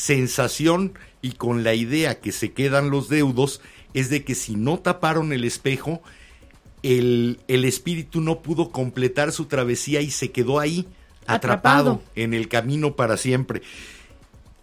sensación 0.00 0.94
y 1.20 1.32
con 1.32 1.62
la 1.62 1.74
idea 1.74 2.20
que 2.20 2.32
se 2.32 2.52
quedan 2.52 2.88
los 2.88 3.10
deudos 3.10 3.60
es 3.92 4.08
de 4.08 4.24
que 4.24 4.34
si 4.34 4.56
no 4.56 4.78
taparon 4.78 5.32
el 5.34 5.44
espejo, 5.44 6.00
el, 6.82 7.38
el 7.48 7.66
espíritu 7.66 8.22
no 8.22 8.40
pudo 8.40 8.70
completar 8.70 9.30
su 9.30 9.44
travesía 9.44 10.00
y 10.00 10.10
se 10.10 10.30
quedó 10.30 10.58
ahí, 10.58 10.86
atrapado, 11.26 11.90
Atrapado. 11.90 12.02
en 12.16 12.32
el 12.32 12.48
camino 12.48 12.96
para 12.96 13.18
siempre. 13.18 13.60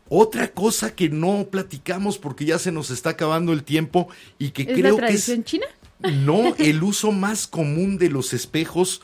Otra 0.10 0.48
cosa 0.54 0.96
que 0.96 1.10
no 1.10 1.48
platicamos 1.52 2.18
porque 2.18 2.46
ya 2.46 2.58
se 2.58 2.72
nos 2.72 2.90
está 2.90 3.12
acabando 3.12 3.54
el 3.54 3.64
tiempo 3.64 4.08
y 4.40 4.50
que 4.52 4.64
¿Es 4.64 4.70
la 4.70 4.74
creo 4.74 4.98
que 4.98 5.14
es 5.14 5.44
china? 5.44 5.68
no 6.02 6.56
el 6.58 6.82
uso 6.82 7.12
más 7.12 7.46
común 7.46 8.00
de 8.00 8.10
los 8.10 8.34
espejos 8.34 9.02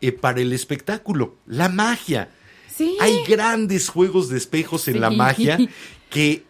eh, 0.00 0.10
para 0.10 0.40
el 0.40 0.52
espectáculo, 0.52 1.36
la 1.46 1.68
magia. 1.68 2.30
Sí. 2.76 2.96
Hay 3.00 3.22
grandes 3.26 3.88
juegos 3.88 4.28
de 4.28 4.36
espejos 4.38 4.86
en 4.88 5.00
la 5.00 5.10
Sí. 5.10 5.16
magia 5.16 5.58
que 6.10 6.42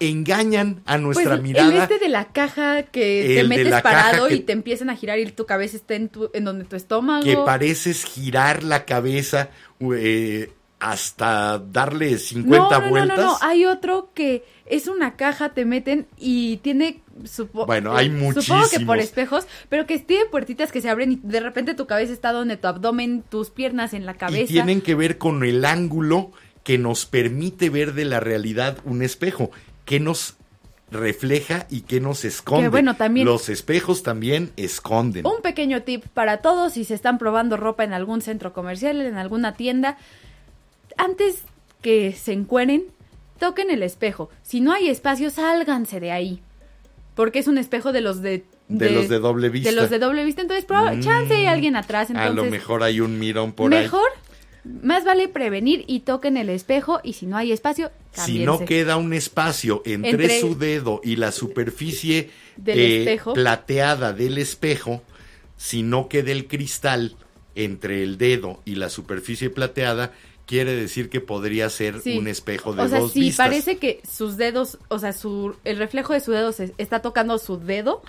engañan 0.00 0.80
a 0.86 0.92
Pues 0.94 1.02
nuestra 1.02 1.34
el 1.34 1.42
mirada. 1.42 1.82
este 1.82 1.98
de 1.98 2.08
la 2.08 2.26
caja 2.32 2.84
que 2.84 3.24
te 3.26 3.40
El 3.40 3.48
metes 3.48 3.68
la 3.70 3.82
parado 3.82 4.30
y 4.30 4.40
te 4.40 4.52
empiezan 4.52 4.90
a 4.90 4.96
girar 4.96 5.18
y 5.18 5.26
tu 5.32 5.44
cabeza 5.46 5.76
está 5.76 5.94
en, 5.94 6.08
tu, 6.08 6.30
en 6.34 6.44
donde 6.44 6.64
tu 6.64 6.76
estómago. 6.76 7.24
que 7.24 7.36
pareces 7.36 8.04
girar 8.04 8.62
la 8.62 8.84
cabeza 8.84 9.50
eh, 9.92 10.50
hasta 10.80 11.58
darle 11.58 12.18
50 12.18 12.56
no, 12.56 12.80
no, 12.80 12.90
vueltas. 12.90 13.18
No, 13.18 13.24
no, 13.24 13.30
no, 13.32 13.38
hay 13.40 13.64
otro 13.64 14.10
que 14.14 14.44
es 14.66 14.86
una 14.86 15.16
caja, 15.16 15.50
te 15.50 15.64
meten 15.64 16.06
y 16.16 16.58
tiene... 16.58 17.02
Bueno, 17.52 17.96
hay 17.96 18.06
Supongo 18.06 18.34
que 18.40 18.44
muchísimos. 18.52 18.86
por 18.86 18.98
espejos, 18.98 19.46
pero 19.68 19.86
que 19.86 19.98
tiene 19.98 20.26
puertitas 20.26 20.70
que 20.70 20.80
se 20.80 20.88
abren 20.88 21.12
y 21.12 21.20
de 21.22 21.40
repente 21.40 21.74
tu 21.74 21.86
cabeza 21.86 22.12
está 22.12 22.30
donde 22.30 22.56
tu 22.56 22.68
abdomen, 22.68 23.24
tus 23.28 23.50
piernas 23.50 23.92
en 23.92 24.06
la 24.06 24.14
cabeza. 24.14 24.44
Y 24.44 24.46
tienen 24.46 24.80
que 24.82 24.94
ver 24.94 25.18
con 25.18 25.42
el 25.42 25.64
ángulo 25.64 26.30
que 26.62 26.78
nos 26.78 27.06
permite 27.06 27.70
ver 27.70 27.94
de 27.94 28.04
la 28.04 28.20
realidad 28.20 28.78
un 28.84 29.02
espejo, 29.02 29.50
que 29.84 29.98
nos 29.98 30.36
refleja 30.90 31.66
y 31.70 31.82
que 31.82 32.00
nos 32.00 32.24
esconde. 32.24 32.64
Que 32.64 32.68
bueno, 32.68 32.96
también- 32.96 33.26
Los 33.26 33.48
espejos 33.48 34.02
también 34.02 34.52
esconden. 34.56 35.26
Un 35.26 35.42
pequeño 35.42 35.82
tip 35.82 36.06
para 36.14 36.38
todos 36.38 36.74
si 36.74 36.84
se 36.84 36.94
están 36.94 37.18
probando 37.18 37.56
ropa 37.56 37.84
en 37.84 37.92
algún 37.92 38.22
centro 38.22 38.52
comercial, 38.52 39.00
en 39.00 39.16
alguna 39.16 39.54
tienda. 39.54 39.98
Antes 40.98 41.42
que 41.80 42.12
se 42.12 42.32
encueren, 42.32 42.84
toquen 43.38 43.70
el 43.70 43.82
espejo. 43.82 44.28
Si 44.42 44.60
no 44.60 44.72
hay 44.72 44.88
espacio, 44.88 45.30
sálganse 45.30 46.00
de 46.00 46.10
ahí. 46.12 46.40
Porque 47.14 47.38
es 47.38 47.46
un 47.48 47.56
espejo 47.58 47.92
de 47.92 48.00
los 48.02 48.20
de... 48.20 48.44
De 48.68 48.90
los 48.90 49.08
de 49.08 49.18
doble 49.18 49.48
vista. 49.48 49.70
De 49.70 49.76
los 49.76 49.88
de 49.88 49.98
doble 49.98 50.24
vista. 50.24 50.42
Entonces, 50.42 50.66
Mm. 50.68 51.00
chance 51.00 51.34
hay 51.34 51.46
alguien 51.46 51.74
atrás. 51.74 52.10
Entonces, 52.10 52.30
a 52.30 52.34
lo 52.34 52.44
mejor 52.44 52.82
hay 52.82 53.00
un 53.00 53.18
mirón 53.18 53.52
por 53.52 53.72
ahí. 53.72 53.84
mejor, 53.84 54.08
más 54.82 55.04
vale 55.06 55.26
prevenir 55.28 55.84
y 55.86 56.00
toquen 56.00 56.36
el 56.36 56.50
espejo. 56.50 57.00
Y 57.02 57.14
si 57.14 57.24
no 57.26 57.38
hay 57.38 57.50
espacio, 57.52 57.90
Si 58.12 58.40
no 58.40 58.58
cámbiense. 58.58 58.64
queda 58.66 58.96
un 58.98 59.14
espacio 59.14 59.80
entre, 59.86 60.10
Entre- 60.10 60.40
su 60.40 60.58
dedo 60.58 61.00
y 61.02 61.16
la 61.16 61.32
superficie 61.32 62.30
Del 62.56 62.78
eh, 62.78 62.98
espejo. 62.98 63.32
plateada 63.32 64.12
del 64.12 64.36
espejo, 64.36 65.02
si 65.56 65.82
no 65.82 66.08
queda 66.08 66.30
el 66.32 66.46
cristal 66.46 67.16
entre 67.54 68.02
el 68.02 68.18
dedo 68.18 68.60
y 68.66 68.74
la 68.74 68.90
superficie 68.90 69.48
plateada, 69.50 70.12
quiere 70.48 70.74
decir 70.74 71.10
que 71.10 71.20
podría 71.20 71.68
ser 71.70 72.00
Sí. 72.00 72.18
un 72.18 72.26
espejo 72.26 72.72
de 72.72 72.82
o 72.82 72.88
sea, 72.88 72.98
dos 73.00 73.12
si 73.12 73.20
vistas. 73.20 73.46
parece 73.46 73.76
que 73.76 74.00
sus 74.10 74.36
dedos, 74.38 74.78
o 74.88 74.98
sea, 74.98 75.12
su, 75.12 75.54
el 75.64 75.76
reflejo 75.76 76.14
de 76.14 76.20
su 76.20 76.32
dedo 76.32 76.50
se 76.52 76.72
está 76.78 77.00
tocando 77.02 77.38
su 77.38 77.58
dedo, 77.60 78.02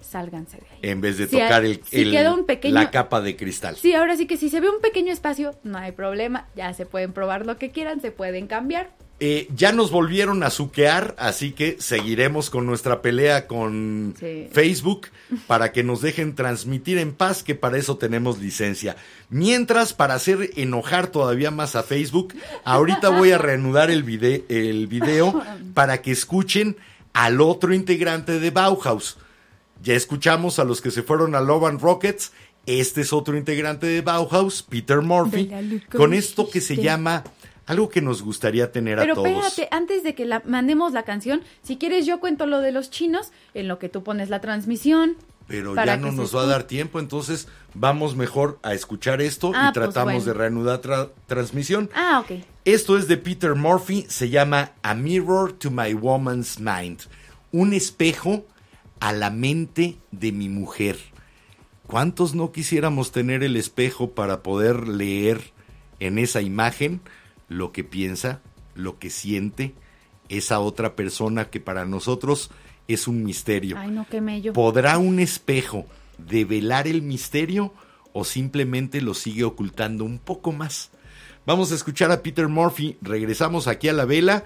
sálganse 0.00 0.58
de 0.58 0.66
ahí. 0.70 0.78
En 0.82 1.00
vez 1.00 1.16
de 1.18 1.24
Si 1.26 1.32
tocar 1.32 1.62
hay- 1.62 1.70
el, 1.72 1.82
si 1.84 2.02
el- 2.02 2.10
queda 2.12 2.32
un 2.34 2.44
pequeño- 2.44 2.74
la 2.74 2.90
capa 2.90 3.20
de 3.20 3.34
cristal. 3.34 3.76
Sí, 3.76 3.94
ahora 3.94 4.16
sí 4.16 4.26
que 4.26 4.36
si 4.36 4.50
se 4.50 4.60
ve 4.60 4.68
un 4.68 4.80
pequeño 4.80 5.12
espacio, 5.12 5.54
no 5.64 5.78
hay 5.78 5.92
problema, 5.92 6.46
ya 6.54 6.72
se 6.74 6.84
pueden 6.86 7.12
probar 7.12 7.46
lo 7.46 7.56
que 7.56 7.70
quieran, 7.70 8.00
se 8.00 8.10
pueden 8.12 8.46
cambiar. 8.46 8.90
Eh, 9.18 9.48
ya 9.56 9.72
nos 9.72 9.90
volvieron 9.90 10.42
a 10.42 10.50
suquear, 10.50 11.14
así 11.18 11.52
que 11.52 11.76
seguiremos 11.80 12.50
con 12.50 12.66
nuestra 12.66 13.00
pelea 13.00 13.46
con 13.46 14.14
Sí. 14.20 14.48
Facebook 14.52 15.06
para 15.46 15.72
que 15.72 15.82
nos 15.82 16.02
dejen 16.02 16.34
transmitir 16.34 16.98
en 16.98 17.14
paz, 17.14 17.42
que 17.42 17.54
para 17.54 17.78
eso 17.78 17.96
tenemos 17.96 18.38
licencia. 18.38 18.96
Mientras, 19.30 19.94
para 19.94 20.12
hacer 20.14 20.50
enojar 20.56 21.06
todavía 21.06 21.50
más 21.50 21.76
a 21.76 21.82
Facebook, 21.82 22.34
ahorita 22.64 23.08
voy 23.08 23.30
a 23.30 23.38
reanudar 23.38 23.90
el, 23.90 24.04
vide- 24.04 24.44
el 24.50 24.86
video 24.86 25.42
para 25.72 26.02
que 26.02 26.12
escuchen 26.12 26.76
al 27.14 27.40
otro 27.40 27.72
integrante 27.72 28.38
de 28.38 28.50
Bauhaus. 28.50 29.16
Ya 29.82 29.94
escuchamos 29.94 30.58
a 30.58 30.64
los 30.64 30.82
que 30.82 30.90
se 30.90 31.02
fueron 31.02 31.34
a 31.34 31.40
Love 31.40 31.64
and 31.64 31.80
Rockets. 31.80 32.32
Este 32.66 33.00
es 33.00 33.14
otro 33.14 33.36
integrante 33.38 33.86
de 33.86 34.02
Bauhaus, 34.02 34.62
Peter 34.62 35.00
Murphy, 35.00 35.50
con 35.90 36.12
esto 36.12 36.50
que 36.50 36.60
se 36.60 36.76
llama 36.76 37.24
algo 37.66 37.88
que 37.88 38.00
nos 38.00 38.22
gustaría 38.22 38.72
tener 38.72 38.98
a 38.98 39.02
Pero 39.02 39.14
todos. 39.16 39.28
espérate, 39.46 39.68
antes 39.74 40.02
de 40.02 40.14
que 40.14 40.24
la 40.24 40.42
mandemos 40.46 40.92
la 40.92 41.02
canción, 41.02 41.42
si 41.62 41.76
quieres 41.76 42.06
yo 42.06 42.20
cuento 42.20 42.46
lo 42.46 42.60
de 42.60 42.72
los 42.72 42.90
chinos, 42.90 43.32
en 43.54 43.68
lo 43.68 43.78
que 43.78 43.88
tú 43.88 44.02
pones 44.02 44.28
la 44.30 44.40
transmisión. 44.40 45.16
Pero 45.48 45.76
ya 45.76 45.96
no 45.96 46.10
nos 46.10 46.34
va 46.34 46.42
a 46.42 46.46
dar 46.46 46.64
tiempo, 46.64 46.98
entonces 46.98 47.46
vamos 47.72 48.16
mejor 48.16 48.58
a 48.64 48.74
escuchar 48.74 49.20
esto 49.22 49.52
Ah, 49.54 49.68
y 49.70 49.72
pues 49.72 49.74
tratamos 49.74 50.14
bueno. 50.14 50.24
de 50.24 50.32
reanudar 50.34 50.80
tra- 50.80 51.10
transmisión. 51.26 51.88
Ah, 51.94 52.20
ok. 52.24 52.40
Esto 52.64 52.98
es 52.98 53.06
de 53.06 53.16
Peter 53.16 53.54
Murphy, 53.54 54.06
se 54.08 54.28
llama 54.28 54.72
A 54.82 54.94
Mirror 54.94 55.52
to 55.52 55.70
My 55.70 55.94
Woman's 55.94 56.58
Mind, 56.58 57.02
un 57.52 57.74
espejo 57.74 58.44
a 58.98 59.12
la 59.12 59.30
mente 59.30 59.98
de 60.10 60.32
mi 60.32 60.48
mujer. 60.48 60.96
¿Cuántos 61.86 62.34
no 62.34 62.50
quisiéramos 62.50 63.12
tener 63.12 63.44
el 63.44 63.56
espejo 63.56 64.10
para 64.10 64.42
poder 64.42 64.88
leer 64.88 65.52
en 66.00 66.18
esa 66.18 66.40
imagen 66.42 67.00
lo 67.48 67.72
que 67.72 67.84
piensa, 67.84 68.40
lo 68.74 68.98
que 68.98 69.10
siente 69.10 69.74
esa 70.28 70.60
otra 70.60 70.96
persona 70.96 71.50
que 71.50 71.60
para 71.60 71.84
nosotros 71.84 72.50
es 72.88 73.08
un 73.08 73.24
misterio? 73.24 73.76
Ay, 73.78 73.90
no, 73.90 74.06
qué 74.08 74.20
mello. 74.20 74.52
¿Podrá 74.52 74.98
un 74.98 75.20
espejo 75.20 75.86
develar 76.18 76.88
el 76.88 77.02
misterio 77.02 77.72
o 78.12 78.24
simplemente 78.24 79.00
lo 79.00 79.14
sigue 79.14 79.44
ocultando 79.44 80.04
un 80.04 80.18
poco 80.18 80.52
más? 80.52 80.90
Vamos 81.44 81.70
a 81.70 81.76
escuchar 81.76 82.10
a 82.10 82.22
Peter 82.22 82.48
Murphy, 82.48 82.96
regresamos 83.00 83.68
aquí 83.68 83.88
a 83.88 83.92
la 83.92 84.04
vela 84.04 84.44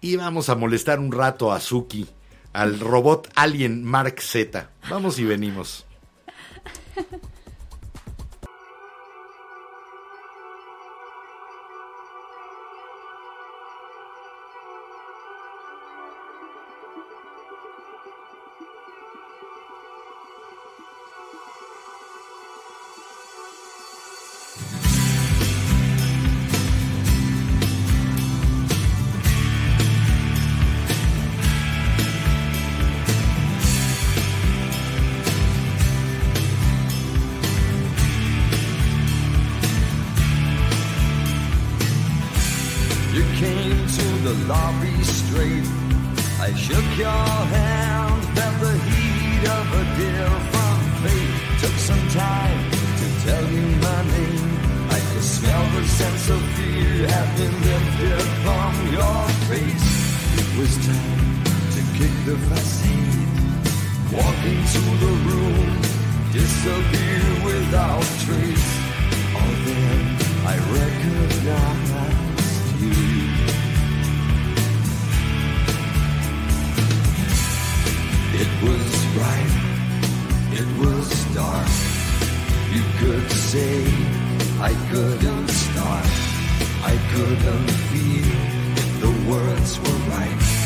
y 0.00 0.16
vamos 0.16 0.48
a 0.50 0.56
molestar 0.56 1.00
un 1.00 1.12
rato 1.12 1.52
a 1.52 1.60
Suki, 1.60 2.06
al 2.52 2.80
robot 2.80 3.30
alien 3.34 3.82
Mark 3.82 4.20
Z. 4.20 4.68
Vamos 4.90 5.18
y 5.18 5.24
venimos. 5.24 5.86
couldn't 87.14 87.70
feel 87.90 89.00
the 89.00 89.30
words 89.30 89.78
were 89.80 89.98
right. 90.08 90.61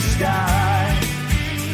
Sky? 0.00 0.98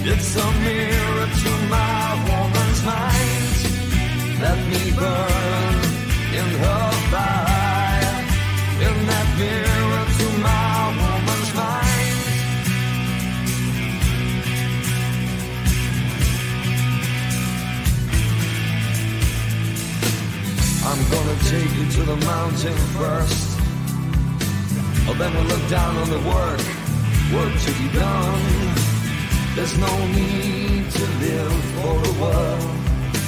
It's 0.07 0.37
a 0.37 0.53
mirror 0.67 1.29
to 1.43 1.51
my 1.69 2.05
woman's 2.29 2.81
mind. 2.85 3.57
Let 4.45 4.59
me 4.73 4.83
burn 4.93 5.77
in 6.41 6.49
her 6.65 6.91
fire. 7.13 8.17
In 8.87 8.97
that 9.11 9.29
mirror 9.39 10.05
to 10.19 10.27
my 10.43 10.73
woman's 11.01 11.51
mind. 11.55 11.95
I'm 20.87 21.03
gonna 21.11 21.39
take 21.49 21.73
you 21.79 21.87
to 21.97 22.03
the 22.13 22.17
mountain 22.27 22.77
first. 22.99 23.51
Oh, 25.07 25.15
then 25.19 25.33
we'll 25.35 25.45
look 25.45 25.69
down 25.69 25.97
on 25.97 26.09
the 26.09 26.19
work, 26.19 26.61
work 27.35 27.55
to 27.67 27.73
be 27.81 27.89
done. 27.99 28.43
There's 29.57 29.77
no 29.79 29.95
need 30.07 30.91
to 30.99 31.05
live 31.25 31.57
for 31.75 31.95
the 32.07 32.15
world. 32.23 32.71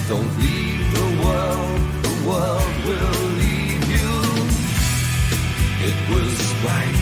Don't 0.08 0.32
leave 0.38 0.86
the 1.00 1.08
world, 1.22 1.78
the 2.06 2.14
world 2.28 2.74
will 2.86 3.22
leave 3.42 3.84
you. 3.94 4.12
It 5.88 5.98
was 6.12 6.34
bright, 6.62 6.98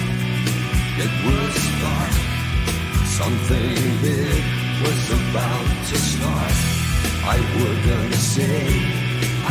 it 1.05 1.13
was 1.27 1.55
dark. 1.85 2.15
Something 3.21 3.77
big 4.03 4.45
was 4.85 5.03
about 5.21 5.69
to 5.91 5.97
start. 6.13 6.57
I 7.37 7.39
wouldn't 7.57 8.15
say 8.15 8.57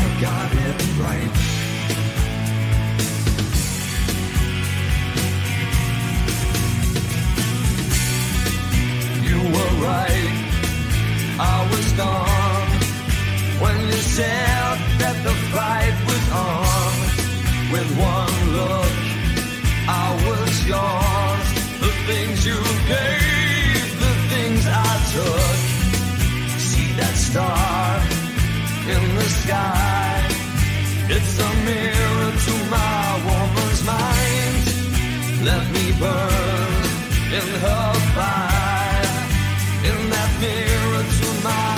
I 0.01 0.03
got 0.21 0.49
it 0.67 0.80
right. 1.05 1.52
Right, 9.81 10.33
I 11.39 11.67
was 11.71 11.87
gone 11.93 12.69
when 13.63 13.77
you 13.87 13.99
said 14.17 14.77
that 15.01 15.17
the 15.23 15.35
fight 15.53 15.95
was 16.09 16.25
on. 16.31 16.93
With 17.73 17.89
one 17.97 18.39
look, 18.57 18.95
I 19.87 20.07
was 20.27 20.53
yours. 20.73 21.45
The 21.83 21.93
things 22.09 22.45
you 22.45 22.59
gave, 22.93 23.87
the 24.05 24.13
things 24.31 24.63
I 24.67 24.93
took. 25.15 25.57
See 26.69 26.89
that 26.99 27.15
star 27.15 28.23
in 28.93 29.03
the 29.15 29.29
sky? 29.41 30.33
It's 31.15 31.35
a 31.39 31.51
mirror 31.67 32.31
to 32.47 32.53
my 32.75 33.05
woman's 33.29 33.81
mind. 33.85 34.63
Let 35.49 35.63
me 35.75 35.85
burn 35.99 36.83
in 37.39 37.47
her 37.65 37.93
fire. 38.15 38.72
In 39.85 40.10
that 40.10 40.31
mirror 40.39 41.03
to 41.03 41.72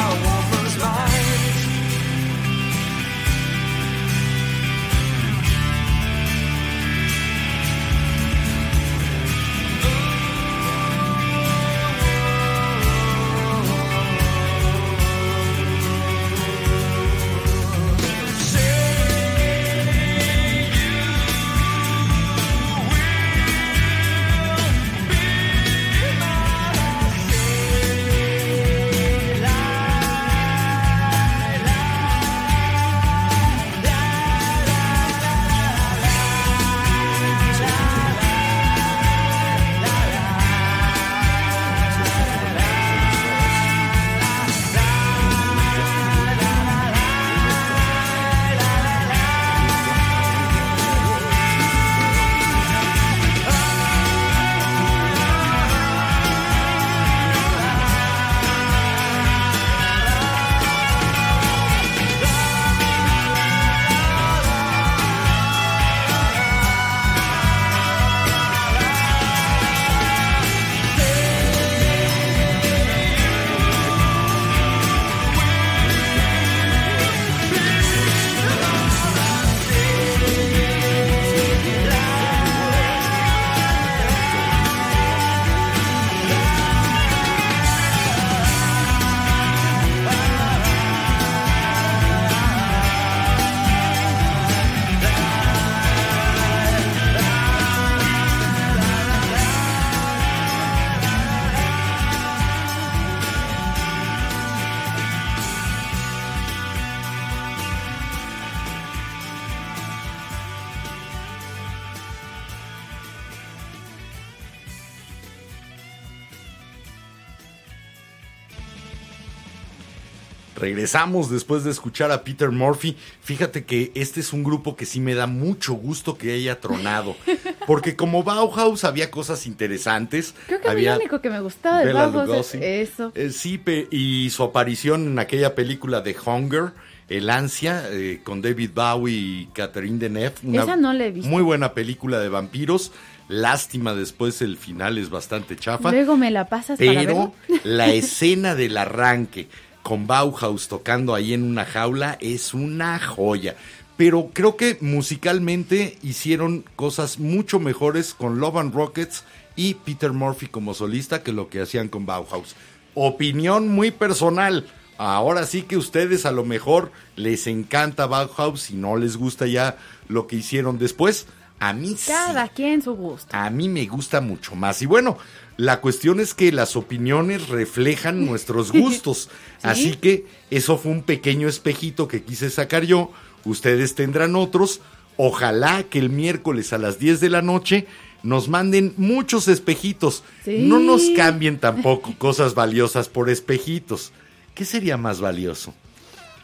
Regresamos 120.85 121.31
después 121.31 121.63
de 121.63 121.71
escuchar 121.71 122.11
a 122.11 122.23
Peter 122.23 122.51
Murphy. 122.51 122.95
Fíjate 123.21 123.63
que 123.65 123.91
este 123.95 124.19
es 124.19 124.33
un 124.33 124.43
grupo 124.43 124.75
que 124.75 124.85
sí 124.85 124.99
me 124.99 125.15
da 125.15 125.25
mucho 125.25 125.73
gusto 125.73 126.15
que 126.15 126.31
haya 126.33 126.59
tronado. 126.59 127.15
Porque 127.65 127.95
como 127.95 128.21
Bauhaus 128.23 128.83
había 128.83 129.09
cosas 129.09 129.47
interesantes. 129.47 130.35
Creo 130.45 130.61
que 130.61 130.69
había 130.69 130.91
lo 130.91 130.99
único 130.99 131.21
que 131.21 131.31
me 131.31 131.39
gustaba 131.39 131.79
de 131.83 131.91
Bauhaus 131.91 132.21
es 132.21 132.29
Lugosi. 132.29 132.57
eso. 132.61 133.11
Eh, 133.15 133.31
sí, 133.31 133.59
y 133.89 134.29
su 134.29 134.43
aparición 134.43 135.07
en 135.07 135.17
aquella 135.17 135.55
película 135.55 136.01
de 136.01 136.15
Hunger, 136.23 136.73
El 137.09 137.31
Ansia, 137.31 137.85
eh, 137.89 138.21
con 138.23 138.43
David 138.43 138.69
Bowie 138.75 139.15
y 139.15 139.49
Catherine 139.55 139.97
Deneuve. 139.97 140.35
una 140.43 140.61
Esa 140.61 140.75
no 140.75 140.93
la 140.93 141.05
he 141.05 141.11
visto. 141.11 141.27
Muy 141.27 141.41
buena 141.41 141.73
película 141.73 142.19
de 142.19 142.29
vampiros. 142.29 142.91
Lástima 143.27 143.95
después 143.95 144.39
el 144.43 144.55
final 144.55 144.99
es 144.99 145.09
bastante 145.09 145.55
chafa. 145.55 145.89
Luego 145.89 146.15
me 146.15 146.29
la 146.29 146.45
pasas 146.47 146.77
para 146.77 146.91
Pero 146.91 147.33
verlo. 147.47 147.59
la 147.63 147.87
escena 147.91 148.53
del 148.53 148.77
arranque 148.77 149.47
con 149.85 150.07
Bauhaus 150.07 150.67
tocando 150.67 151.13
ahí 151.13 151.35
en 151.35 151.43
una 151.43 151.63
jaula 151.63 152.17
es 152.19 152.55
una 152.55 152.97
joya. 152.97 153.55
Pero 153.97 154.31
creo 154.33 154.57
que 154.57 154.79
musicalmente 154.81 155.99
hicieron 156.01 156.65
cosas 156.75 157.19
mucho 157.19 157.59
mejores 157.59 158.15
con 158.15 158.39
Love 158.39 158.57
and 158.57 158.73
Rockets 158.73 159.25
y 159.55 159.75
Peter 159.75 160.11
Murphy 160.11 160.47
como 160.47 160.73
solista 160.73 161.21
que 161.21 161.31
lo 161.31 161.49
que 161.49 161.61
hacían 161.61 161.89
con 161.89 162.07
Bauhaus. 162.07 162.55
Opinión 162.95 163.67
muy 163.67 163.91
personal. 163.91 164.65
Ahora 164.97 165.45
sí 165.45 165.61
que 165.61 165.77
ustedes 165.77 166.25
a 166.25 166.31
lo 166.31 166.45
mejor 166.45 166.91
les 167.15 167.45
encanta 167.45 168.07
Bauhaus 168.07 168.71
y 168.71 168.73
no 168.73 168.97
les 168.97 169.17
gusta 169.17 169.45
ya 169.45 169.77
lo 170.07 170.25
que 170.25 170.37
hicieron 170.37 170.79
después. 170.79 171.27
A 171.59 171.73
mí 171.73 171.95
sí. 171.97 172.11
Cada 172.11 172.49
quien 172.49 172.81
su 172.81 172.93
gusto. 172.93 173.35
A 173.35 173.49
mí 173.49 173.69
me 173.69 173.85
gusta 173.85 174.21
mucho 174.21 174.55
más. 174.55 174.81
Y 174.81 174.85
bueno, 174.85 175.17
la 175.57 175.79
cuestión 175.81 176.19
es 176.19 176.33
que 176.33 176.51
las 176.51 176.75
opiniones 176.75 177.47
reflejan 177.47 178.25
nuestros 178.27 178.71
gustos. 178.71 179.29
Así 179.63 179.95
que 179.95 180.25
eso 180.51 180.77
fue 180.77 180.91
un 180.91 181.03
pequeño 181.03 181.47
espejito 181.47 182.07
que 182.07 182.23
quise 182.23 182.49
sacar 182.49 182.83
yo. 182.83 183.11
Ustedes 183.45 183.95
tendrán 183.95 184.35
otros. 184.35 184.81
Ojalá 185.17 185.83
que 185.83 185.99
el 185.99 186.09
miércoles 186.09 186.73
a 186.73 186.77
las 186.77 186.99
10 186.99 187.21
de 187.21 187.29
la 187.29 187.41
noche 187.41 187.87
nos 188.21 188.49
manden 188.49 188.93
muchos 188.97 189.47
espejitos. 189.47 190.23
Sí. 190.43 190.65
No 190.67 190.79
nos 190.79 191.09
cambien 191.15 191.59
tampoco 191.59 192.15
cosas 192.17 192.53
valiosas 192.53 193.07
por 193.07 193.29
espejitos. 193.29 194.11
¿Qué 194.53 194.65
sería 194.65 194.97
más 194.97 195.21
valioso? 195.21 195.73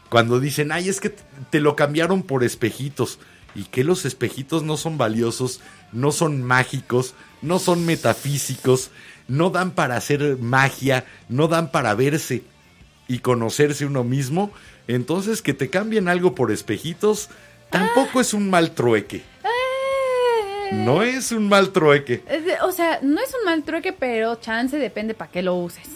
Cuando 0.09 0.39
dicen, 0.39 0.71
ay, 0.71 0.89
es 0.89 0.99
que 0.99 1.15
te 1.49 1.59
lo 1.59 1.75
cambiaron 1.75 2.23
por 2.23 2.43
espejitos. 2.43 3.19
Y 3.55 3.63
que 3.65 3.83
los 3.83 4.05
espejitos 4.05 4.63
no 4.63 4.77
son 4.77 4.97
valiosos, 4.97 5.61
no 5.91 6.11
son 6.11 6.43
mágicos, 6.43 7.13
no 7.41 7.59
son 7.59 7.85
metafísicos, 7.85 8.91
no 9.27 9.49
dan 9.49 9.71
para 9.71 9.97
hacer 9.97 10.37
magia, 10.37 11.05
no 11.29 11.47
dan 11.47 11.71
para 11.71 11.93
verse 11.95 12.43
y 13.07 13.19
conocerse 13.19 13.85
uno 13.85 14.03
mismo. 14.03 14.51
Entonces 14.87 15.41
que 15.41 15.53
te 15.53 15.69
cambien 15.69 16.07
algo 16.07 16.35
por 16.35 16.51
espejitos 16.51 17.29
tampoco 17.69 18.21
es 18.21 18.33
un 18.33 18.49
mal 18.49 18.71
trueque. 18.71 19.17
Eh, 19.17 20.73
No 20.73 21.03
es 21.03 21.31
un 21.31 21.49
mal 21.49 21.71
trueque. 21.71 22.23
O 22.63 22.71
sea, 22.71 22.99
no 23.01 23.21
es 23.21 23.33
un 23.37 23.45
mal 23.45 23.63
trueque, 23.63 23.93
pero 23.93 24.35
chance 24.35 24.77
depende 24.77 25.13
para 25.13 25.31
qué 25.31 25.41
lo 25.41 25.55
uses. 25.55 25.87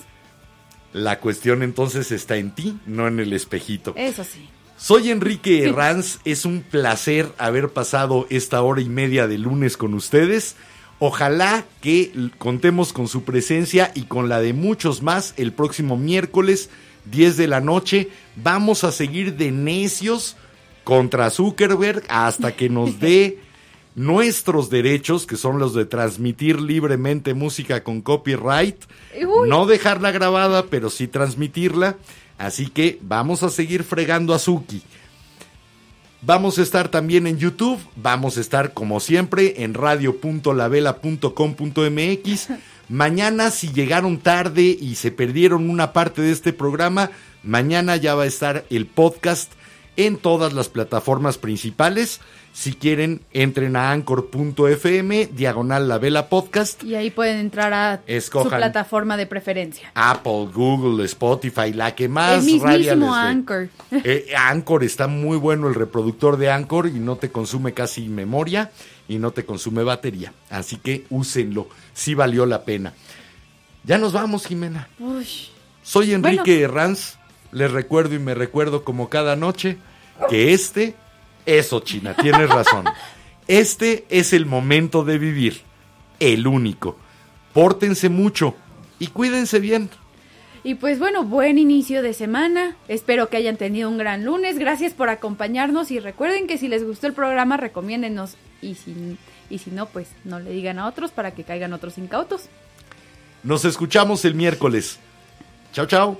La 0.93 1.19
cuestión 1.19 1.63
entonces 1.63 2.11
está 2.11 2.37
en 2.37 2.51
ti, 2.51 2.79
no 2.85 3.07
en 3.07 3.19
el 3.19 3.33
espejito. 3.33 3.93
Eso 3.97 4.23
sí. 4.23 4.49
Soy 4.77 5.09
Enrique 5.09 5.63
Herranz, 5.63 6.19
es 6.25 6.43
un 6.43 6.61
placer 6.61 7.31
haber 7.37 7.69
pasado 7.69 8.27
esta 8.29 8.61
hora 8.61 8.81
y 8.81 8.89
media 8.89 9.25
de 9.25 9.37
lunes 9.37 9.77
con 9.77 9.93
ustedes. 9.93 10.57
Ojalá 10.99 11.63
que 11.81 12.11
contemos 12.37 12.91
con 12.91 13.07
su 13.07 13.23
presencia 13.23 13.91
y 13.95 14.03
con 14.03 14.27
la 14.27 14.41
de 14.41 14.51
muchos 14.51 15.01
más 15.01 15.33
el 15.37 15.53
próximo 15.53 15.95
miércoles, 15.97 16.69
10 17.05 17.37
de 17.37 17.47
la 17.47 17.61
noche. 17.61 18.09
Vamos 18.35 18.83
a 18.83 18.91
seguir 18.91 19.37
de 19.37 19.51
necios 19.51 20.35
contra 20.83 21.29
Zuckerberg 21.29 22.03
hasta 22.09 22.53
que 22.53 22.67
nos 22.69 22.99
dé 22.99 23.39
nuestros 23.95 24.69
derechos, 24.69 25.25
que 25.25 25.37
son 25.37 25.57
los 25.57 25.73
de 25.73 25.85
transmitir 25.85 26.59
libremente 26.59 27.33
música 27.33 27.81
con 27.81 28.01
copyright. 28.01 28.75
Uy. 29.25 29.49
No 29.49 29.65
dejarla 29.65 30.11
grabada, 30.11 30.65
pero 30.69 30.89
sí 30.89 31.07
transmitirla. 31.07 31.95
Así 32.37 32.67
que 32.67 32.99
vamos 33.01 33.41
a 33.43 33.49
seguir 33.49 33.83
fregando 33.83 34.33
a 34.33 34.39
Suki. 34.39 34.81
Vamos 36.21 36.57
a 36.57 36.63
estar 36.63 36.87
también 36.89 37.27
en 37.27 37.37
YouTube, 37.37 37.79
vamos 37.95 38.37
a 38.37 38.41
estar 38.41 38.73
como 38.73 38.99
siempre 38.99 39.63
en 39.63 39.75
radio.lavela.com.mx. 39.75 42.49
Mañana 42.89 43.51
si 43.51 43.71
llegaron 43.71 44.17
tarde 44.17 44.63
y 44.63 44.95
se 44.95 45.11
perdieron 45.11 45.69
una 45.69 45.93
parte 45.93 46.23
de 46.23 46.31
este 46.31 46.51
programa, 46.51 47.11
mañana 47.43 47.95
ya 47.95 48.15
va 48.15 48.23
a 48.23 48.27
estar 48.27 48.65
el 48.69 48.85
podcast 48.85 49.53
en 49.97 50.17
todas 50.17 50.53
las 50.53 50.69
plataformas 50.69 51.37
principales. 51.37 52.21
Si 52.55 52.71
quieren, 52.71 53.19
entren 53.33 53.75
a 53.75 53.91
anchor.fm, 53.91 55.27
diagonal 55.33 55.89
la 55.89 55.97
vela 55.97 56.29
podcast. 56.29 56.81
Y 56.85 56.95
ahí 56.95 57.11
pueden 57.11 57.37
entrar 57.37 57.73
a 57.73 58.01
Escojan. 58.07 58.49
su 58.49 58.55
plataforma 58.55 59.17
de 59.17 59.25
preferencia. 59.27 59.91
Apple, 59.93 60.47
Google, 60.53 61.03
Spotify, 61.03 61.73
la 61.73 61.93
que 61.93 62.07
más 62.07 62.39
el 62.39 62.53
mismísimo. 62.53 63.13
Anchor. 63.13 63.67
Eh, 63.91 64.33
Anchor 64.37 64.85
está 64.85 65.07
muy 65.07 65.35
bueno 65.37 65.67
el 65.67 65.75
reproductor 65.75 66.37
de 66.37 66.49
Anchor 66.49 66.87
y 66.87 66.93
no 66.93 67.17
te 67.17 67.29
consume 67.29 67.73
casi 67.73 68.07
memoria 68.07 68.71
y 69.09 69.17
no 69.17 69.31
te 69.31 69.43
consume 69.43 69.83
batería. 69.83 70.31
Así 70.49 70.77
que 70.77 71.03
úsenlo, 71.09 71.67
sí 71.93 72.13
valió 72.13 72.45
la 72.45 72.63
pena. 72.63 72.93
Ya 73.83 73.97
nos 73.97 74.13
vamos, 74.13 74.47
Jimena. 74.47 74.87
Uy, 74.99 75.27
Soy 75.83 76.13
Enrique 76.13 76.61
Herranz. 76.61 77.17
Les 77.51 77.69
recuerdo 77.69 78.15
y 78.15 78.19
me 78.19 78.33
recuerdo 78.33 78.85
como 78.85 79.09
cada 79.09 79.35
noche 79.35 79.77
que 80.29 80.53
este, 80.53 80.95
eso 81.45 81.79
China, 81.81 82.15
tienes 82.15 82.49
razón. 82.49 82.85
Este 83.47 84.05
es 84.09 84.33
el 84.33 84.45
momento 84.45 85.03
de 85.03 85.17
vivir, 85.17 85.61
el 86.19 86.47
único. 86.47 86.97
Pórtense 87.53 88.09
mucho 88.09 88.55
y 88.99 89.07
cuídense 89.07 89.59
bien. 89.59 89.89
Y 90.63 90.75
pues 90.75 90.97
bueno, 90.97 91.23
buen 91.23 91.59
inicio 91.59 92.01
de 92.01 92.13
semana. 92.13 92.75
Espero 92.87 93.29
que 93.29 93.37
hayan 93.37 93.55
tenido 93.55 93.87
un 93.87 93.99
gran 93.99 94.25
lunes. 94.25 94.57
Gracias 94.57 94.93
por 94.93 95.09
acompañarnos 95.09 95.91
y 95.91 95.99
recuerden 95.99 96.47
que 96.47 96.57
si 96.57 96.67
les 96.67 96.83
gustó 96.83 97.05
el 97.05 97.13
programa, 97.13 97.55
recomiéndenos. 97.55 98.35
Y 98.63 98.73
si, 98.73 99.15
y 99.51 99.59
si 99.59 99.69
no, 99.69 99.85
pues 99.85 100.07
no 100.23 100.39
le 100.39 100.49
digan 100.49 100.79
a 100.79 100.87
otros 100.87 101.11
para 101.11 101.35
que 101.35 101.43
caigan 101.43 101.71
otros 101.73 101.99
incautos. 101.99 102.49
Nos 103.43 103.63
escuchamos 103.63 104.25
el 104.25 104.33
miércoles. 104.33 104.99
Chao, 105.71 105.85
chao. 105.85 106.19